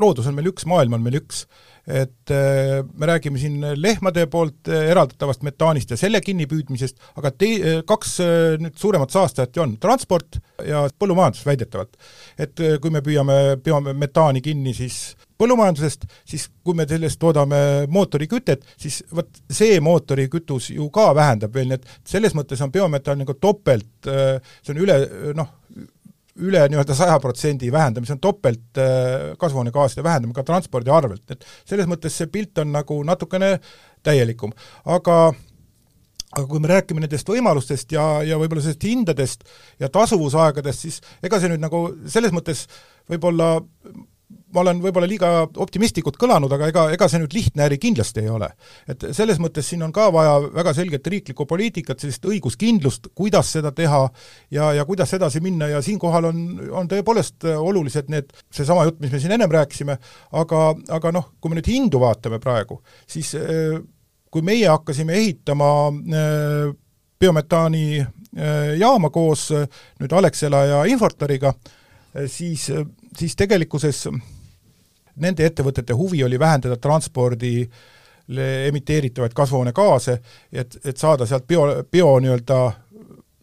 loodus 0.00 0.28
on 0.28 0.36
meil 0.36 0.50
üks, 0.50 0.66
maailm 0.68 0.96
on 0.96 1.04
meil 1.04 1.20
üks, 1.20 1.44
et 1.84 2.32
äh, 2.32 2.80
me 2.96 3.08
räägime 3.08 3.40
siin 3.40 3.58
lehmade 3.76 4.24
poolt 4.32 4.70
eraldatavast 4.72 5.44
metaanist 5.44 5.92
ja 5.92 5.98
selle 6.00 6.20
kinnipüüdmisest, 6.24 6.96
aga 7.20 7.32
tei-, 7.36 7.82
kaks 7.88 8.16
nüüd 8.62 8.78
suuremat 8.80 9.12
saastajat 9.14 9.56
ju 9.56 9.64
on, 9.64 9.76
transport 9.80 10.40
ja 10.64 10.86
põllumajandus 10.98 11.44
väidetavalt. 11.46 12.00
et 12.40 12.64
kui 12.80 12.92
me 12.92 13.04
püüame 13.04 13.38
biometaani 13.64 14.42
kinni 14.44 14.72
siis 14.76 15.14
põllumajandusest, 15.38 16.06
siis 16.24 16.46
kui 16.64 16.76
me 16.78 16.86
sellest 16.88 17.20
toodame 17.20 17.58
mootorikütet, 17.92 18.64
siis 18.80 19.02
vot 19.12 19.28
see 19.50 19.76
mootorikütus 19.84 20.70
ju 20.72 20.88
ka 20.94 21.10
vähendab 21.16 21.52
veel, 21.54 21.68
nii 21.68 21.80
et 21.82 21.90
selles 22.08 22.36
mõttes 22.38 22.62
on 22.64 22.72
biometaan 22.72 23.20
nagu 23.24 23.36
topelt, 23.36 24.08
see 24.08 24.72
on 24.72 24.80
üle 24.86 24.98
noh, 25.36 25.52
üle 26.42 26.64
nii-öelda 26.70 26.96
saja 26.98 27.16
protsendi 27.22 27.70
vähendamise, 27.72 28.16
on 28.16 28.22
topelt 28.22 28.78
äh, 28.80 29.34
kasvuhoonegaaside 29.38 30.02
vähendamine 30.02 30.34
ka 30.36 30.46
transpordi 30.46 30.90
arvelt, 30.90 31.24
et 31.30 31.44
selles 31.62 31.88
mõttes 31.90 32.16
see 32.18 32.30
pilt 32.32 32.58
on 32.62 32.72
nagu 32.74 33.00
natukene 33.06 33.58
täielikum. 34.04 34.54
aga 34.84 35.18
aga 36.34 36.46
kui 36.50 36.58
me 36.58 36.70
räägime 36.70 37.04
nendest 37.04 37.28
võimalustest 37.30 37.92
ja, 37.94 38.04
ja 38.26 38.38
võib-olla 38.40 38.64
sellest 38.64 38.88
hindadest 38.88 39.44
ja 39.78 39.90
tasuvusaegadest, 39.92 40.86
siis 40.86 40.98
ega 41.22 41.38
see 41.38 41.52
nüüd 41.52 41.62
nagu 41.62 41.86
selles 42.10 42.34
mõttes 42.34 42.66
võib-olla 43.10 43.60
ma 44.54 44.62
olen 44.62 44.80
võib-olla 44.82 45.08
liiga 45.10 45.30
optimistlikult 45.60 46.16
kõlanud, 46.20 46.52
aga 46.54 46.68
ega, 46.70 46.84
ega 46.94 47.08
see 47.10 47.20
nüüd 47.22 47.34
lihtne 47.34 47.64
äri 47.66 47.78
kindlasti 47.82 48.22
ei 48.22 48.30
ole. 48.30 48.48
et 48.88 49.06
selles 49.16 49.40
mõttes 49.42 49.66
siin 49.68 49.82
on 49.82 49.92
ka 49.92 50.10
vaja 50.14 50.36
väga 50.54 50.74
selget 50.76 51.06
riiklikku 51.10 51.46
poliitikat, 51.50 52.00
sellist 52.00 52.24
õiguskindlust, 52.28 53.10
kuidas 53.14 53.50
seda 53.56 53.72
teha 53.74 54.04
ja, 54.54 54.72
ja 54.78 54.84
kuidas 54.84 55.12
edasi 55.16 55.42
minna 55.44 55.68
ja 55.72 55.82
siinkohal 55.82 56.30
on, 56.30 56.44
on 56.70 56.90
tõepoolest 56.90 57.48
olulised 57.54 58.10
need, 58.12 58.30
seesama 58.54 58.86
jutt, 58.88 59.00
mis 59.02 59.12
me 59.12 59.22
siin 59.22 59.34
ennem 59.36 59.50
rääkisime, 59.50 59.98
aga, 60.40 60.62
aga 60.98 61.14
noh, 61.14 61.32
kui 61.40 61.52
me 61.52 61.58
nüüd 61.58 61.70
hindu 61.70 62.02
vaatame 62.02 62.38
praegu, 62.42 62.80
siis 63.10 63.34
eh, 63.38 63.78
kui 64.30 64.44
meie 64.46 64.68
hakkasime 64.70 65.16
ehitama 65.18 65.70
eh, 65.90 66.68
biometaani 67.20 67.86
eh, 67.98 68.70
jaama 68.78 69.10
koos 69.14 69.50
nüüd 69.54 70.14
Alexela 70.14 70.64
ja 70.68 70.84
Infortariga, 70.90 71.54
siis, 72.30 72.68
siis 73.18 73.34
tegelikkuses 73.34 74.04
nende 75.16 75.46
ettevõtete 75.46 75.94
huvi 75.94 76.24
oli 76.24 76.38
vähendada 76.38 76.76
transpordi 76.76 77.68
emiteeritavaid 78.68 79.34
kasvuhoonegaase, 79.36 80.18
et, 80.52 80.78
et 80.84 80.96
saada 80.96 81.26
sealt 81.28 81.46
bio, 81.46 81.66
bio 81.92 82.14
nii-öelda 82.24 82.60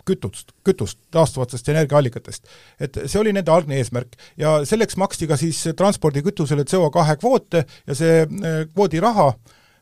kütust, 0.06 0.52
kütust 0.66 0.98
taastuvatest 1.12 1.70
energiaallikatest. 1.70 2.48
et 2.80 2.98
see 3.06 3.20
oli 3.20 3.34
nende 3.34 3.52
algne 3.52 3.78
eesmärk 3.78 4.18
ja 4.38 4.60
selleks 4.66 4.98
maksti 4.98 5.28
ka 5.28 5.38
siis 5.38 5.64
transpordikütusele 5.78 6.64
CO2 6.64 7.18
kvoote 7.20 7.66
ja 7.88 7.96
see 7.96 8.24
eh, 8.24 8.64
kvoodiraha, 8.74 9.32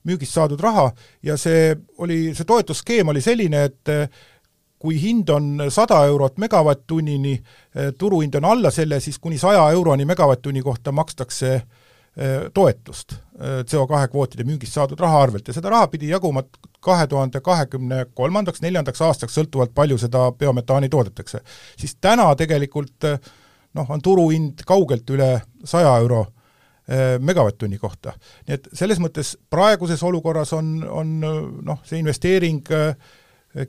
müügist 0.08 0.36
saadud 0.36 0.60
raha 0.60 0.89
ja 1.23 1.38
see 1.38 1.75
oli, 1.97 2.36
see 2.36 2.45
toetusskeem 2.45 3.08
oli 3.08 3.21
selline, 3.21 3.63
et 3.71 3.93
eh, 3.93 4.08
kui 4.80 4.99
hind 5.02 5.30
on 5.30 5.65
sada 5.71 6.06
eurot 6.08 6.38
megavatt-tunnini, 6.39 7.36
eh, 7.75 7.91
turuhind 7.97 8.36
on 8.36 8.52
alla 8.52 8.71
selle, 8.71 8.99
siis 8.99 9.19
kuni 9.19 9.38
saja 9.38 9.69
euroni 9.71 10.06
megavatt-tunni 10.08 10.63
kohta 10.63 10.91
makstakse 10.91 11.56
äh, 11.56 11.67
toetust 12.54 13.14
äh, 13.14 13.62
CO2 13.64 14.08
kvootide 14.12 14.44
müügist 14.44 14.76
saadud 14.76 15.00
raha 15.00 15.22
arvelt 15.24 15.48
ja 15.48 15.54
seda 15.56 15.70
raha 15.72 15.88
pidi 15.88 16.10
jaguma 16.10 16.44
kahe 16.84 17.06
tuhande 17.08 17.40
kahekümne 17.44 18.06
kolmandaks, 18.16 18.60
neljandaks 18.64 19.02
aastaks, 19.08 19.38
sõltuvalt 19.38 19.72
palju 19.76 19.98
seda 20.02 20.26
biometaani 20.36 20.90
toodetakse. 20.90 21.40
siis 21.78 21.96
täna 22.02 22.28
tegelikult 22.36 23.08
äh, 23.08 23.20
noh, 23.74 23.88
on 23.90 24.04
turuhind 24.04 24.66
kaugelt 24.68 25.10
üle 25.10 25.38
saja 25.63 25.96
euro 25.98 26.26
megavatt-tunni 27.22 27.78
kohta. 27.78 28.15
nii 28.48 28.56
et 28.56 28.67
selles 28.74 28.98
mõttes 28.98 29.36
praeguses 29.50 30.02
olukorras 30.04 30.56
on, 30.58 30.80
on 30.90 31.12
noh, 31.22 31.84
see 31.86 32.00
investeering 32.02 32.63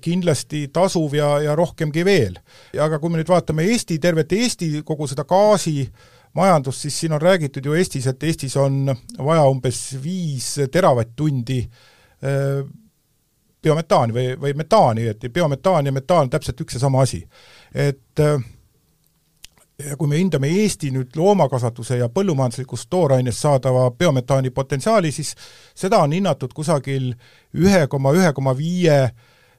kindlasti 0.01 0.71
tasuv 0.73 1.19
ja, 1.19 1.29
ja 1.45 1.55
rohkemgi 1.55 2.05
veel. 2.05 2.39
aga 2.81 2.99
kui 2.99 3.13
me 3.13 3.21
nüüd 3.21 3.29
vaatame 3.29 3.67
Eesti, 3.69 3.99
tervet 4.01 4.33
Eesti, 4.33 4.71
kogu 4.89 5.05
seda 5.11 5.27
gaasi 5.29 5.83
äh, 5.85 6.09
majandust, 6.35 6.85
siis 6.85 7.01
siin 7.01 7.13
on 7.13 7.23
räägitud 7.23 7.65
ju 7.67 7.75
Eestis, 7.75 8.07
et 8.07 8.23
Eestis 8.23 8.57
on 8.57 8.95
vaja 9.19 9.43
umbes 9.51 9.81
viis 10.03 10.53
teravatt-tundi 10.73 11.59
äh, 11.65 12.63
biometaani 13.63 14.15
või, 14.15 14.31
või 14.41 14.55
metaani, 14.57 15.09
et 15.11 15.27
biometaan 15.33 15.87
ja 15.87 15.93
metaan 15.93 16.29
on 16.29 16.31
täpselt 16.31 16.61
üks 16.61 16.79
ja 16.79 16.81
sama 16.81 17.03
asi. 17.03 17.25
et 17.75 18.21
äh, 18.21 18.41
ja 19.89 19.97
kui 19.97 20.09
me 20.09 20.19
hindame 20.19 20.51
Eesti 20.63 20.91
nüüd 20.95 21.17
loomakasvatuse 21.17 22.01
ja 22.01 22.09
põllumajanduslikust 22.13 22.89
toorainest 22.91 23.43
saadava 23.43 23.91
biometaani 23.91 24.51
potentsiaali, 24.51 25.13
siis 25.13 25.35
seda 25.75 26.03
on 26.05 26.13
hinnatud 26.13 26.53
kusagil 26.57 27.13
ühe 27.57 27.87
koma 27.89 28.13
ühe 28.17 28.33
koma 28.37 28.55
viie 28.57 28.99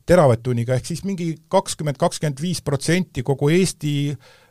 teravatt-tunniga, 0.05 0.75
ehk 0.75 0.87
siis 0.89 1.03
mingi 1.05 1.35
kakskümmend, 1.49 1.97
kakskümmend 2.01 2.41
viis 2.41 2.61
protsenti 2.65 3.23
kogu 3.23 3.51
Eesti 3.53 3.93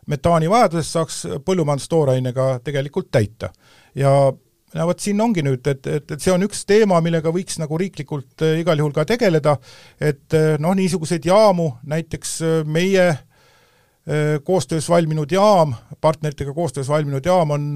metaanivajadusest 0.06 0.96
saaks 0.96 1.18
põllumajandustoorainega 1.44 2.52
tegelikult 2.64 3.10
täita. 3.12 3.52
ja 3.94 4.32
no 4.74 4.86
vot 4.86 5.02
siin 5.02 5.20
ongi 5.22 5.42
nüüd, 5.44 5.66
et, 5.66 5.86
et, 5.86 6.12
et 6.14 6.22
see 6.22 6.32
on 6.32 6.44
üks 6.46 6.62
teema, 6.68 7.00
millega 7.04 7.32
võiks 7.34 7.58
nagu 7.60 7.78
riiklikult 7.80 8.44
äh, 8.46 8.60
igal 8.62 8.80
juhul 8.80 8.94
ka 8.96 9.06
tegeleda, 9.08 9.56
et 9.98 10.36
äh, 10.36 10.54
noh, 10.62 10.76
niisuguseid 10.78 11.26
jaamu 11.26 11.72
näiteks 11.90 12.38
äh, 12.46 12.62
meie 12.66 13.10
koostöös 14.42 14.88
valminud 14.90 15.30
jaam, 15.30 15.74
partneritega 16.02 16.54
koostöös 16.56 16.88
valminud 16.88 17.26
jaam 17.28 17.52
on 17.54 17.66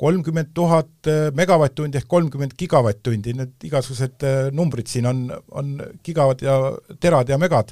kolmkümmend 0.00 0.50
tuhat 0.54 1.08
megavatt-tundi 1.36 2.00
ehk 2.00 2.08
kolmkümmend 2.10 2.56
gigavatt-tundi, 2.58 3.34
need 3.38 3.66
igasugused 3.68 4.24
numbrid 4.56 4.90
siin 4.90 5.06
on, 5.06 5.20
on 5.54 5.74
gigavad 6.04 6.42
ja 6.42 6.56
terad 7.00 7.30
ja 7.30 7.38
megad. 7.38 7.70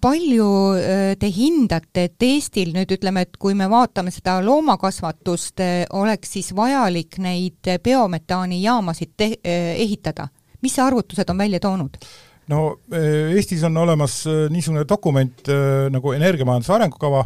palju 0.00 0.50
te 1.18 1.30
hindate, 1.34 2.06
et 2.08 2.26
Eestil 2.28 2.70
nüüd 2.76 2.94
ütleme, 2.94 3.24
et 3.26 3.36
kui 3.40 3.56
me 3.58 3.66
vaatame 3.70 4.14
seda 4.14 4.38
loomakasvatust, 4.44 5.64
oleks 5.98 6.36
siis 6.38 6.52
vajalik 6.56 7.18
neid 7.18 7.74
biometaanijaamasid 7.82 9.16
te-, 9.16 9.34
ehitada? 9.42 10.28
mis 10.64 10.78
arvutused 10.80 11.28
on 11.28 11.38
välja 11.38 11.60
toonud? 11.60 11.98
no 12.48 12.60
Eestis 13.34 13.62
on 13.64 13.76
olemas 13.76 14.22
niisugune 14.52 14.84
dokument 14.88 15.48
nagu 15.92 16.12
energiamajanduse 16.12 16.72
arengukava, 16.76 17.24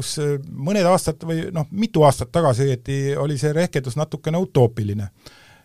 kus 0.00 0.16
mõned 0.50 0.88
aastad 0.88 1.22
või 1.28 1.44
noh, 1.54 1.68
mitu 1.70 2.04
aastat 2.08 2.32
tagasi 2.32 2.66
õieti 2.68 2.98
oli 3.20 3.38
see 3.40 3.52
rehkendus 3.56 3.98
natukene 4.00 4.40
utoopiline. 4.40 5.10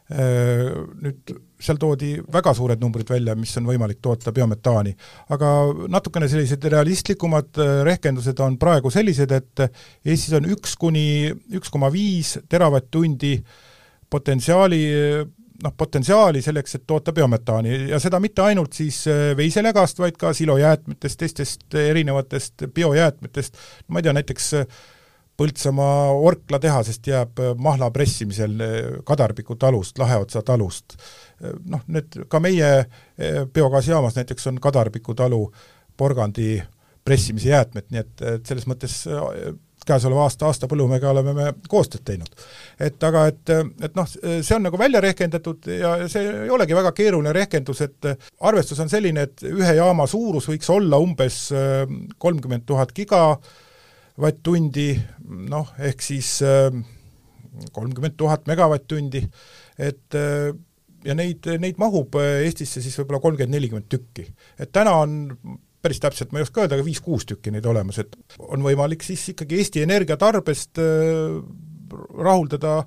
Nüüd 0.06 1.32
seal 1.66 1.80
toodi 1.82 2.12
väga 2.30 2.52
suured 2.54 2.82
numbrid 2.84 3.10
välja, 3.10 3.34
mis 3.40 3.56
on 3.58 3.66
võimalik 3.66 3.98
toota 4.04 4.34
biometaani. 4.36 4.94
aga 5.34 5.48
natukene 5.90 6.28
sellised 6.30 6.68
realistlikumad 6.70 7.58
rehkendused 7.88 8.40
on 8.46 8.60
praegu 8.62 8.92
sellised, 8.94 9.32
et 9.32 9.64
Eestis 10.06 10.36
on 10.38 10.46
üks 10.54 10.76
kuni 10.78 11.32
üks 11.58 11.74
koma 11.74 11.90
viis 11.94 12.36
teravatt-tundi 12.50 13.40
potentsiaali 14.10 14.82
noh, 15.64 15.74
potentsiaali 15.78 16.42
selleks, 16.42 16.76
et 16.76 16.84
toota 16.88 17.14
biometaani 17.16 17.78
ja 17.90 18.00
seda 18.00 18.20
mitte 18.24 18.44
ainult 18.46 18.74
siis 18.74 19.04
äh, 19.12 19.32
veiselegast, 19.38 20.00
vaid 20.00 20.18
ka 20.20 20.34
silojäätmetest, 20.34 21.20
teistest 21.20 21.80
erinevatest 21.80 22.68
biojäätmetest, 22.74 23.58
ma 23.88 24.00
ei 24.00 24.08
tea, 24.08 24.16
näiteks 24.20 24.54
äh, 24.62 24.84
Põltsamaa 25.36 26.14
Orkla 26.16 26.62
tehasest 26.64 27.08
jääb 27.12 27.40
äh, 27.44 27.52
mahla 27.60 27.90
pressimisel 27.92 28.56
Kadarpiku 29.04 29.58
talust, 29.60 29.98
Laheotsa 30.00 30.42
talust. 30.48 30.96
Noh, 31.68 31.82
need 31.92 32.22
ka 32.32 32.40
meie 32.40 32.70
biogaasijaamas 33.54 34.16
näiteks 34.16 34.48
on 34.48 34.62
Kadarpiku 34.64 35.14
talu 35.14 35.50
porgandi 35.98 36.62
pressimise 37.06 37.50
jäätmed, 37.52 37.90
nii 37.92 38.00
et, 38.00 38.22
et 38.24 38.48
selles 38.48 38.64
mõttes 38.66 39.02
käesoleva 39.86 40.26
aasta 40.26 40.48
aasta 40.50 40.70
põllumehega 40.70 41.12
oleme 41.12 41.34
me 41.36 41.46
koostööd 41.70 42.04
teinud. 42.08 42.32
et 42.80 43.04
aga 43.04 43.26
et, 43.32 43.54
et 43.88 43.98
noh, 43.98 44.08
see 44.08 44.56
on 44.56 44.66
nagu 44.68 44.80
välja 44.80 45.02
rehkendatud 45.04 45.70
ja 45.72 45.96
see 46.12 46.26
ei 46.46 46.54
olegi 46.54 46.78
väga 46.78 46.92
keeruline 46.98 47.34
rehkendus, 47.36 47.82
et 47.86 48.10
arvestus 48.40 48.82
on 48.84 48.92
selline, 48.92 49.28
et 49.30 49.46
ühe 49.50 49.76
jaama 49.78 50.08
suurus 50.10 50.50
võiks 50.50 50.70
olla 50.74 51.00
umbes 51.02 51.40
äh, 51.56 51.84
kolmkümmend 52.18 52.66
tuhat 52.68 52.94
gigavatt-tundi, 52.96 54.90
noh, 55.52 55.74
ehk 55.80 56.06
siis 56.06 56.38
äh, 56.46 56.70
kolmkümmend 57.76 58.18
tuhat 58.18 58.48
megavatt-tundi, 58.50 59.24
et 59.78 60.18
äh, 60.20 60.50
ja 61.06 61.14
neid, 61.14 61.46
neid 61.62 61.78
mahub 61.78 62.18
Eestisse 62.18 62.82
siis 62.82 62.96
võib-olla 62.98 63.22
kolmkümmend, 63.22 63.54
nelikümmend 63.54 63.90
tükki. 63.92 64.26
et 64.60 64.72
täna 64.74 64.98
on 65.04 65.20
päris 65.86 66.02
täpselt 66.04 66.34
ma 66.34 66.42
ei 66.42 66.48
oska 66.48 66.64
öelda, 66.64 66.80
aga 66.80 66.86
viis-kuus 66.88 67.28
tükki 67.30 67.54
neid 67.54 67.66
olemas, 67.70 68.02
et 68.02 68.16
on 68.42 68.66
võimalik 68.66 69.06
siis 69.06 69.24
ikkagi 69.36 69.62
Eesti 69.62 69.86
Energia 69.86 70.18
tarbest 70.22 70.82
äh, 70.82 71.38
rahuldada 72.18 72.82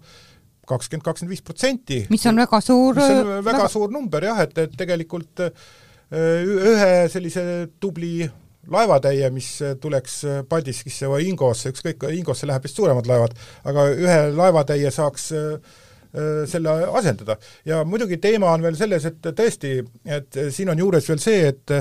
kakskümmend, 0.68 1.04
kakskümmend 1.06 1.32
viis 1.32 1.44
protsenti. 1.44 2.02
mis 2.12 2.26
on 2.28 2.42
väga 2.42 2.60
suur 2.64 2.98
mis 2.98 3.14
on 3.14 3.30
väga, 3.38 3.44
väga 3.52 3.70
suur 3.72 3.94
number 3.94 4.28
jah, 4.28 4.42
et, 4.44 4.58
et 4.66 4.76
tegelikult 4.78 5.46
äh, 5.46 5.72
ühe 6.12 6.92
sellise 7.12 7.42
tubli 7.80 8.28
laevatäie, 8.68 9.30
mis 9.32 9.48
tuleks 9.80 10.20
Paldiskisse 10.48 11.08
või 11.08 11.30
Ingosse, 11.30 11.72
ükskõik, 11.72 12.04
Ingosse 12.12 12.48
läheb 12.48 12.66
vist 12.66 12.76
suuremad 12.76 13.06
laevad, 13.08 13.36
aga 13.68 13.86
ühe 13.94 14.18
laevatäie 14.36 14.90
saaks 14.92 15.30
äh, 15.36 15.76
selle 16.48 16.72
asendada. 16.98 17.36
ja 17.68 17.82
muidugi 17.84 18.16
teema 18.16 18.52
on 18.52 18.62
veel 18.64 18.76
selles, 18.76 19.04
et 19.08 19.26
tõesti, 19.28 19.74
et 20.04 20.38
siin 20.54 20.70
on 20.72 20.78
juures 20.78 21.08
veel 21.08 21.20
see, 21.20 21.48
et 21.52 21.74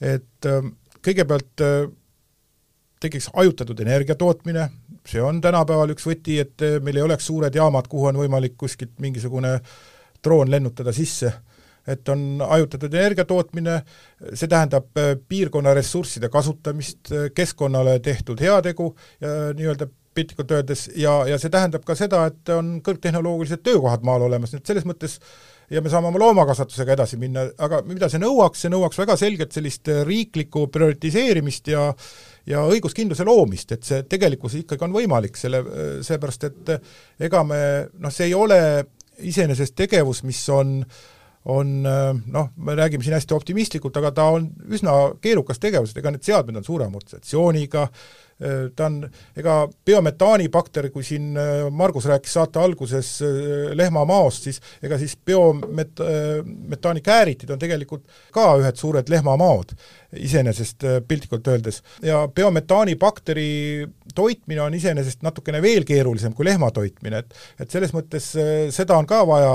et 0.00 0.48
ähm, 0.48 0.74
kõigepealt 1.04 1.64
äh, 1.64 1.84
tekiks 3.00 3.30
hajutatud 3.34 3.80
energia 3.84 4.16
tootmine, 4.20 4.68
see 5.08 5.22
on 5.24 5.40
tänapäeval 5.40 5.94
üks 5.94 6.08
võti, 6.08 6.40
et 6.42 6.64
äh, 6.66 6.78
meil 6.84 7.00
ei 7.00 7.06
oleks 7.06 7.28
suured 7.30 7.54
jaamad, 7.56 7.88
kuhu 7.90 8.10
on 8.10 8.20
võimalik 8.20 8.56
kuskilt 8.60 8.98
mingisugune 9.00 9.58
droon 10.24 10.50
lennutada 10.52 10.92
sisse, 10.92 11.32
et 11.88 12.08
on 12.12 12.42
hajutatud 12.44 12.92
energia 12.94 13.24
tootmine, 13.28 13.78
see 14.34 14.48
tähendab 14.48 15.00
äh, 15.00 15.14
piirkonna 15.28 15.74
ressursside 15.76 16.28
kasutamist, 16.32 17.12
keskkonnale 17.34 17.98
tehtud 18.04 18.40
heategu 18.40 18.92
nii-öelda 19.20 19.88
piltlikult 20.14 20.50
öeldes, 20.50 20.88
ja, 20.98 21.20
ja 21.28 21.38
see 21.38 21.52
tähendab 21.52 21.84
ka 21.86 21.94
seda, 21.98 22.24
et 22.30 22.50
on 22.52 22.78
kõrgtehnoloogilised 22.84 23.62
töökohad 23.64 24.04
maal 24.06 24.26
olemas, 24.26 24.52
nii 24.52 24.60
et 24.60 24.72
selles 24.72 24.86
mõttes 24.88 25.20
ja 25.70 25.82
me 25.82 25.90
saame 25.92 26.10
oma 26.10 26.20
loomakasvatusega 26.22 26.96
edasi 26.96 27.18
minna, 27.20 27.44
aga 27.62 27.82
mida 27.86 28.08
see 28.10 28.20
nõuaks, 28.22 28.64
see 28.64 28.72
nõuaks 28.72 28.98
väga 29.00 29.16
selgelt 29.20 29.54
sellist 29.54 29.90
riiklikku 30.06 30.66
prioritiseerimist 30.72 31.70
ja 31.72 31.90
ja 32.50 32.64
õiguskindluse 32.66 33.24
loomist, 33.28 33.76
et 33.76 33.86
see 33.86 34.02
tegelikkus 34.10 34.56
ikkagi 34.62 34.86
on 34.86 34.94
võimalik, 34.96 35.36
selle, 35.38 35.60
seepärast 36.02 36.48
et 36.48 36.70
ega 37.28 37.44
me 37.46 37.62
noh, 38.00 38.12
see 38.14 38.30
ei 38.30 38.34
ole 38.34 38.58
iseenesest 39.20 39.76
tegevus, 39.78 40.24
mis 40.26 40.42
on 40.50 40.80
on 41.50 41.68
noh, 41.80 42.48
me 42.60 42.74
räägime 42.76 43.04
siin 43.04 43.14
hästi 43.16 43.32
optimistlikult, 43.32 43.96
aga 43.96 44.10
ta 44.12 44.26
on 44.34 44.50
üsna 44.76 44.96
keerukas 45.24 45.60
tegevus, 45.60 45.94
et 45.94 46.02
ega 46.02 46.12
need 46.12 46.26
seadmed 46.26 46.58
on 46.60 46.66
suure 46.66 46.84
amortisatsiooniga, 46.84 47.86
Äh, 47.86 48.29
ta 48.76 48.86
on, 48.86 49.02
ega 49.36 49.56
biometaanibakter, 49.86 50.90
kui 50.94 51.04
siin 51.04 51.36
äh, 51.36 51.66
Margus 51.70 52.08
rääkis 52.08 52.36
saate 52.38 52.60
alguses 52.62 53.12
äh, 53.26 53.72
lehmamaost, 53.76 54.48
siis 54.48 54.60
ega 54.82 54.98
siis 55.00 55.16
biomet-, 55.30 56.04
metaanikääritid 56.44 57.50
on 57.52 57.60
tegelikult 57.60 58.06
ka 58.32 58.52
ühed 58.62 58.80
suured 58.80 59.12
lehmamaod 59.12 59.74
iseenesest 60.16 60.84
piltlikult 61.08 61.46
öeldes. 61.48 61.82
ja 62.02 62.28
biometaanibakteri 62.34 63.86
toitmine 64.14 64.62
on 64.62 64.74
iseenesest 64.74 65.22
natukene 65.22 65.62
veel 65.62 65.84
keerulisem 65.86 66.34
kui 66.34 66.44
lehma 66.44 66.70
toitmine, 66.74 67.22
et 67.22 67.34
et 67.60 67.70
selles 67.70 67.92
mõttes 67.94 68.26
seda 68.74 68.96
on 68.98 69.06
ka 69.06 69.20
vaja 69.26 69.52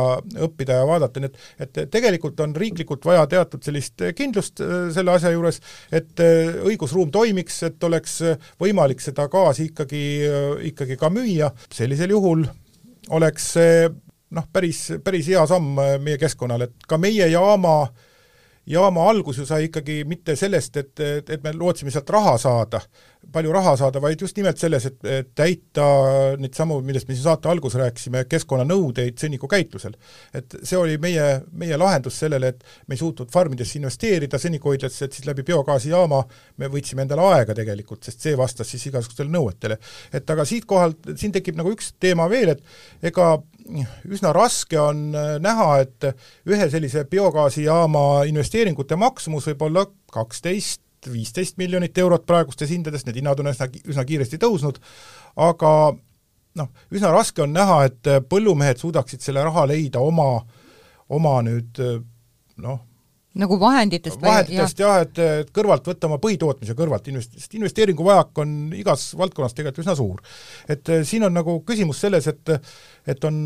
õppida 0.47 0.79
ja 0.79 0.87
vaadata, 0.87 1.19
nii 1.19 1.31
et 1.31 1.69
et 1.75 1.91
tegelikult 1.91 2.39
on 2.39 2.55
riiklikult 2.55 3.05
vaja 3.05 3.25
teatud 3.31 3.63
sellist 3.65 4.01
kindlust 4.15 4.61
selle 4.95 5.15
asja 5.15 5.31
juures, 5.35 5.59
et 5.91 6.23
õigusruum 6.65 7.11
toimiks, 7.11 7.61
et 7.67 7.83
oleks 7.83 8.21
võimalik 8.61 9.03
seda 9.03 9.27
gaasi 9.31 9.69
ikkagi, 9.71 10.05
ikkagi 10.71 10.97
ka 10.99 11.11
müüa, 11.13 11.51
sellisel 11.73 12.15
juhul 12.15 12.45
oleks 13.15 13.53
see 13.57 13.87
noh, 14.35 14.47
päris, 14.53 14.87
päris 15.03 15.29
hea 15.31 15.45
samm 15.49 15.79
meie 16.03 16.19
keskkonnale, 16.21 16.69
et 16.69 16.89
ka 16.89 16.99
meie 17.01 17.27
jaama 17.31 17.77
jaama 18.65 19.09
algus 19.09 19.37
ju 19.37 19.45
sai 19.45 19.67
ikkagi 19.69 20.03
mitte 20.07 20.35
sellest, 20.35 20.77
et, 20.77 20.99
et, 20.99 21.43
me 21.43 21.53
lootsime 21.53 21.91
sealt 21.93 22.09
raha 22.09 22.37
saada, 22.41 22.81
palju 23.33 23.53
raha 23.53 23.75
saada, 23.79 24.01
vaid 24.03 24.21
just 24.21 24.37
nimelt 24.37 24.59
selles, 24.61 24.85
et, 24.89 25.29
täita 25.35 25.85
neid 26.41 26.55
samu, 26.57 26.79
millest 26.85 27.09
me 27.09 27.15
siin 27.15 27.25
saate 27.27 27.49
alguses 27.51 27.79
rääkisime, 27.81 28.25
keskkonnanõudeid 28.29 29.19
sõnnikukäitlusel. 29.21 29.95
et 30.33 30.57
see 30.63 30.77
oli 30.77 30.97
meie, 31.01 31.41
meie 31.51 31.77
lahendus 31.77 32.19
sellele, 32.19 32.53
et 32.53 32.63
me 32.87 32.95
ei 32.95 33.01
suutnud 33.01 33.31
farmidesse 33.31 33.79
investeerida 33.79 34.39
sõnnikuhoidlasse, 34.41 35.05
et 35.05 35.17
siis 35.17 35.27
läbi 35.27 35.43
biogaasijaama 35.47 36.21
me 36.61 36.71
võtsime 36.71 37.05
endale 37.05 37.25
aega 37.33 37.55
tegelikult, 37.57 38.03
sest 38.03 38.23
see 38.25 38.37
vastas 38.37 38.69
siis 38.71 38.87
igasugustele 38.91 39.31
nõuetele. 39.31 39.79
et 40.13 40.29
aga 40.29 40.45
siitkohal, 40.45 40.95
siin 41.15 41.35
tekib 41.35 41.59
nagu 41.59 41.73
üks 41.75 41.93
teema 41.99 42.29
veel, 42.29 42.55
et 42.55 43.11
ega 43.11 43.35
üsna 44.05 44.31
raske 44.35 44.79
on 44.79 45.09
näha, 45.41 45.69
et 45.81 46.09
ühe 46.45 46.69
sellise 46.69 47.05
biogaasijaama 47.09 48.25
investeeringute 48.29 48.95
maksumus 48.95 49.47
võib 49.49 49.69
olla 49.69 49.85
kaksteist 50.13 50.84
viisteist 51.11 51.59
miljonit 51.61 51.97
eurot 51.97 52.25
praegustes 52.27 52.71
hindades, 52.73 53.05
need 53.05 53.21
hinnad 53.21 53.39
on 53.41 53.51
üsna, 53.51 53.69
üsna 53.85 54.05
kiiresti 54.07 54.39
tõusnud, 54.41 54.81
aga 55.45 55.71
noh, 56.55 56.69
üsna 56.91 57.11
raske 57.13 57.43
on 57.45 57.53
näha, 57.55 57.81
et 57.89 58.11
põllumehed 58.29 58.81
suudaksid 58.81 59.23
selle 59.23 59.43
raha 59.43 59.67
leida 59.69 60.03
oma, 60.03 60.29
oma 61.09 61.37
nüüd 61.45 61.81
noh, 62.63 62.79
nagu 63.39 63.57
vahenditest 63.59 64.21
vahenditest 64.21 64.79
jah 64.79 64.97
ja,, 64.97 65.05
et, 65.05 65.19
et 65.43 65.51
kõrvalt 65.55 65.87
võtta 65.89 66.07
oma 66.09 66.19
põhitootmise 66.23 66.75
kõrvalt 66.77 67.09
invest-, 67.11 67.35
sest 67.39 67.55
investeeringuvajak 67.59 68.41
on 68.43 68.55
igas 68.77 69.09
valdkonnas 69.17 69.55
tegelikult 69.57 69.83
üsna 69.83 69.95
suur. 69.97 70.21
et 70.69 70.89
äh, 70.89 71.03
siin 71.07 71.27
on 71.27 71.35
nagu 71.35 71.59
küsimus 71.67 71.99
selles, 72.05 72.27
et 72.31 72.55
et 73.05 73.27
on 73.27 73.37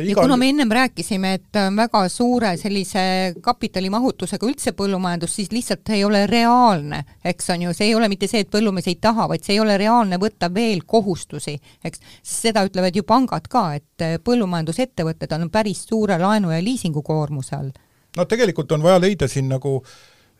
iga 0.00 0.08
ja 0.08 0.16
kuna 0.22 0.38
me 0.40 0.48
ennem 0.52 0.70
rääkisime, 0.72 1.34
et 1.38 1.60
on 1.60 1.76
väga 1.76 2.04
suure 2.12 2.54
sellise 2.60 3.02
kapitalimahutusega 3.42 4.48
üldse 4.48 4.72
põllumajandus, 4.78 5.36
siis 5.40 5.52
lihtsalt 5.52 5.92
ei 5.92 6.04
ole 6.04 6.24
reaalne, 6.30 7.02
eks 7.24 7.50
on 7.52 7.66
ju, 7.66 7.76
see 7.76 7.90
ei 7.90 7.96
ole 7.98 8.08
mitte 8.12 8.30
see, 8.30 8.44
et 8.46 8.52
põllumees 8.52 8.88
ei 8.88 8.98
taha, 9.02 9.28
vaid 9.32 9.44
see 9.44 9.56
ei 9.58 9.62
ole 9.64 9.76
reaalne 9.80 10.20
võtta 10.22 10.48
veel 10.54 10.84
kohustusi, 10.86 11.58
eks. 11.84 12.02
seda 12.22 12.64
ütlevad 12.68 12.96
ju 12.96 13.04
pangad 13.08 13.48
ka, 13.52 13.66
et 13.76 14.08
põllumajandusettevõtted 14.24 15.34
on 15.36 15.50
päris 15.52 15.84
suure 15.88 16.18
laenu- 16.18 16.54
ja 16.54 16.62
liisingukoormuse 16.62 17.56
all 17.56 17.72
no 18.16 18.26
tegelikult 18.28 18.72
on 18.72 18.82
vaja 18.84 19.00
leida 19.00 19.28
siin 19.28 19.48
nagu 19.52 19.78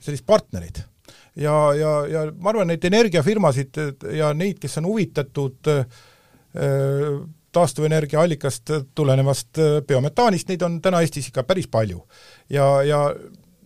sellist 0.03 0.27
partnerit. 0.27 0.83
ja, 1.37 1.55
ja, 1.79 1.93
ja 2.07 2.25
ma 2.39 2.51
arvan, 2.53 2.69
neid 2.73 2.85
energiafirmasid 2.85 3.79
ja 4.17 4.33
neid, 4.37 4.59
kes 4.61 4.79
on 4.83 4.91
huvitatud 4.91 5.71
äh, 5.73 5.87
taastuvenergia 7.53 8.21
allikast 8.21 8.75
tulenevast 8.95 9.61
äh, 9.61 9.79
biometaanist, 9.87 10.51
neid 10.51 10.67
on 10.67 10.81
täna 10.85 11.01
Eestis 11.01 11.31
ikka 11.31 11.47
päris 11.49 11.71
palju. 11.71 12.03
ja, 12.51 12.67
ja 12.83 13.07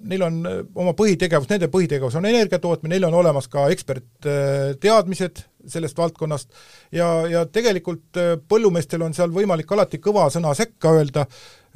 neil 0.06 0.22
on 0.22 0.38
äh, 0.46 0.62
oma 0.74 0.94
põhitegevus, 0.94 1.50
nende 1.50 1.70
põhitegevus 1.72 2.18
on 2.20 2.30
energia 2.30 2.62
tootmine, 2.62 2.94
neil 2.94 3.08
on 3.10 3.18
olemas 3.24 3.50
ka 3.50 3.66
ekspertteadmised 3.74 5.42
sellest 5.66 5.98
valdkonnast 5.98 6.52
ja, 6.94 7.08
ja 7.26 7.46
tegelikult 7.50 8.20
põllumeestel 8.48 9.02
on 9.02 9.16
seal 9.16 9.32
võimalik 9.34 9.72
alati 9.74 9.98
kõva 9.98 10.28
sõna 10.30 10.52
sekka 10.54 10.92
öelda, 10.94 11.26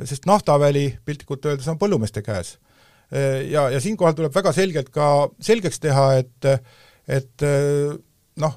sest 0.08 0.26
naftaväli 0.28 0.86
piltlikult 1.04 1.46
öeldes 1.50 1.68
on 1.68 1.78
põllumeeste 1.80 2.22
käes. 2.22 2.58
ja, 3.50 3.68
ja 3.70 3.80
siinkohal 3.80 4.14
tuleb 4.14 4.34
väga 4.34 4.52
selgelt 4.54 4.88
ka 4.94 5.28
selgeks 5.42 5.80
teha, 5.80 6.04
et 6.22 6.46
et 7.10 7.42
noh, 8.38 8.54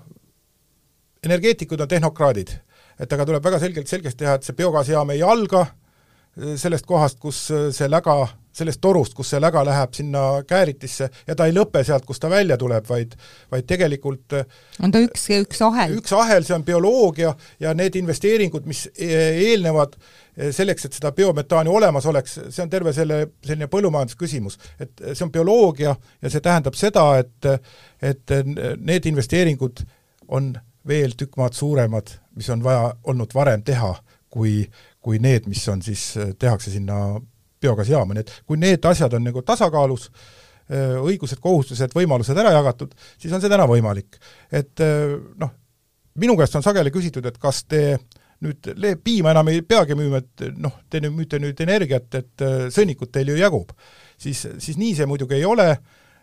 energeetikud 1.26 1.82
on 1.82 1.90
tehnokraadid, 1.90 2.52
et 3.00 3.14
aga 3.14 3.26
tuleb 3.26 3.44
väga 3.44 3.60
selgelt 3.60 3.90
selgeks 3.90 4.16
teha, 4.20 4.36
et 4.38 4.46
see 4.46 4.56
biogaasijaam 4.60 5.10
ei 5.16 5.24
alga 5.26 5.66
sellest 6.38 6.86
kohast, 6.86 7.18
kus 7.20 7.48
see 7.50 7.90
läga 7.90 8.28
sellest 8.54 8.82
torust, 8.82 9.16
kus 9.18 9.34
see 9.34 9.42
läga 9.42 9.64
läheb 9.66 9.94
sinna 9.98 10.24
kääritisse 10.48 11.10
ja 11.28 11.36
ta 11.36 11.48
ei 11.50 11.56
lõpe 11.56 11.84
sealt, 11.86 12.06
kust 12.06 12.22
ta 12.24 12.30
välja 12.32 12.58
tuleb, 12.62 12.86
vaid 12.90 13.16
vaid 13.52 13.68
tegelikult 13.70 14.36
on 14.84 14.94
ta 14.94 15.02
üks, 15.04 15.26
üks 15.40 15.64
ahel? 15.66 15.98
üks 16.00 16.14
ahel, 16.18 16.46
see 16.46 16.56
on 16.58 16.66
bioloogia 16.68 17.34
ja 17.64 17.74
need 17.78 17.98
investeeringud, 18.00 18.68
mis 18.70 18.86
e-, 18.94 19.10
eelnevad 19.50 19.98
selleks, 20.34 20.88
et 20.88 20.98
seda 20.98 21.12
biometaani 21.14 21.70
olemas 21.70 22.06
oleks, 22.10 22.40
see 22.50 22.64
on 22.64 22.72
terve 22.72 22.94
selle, 22.96 23.20
selline 23.46 23.70
põllumajandusküsimus. 23.72 24.58
et 24.82 25.04
see 25.12 25.26
on 25.26 25.34
bioloogia 25.34 25.96
ja 25.96 26.30
see 26.30 26.42
tähendab 26.42 26.78
seda, 26.78 27.08
et 27.22 27.52
et 28.04 28.32
need 28.80 29.06
investeeringud 29.10 29.84
on 30.34 30.54
veel 30.88 31.14
tükk 31.18 31.38
maad 31.40 31.56
suuremad, 31.56 32.10
mis 32.36 32.50
on 32.50 32.64
vaja 32.64 32.94
olnud 33.04 33.34
varem 33.36 33.64
teha, 33.64 33.94
kui, 34.34 34.64
kui 35.02 35.20
need, 35.24 35.48
mis 35.48 35.64
on 35.72 35.82
siis, 35.86 36.14
tehakse 36.40 36.74
sinna 36.74 37.22
biogaasijaama, 37.64 38.18
nii 38.18 38.26
et 38.26 38.34
kui 38.48 38.60
need 38.62 38.86
asjad 38.90 39.18
on 39.18 39.26
nagu 39.30 39.44
tasakaalus, 39.46 40.10
õigused, 41.04 41.42
kohustused, 41.44 41.92
võimalused 41.96 42.38
ära 42.40 42.54
jagatud, 42.56 42.94
siis 43.20 43.34
on 43.36 43.42
see 43.44 43.52
täna 43.52 43.66
võimalik. 43.68 44.16
et 44.52 44.80
noh, 45.42 45.52
minu 46.24 46.38
käest 46.40 46.56
on 46.56 46.64
sageli 46.64 46.94
küsitud, 46.94 47.26
et 47.28 47.38
kas 47.42 47.66
te 47.68 47.98
nüüd 48.44 48.72
le-, 48.80 48.96
piima 48.96 49.34
enam 49.34 49.52
ei 49.52 49.62
peagi 49.68 49.98
müüma, 49.98 50.22
et 50.24 50.46
noh, 50.56 50.78
te 50.90 51.02
nüüd 51.04 51.18
müüte 51.18 51.40
nüüd 51.42 51.60
energiat, 51.66 52.08
et 52.20 52.46
sõnnikut 52.74 53.12
teil 53.12 53.34
ju 53.34 53.38
jagub. 53.40 53.76
siis, 54.18 54.46
siis 54.60 54.80
nii 54.80 54.96
see 54.96 55.10
muidugi 55.10 55.36
ei 55.40 55.46
ole, 55.46 55.68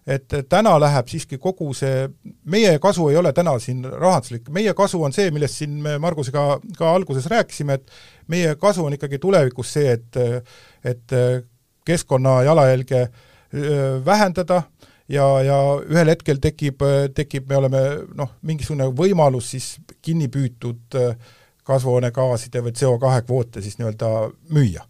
et 0.07 0.35
täna 0.49 0.73
läheb 0.81 1.09
siiski 1.09 1.39
kogu 1.39 1.73
see, 1.77 2.09
meie 2.45 2.79
kasu 2.83 3.09
ei 3.11 3.19
ole 3.21 3.33
täna 3.37 3.59
siin 3.61 3.85
rahanduslik, 3.85 4.49
meie 4.51 4.75
kasu 4.75 5.03
on 5.03 5.13
see, 5.13 5.31
millest 5.31 5.61
siin 5.61 5.77
me 5.85 5.99
Margusega 5.99 6.45
ka 6.79 6.93
alguses 6.95 7.27
rääkisime, 7.31 7.77
et 7.81 7.91
meie 8.29 8.55
kasu 8.61 8.85
on 8.87 8.97
ikkagi 8.97 9.19
tulevikus 9.19 9.73
see, 9.77 9.93
et 9.93 10.21
et 10.85 11.17
keskkonna 11.85 12.43
jalajälge 12.43 13.09
vähendada 14.05 14.63
ja, 15.09 15.27
ja 15.43 15.59
ühel 15.89 16.13
hetkel 16.13 16.41
tekib, 16.43 16.83
tekib, 17.15 17.49
me 17.49 17.59
oleme 17.59 17.83
noh, 18.17 18.37
mingisugune 18.47 18.91
võimalus 18.97 19.51
siis 19.55 19.73
kinni 20.03 20.31
püütud 20.33 20.97
kasvuhoonegaaside 21.67 22.63
või 22.65 22.75
CO2 22.77 23.25
kvoote 23.27 23.63
siis 23.63 23.79
nii-öelda 23.79 24.31
müüa. 24.55 24.87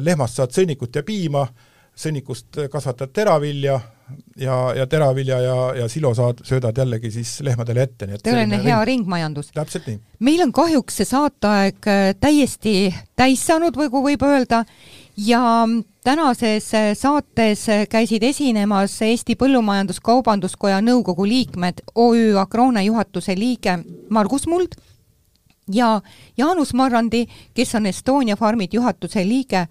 lehmast 0.00 0.36
saad 0.36 0.52
sõnnikut 0.52 0.96
ja 0.96 1.02
piima, 1.02 1.46
sõnnikust 1.96 2.58
kasvatad 2.70 3.12
teravilja 3.12 3.80
ja, 4.36 4.56
ja 4.76 4.86
teravilja 4.86 5.40
ja, 5.40 5.56
ja 5.74 5.88
silo 5.88 6.14
saad, 6.14 6.42
söödad 6.44 6.78
jällegi 6.78 7.10
siis 7.10 7.40
lehmadele 7.40 7.82
ette, 7.82 8.06
nii 8.06 8.18
et 8.18 8.26
selline 8.26 8.58
hea 8.64 8.78
ring. 8.84 9.02
ringmajandus. 9.02 9.52
täpselt 9.54 9.86
nii. 9.86 10.00
meil 10.18 10.42
on 10.46 10.52
kahjuks 10.52 11.00
see 11.00 11.08
saateaeg 11.08 11.88
äh, 11.90 12.02
täiesti 12.20 12.74
täis 13.16 13.46
saanud, 13.46 13.76
või 13.76 13.90
kui 13.92 14.04
võib 14.12 14.26
öelda, 14.28 14.64
ja 15.16 15.42
tänases 16.04 16.74
äh, 16.74 16.92
saates 16.98 17.68
äh, 17.68 17.86
käisid 17.90 18.22
esinemas 18.22 18.96
Eesti 19.02 19.36
Põllumajandus-Kaubanduskoja 19.40 20.80
nõukogu 20.84 21.26
liikmed, 21.28 21.84
OÜ 21.94 22.38
Agrone 22.40 22.84
juhatuse 22.84 23.36
liige 23.38 23.78
Margus 24.10 24.46
Muld 24.46 24.78
ja 25.72 26.00
Jaanus 26.36 26.74
Marrandi, 26.74 27.26
kes 27.54 27.74
on 27.74 27.86
Estonia 27.86 28.36
Farmid 28.36 28.74
juhatuse 28.74 29.24
liige 29.28 29.66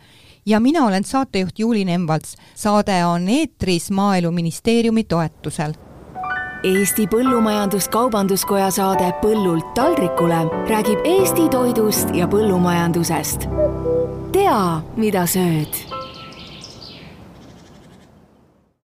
ja 0.45 0.59
mina 0.59 0.85
olen 0.85 1.03
saatejuht 1.03 1.59
Juuli 1.59 1.85
Nemvalts. 1.85 2.35
saade 2.55 3.05
on 3.05 3.29
eetris 3.29 3.91
Maaeluministeeriumi 3.91 5.03
toetusel. 5.03 5.73
Eesti 6.63 7.05
Põllumajandus-Kaubanduskoja 7.05 8.71
saade 8.71 9.13
Põllult 9.21 9.73
taldrikule 9.73 10.45
räägib 10.69 10.99
Eesti 11.03 11.49
toidust 11.49 12.15
ja 12.15 12.27
põllumajandusest. 12.27 13.47
tea, 14.31 14.81
mida 14.95 15.25
sööd 15.25 16.00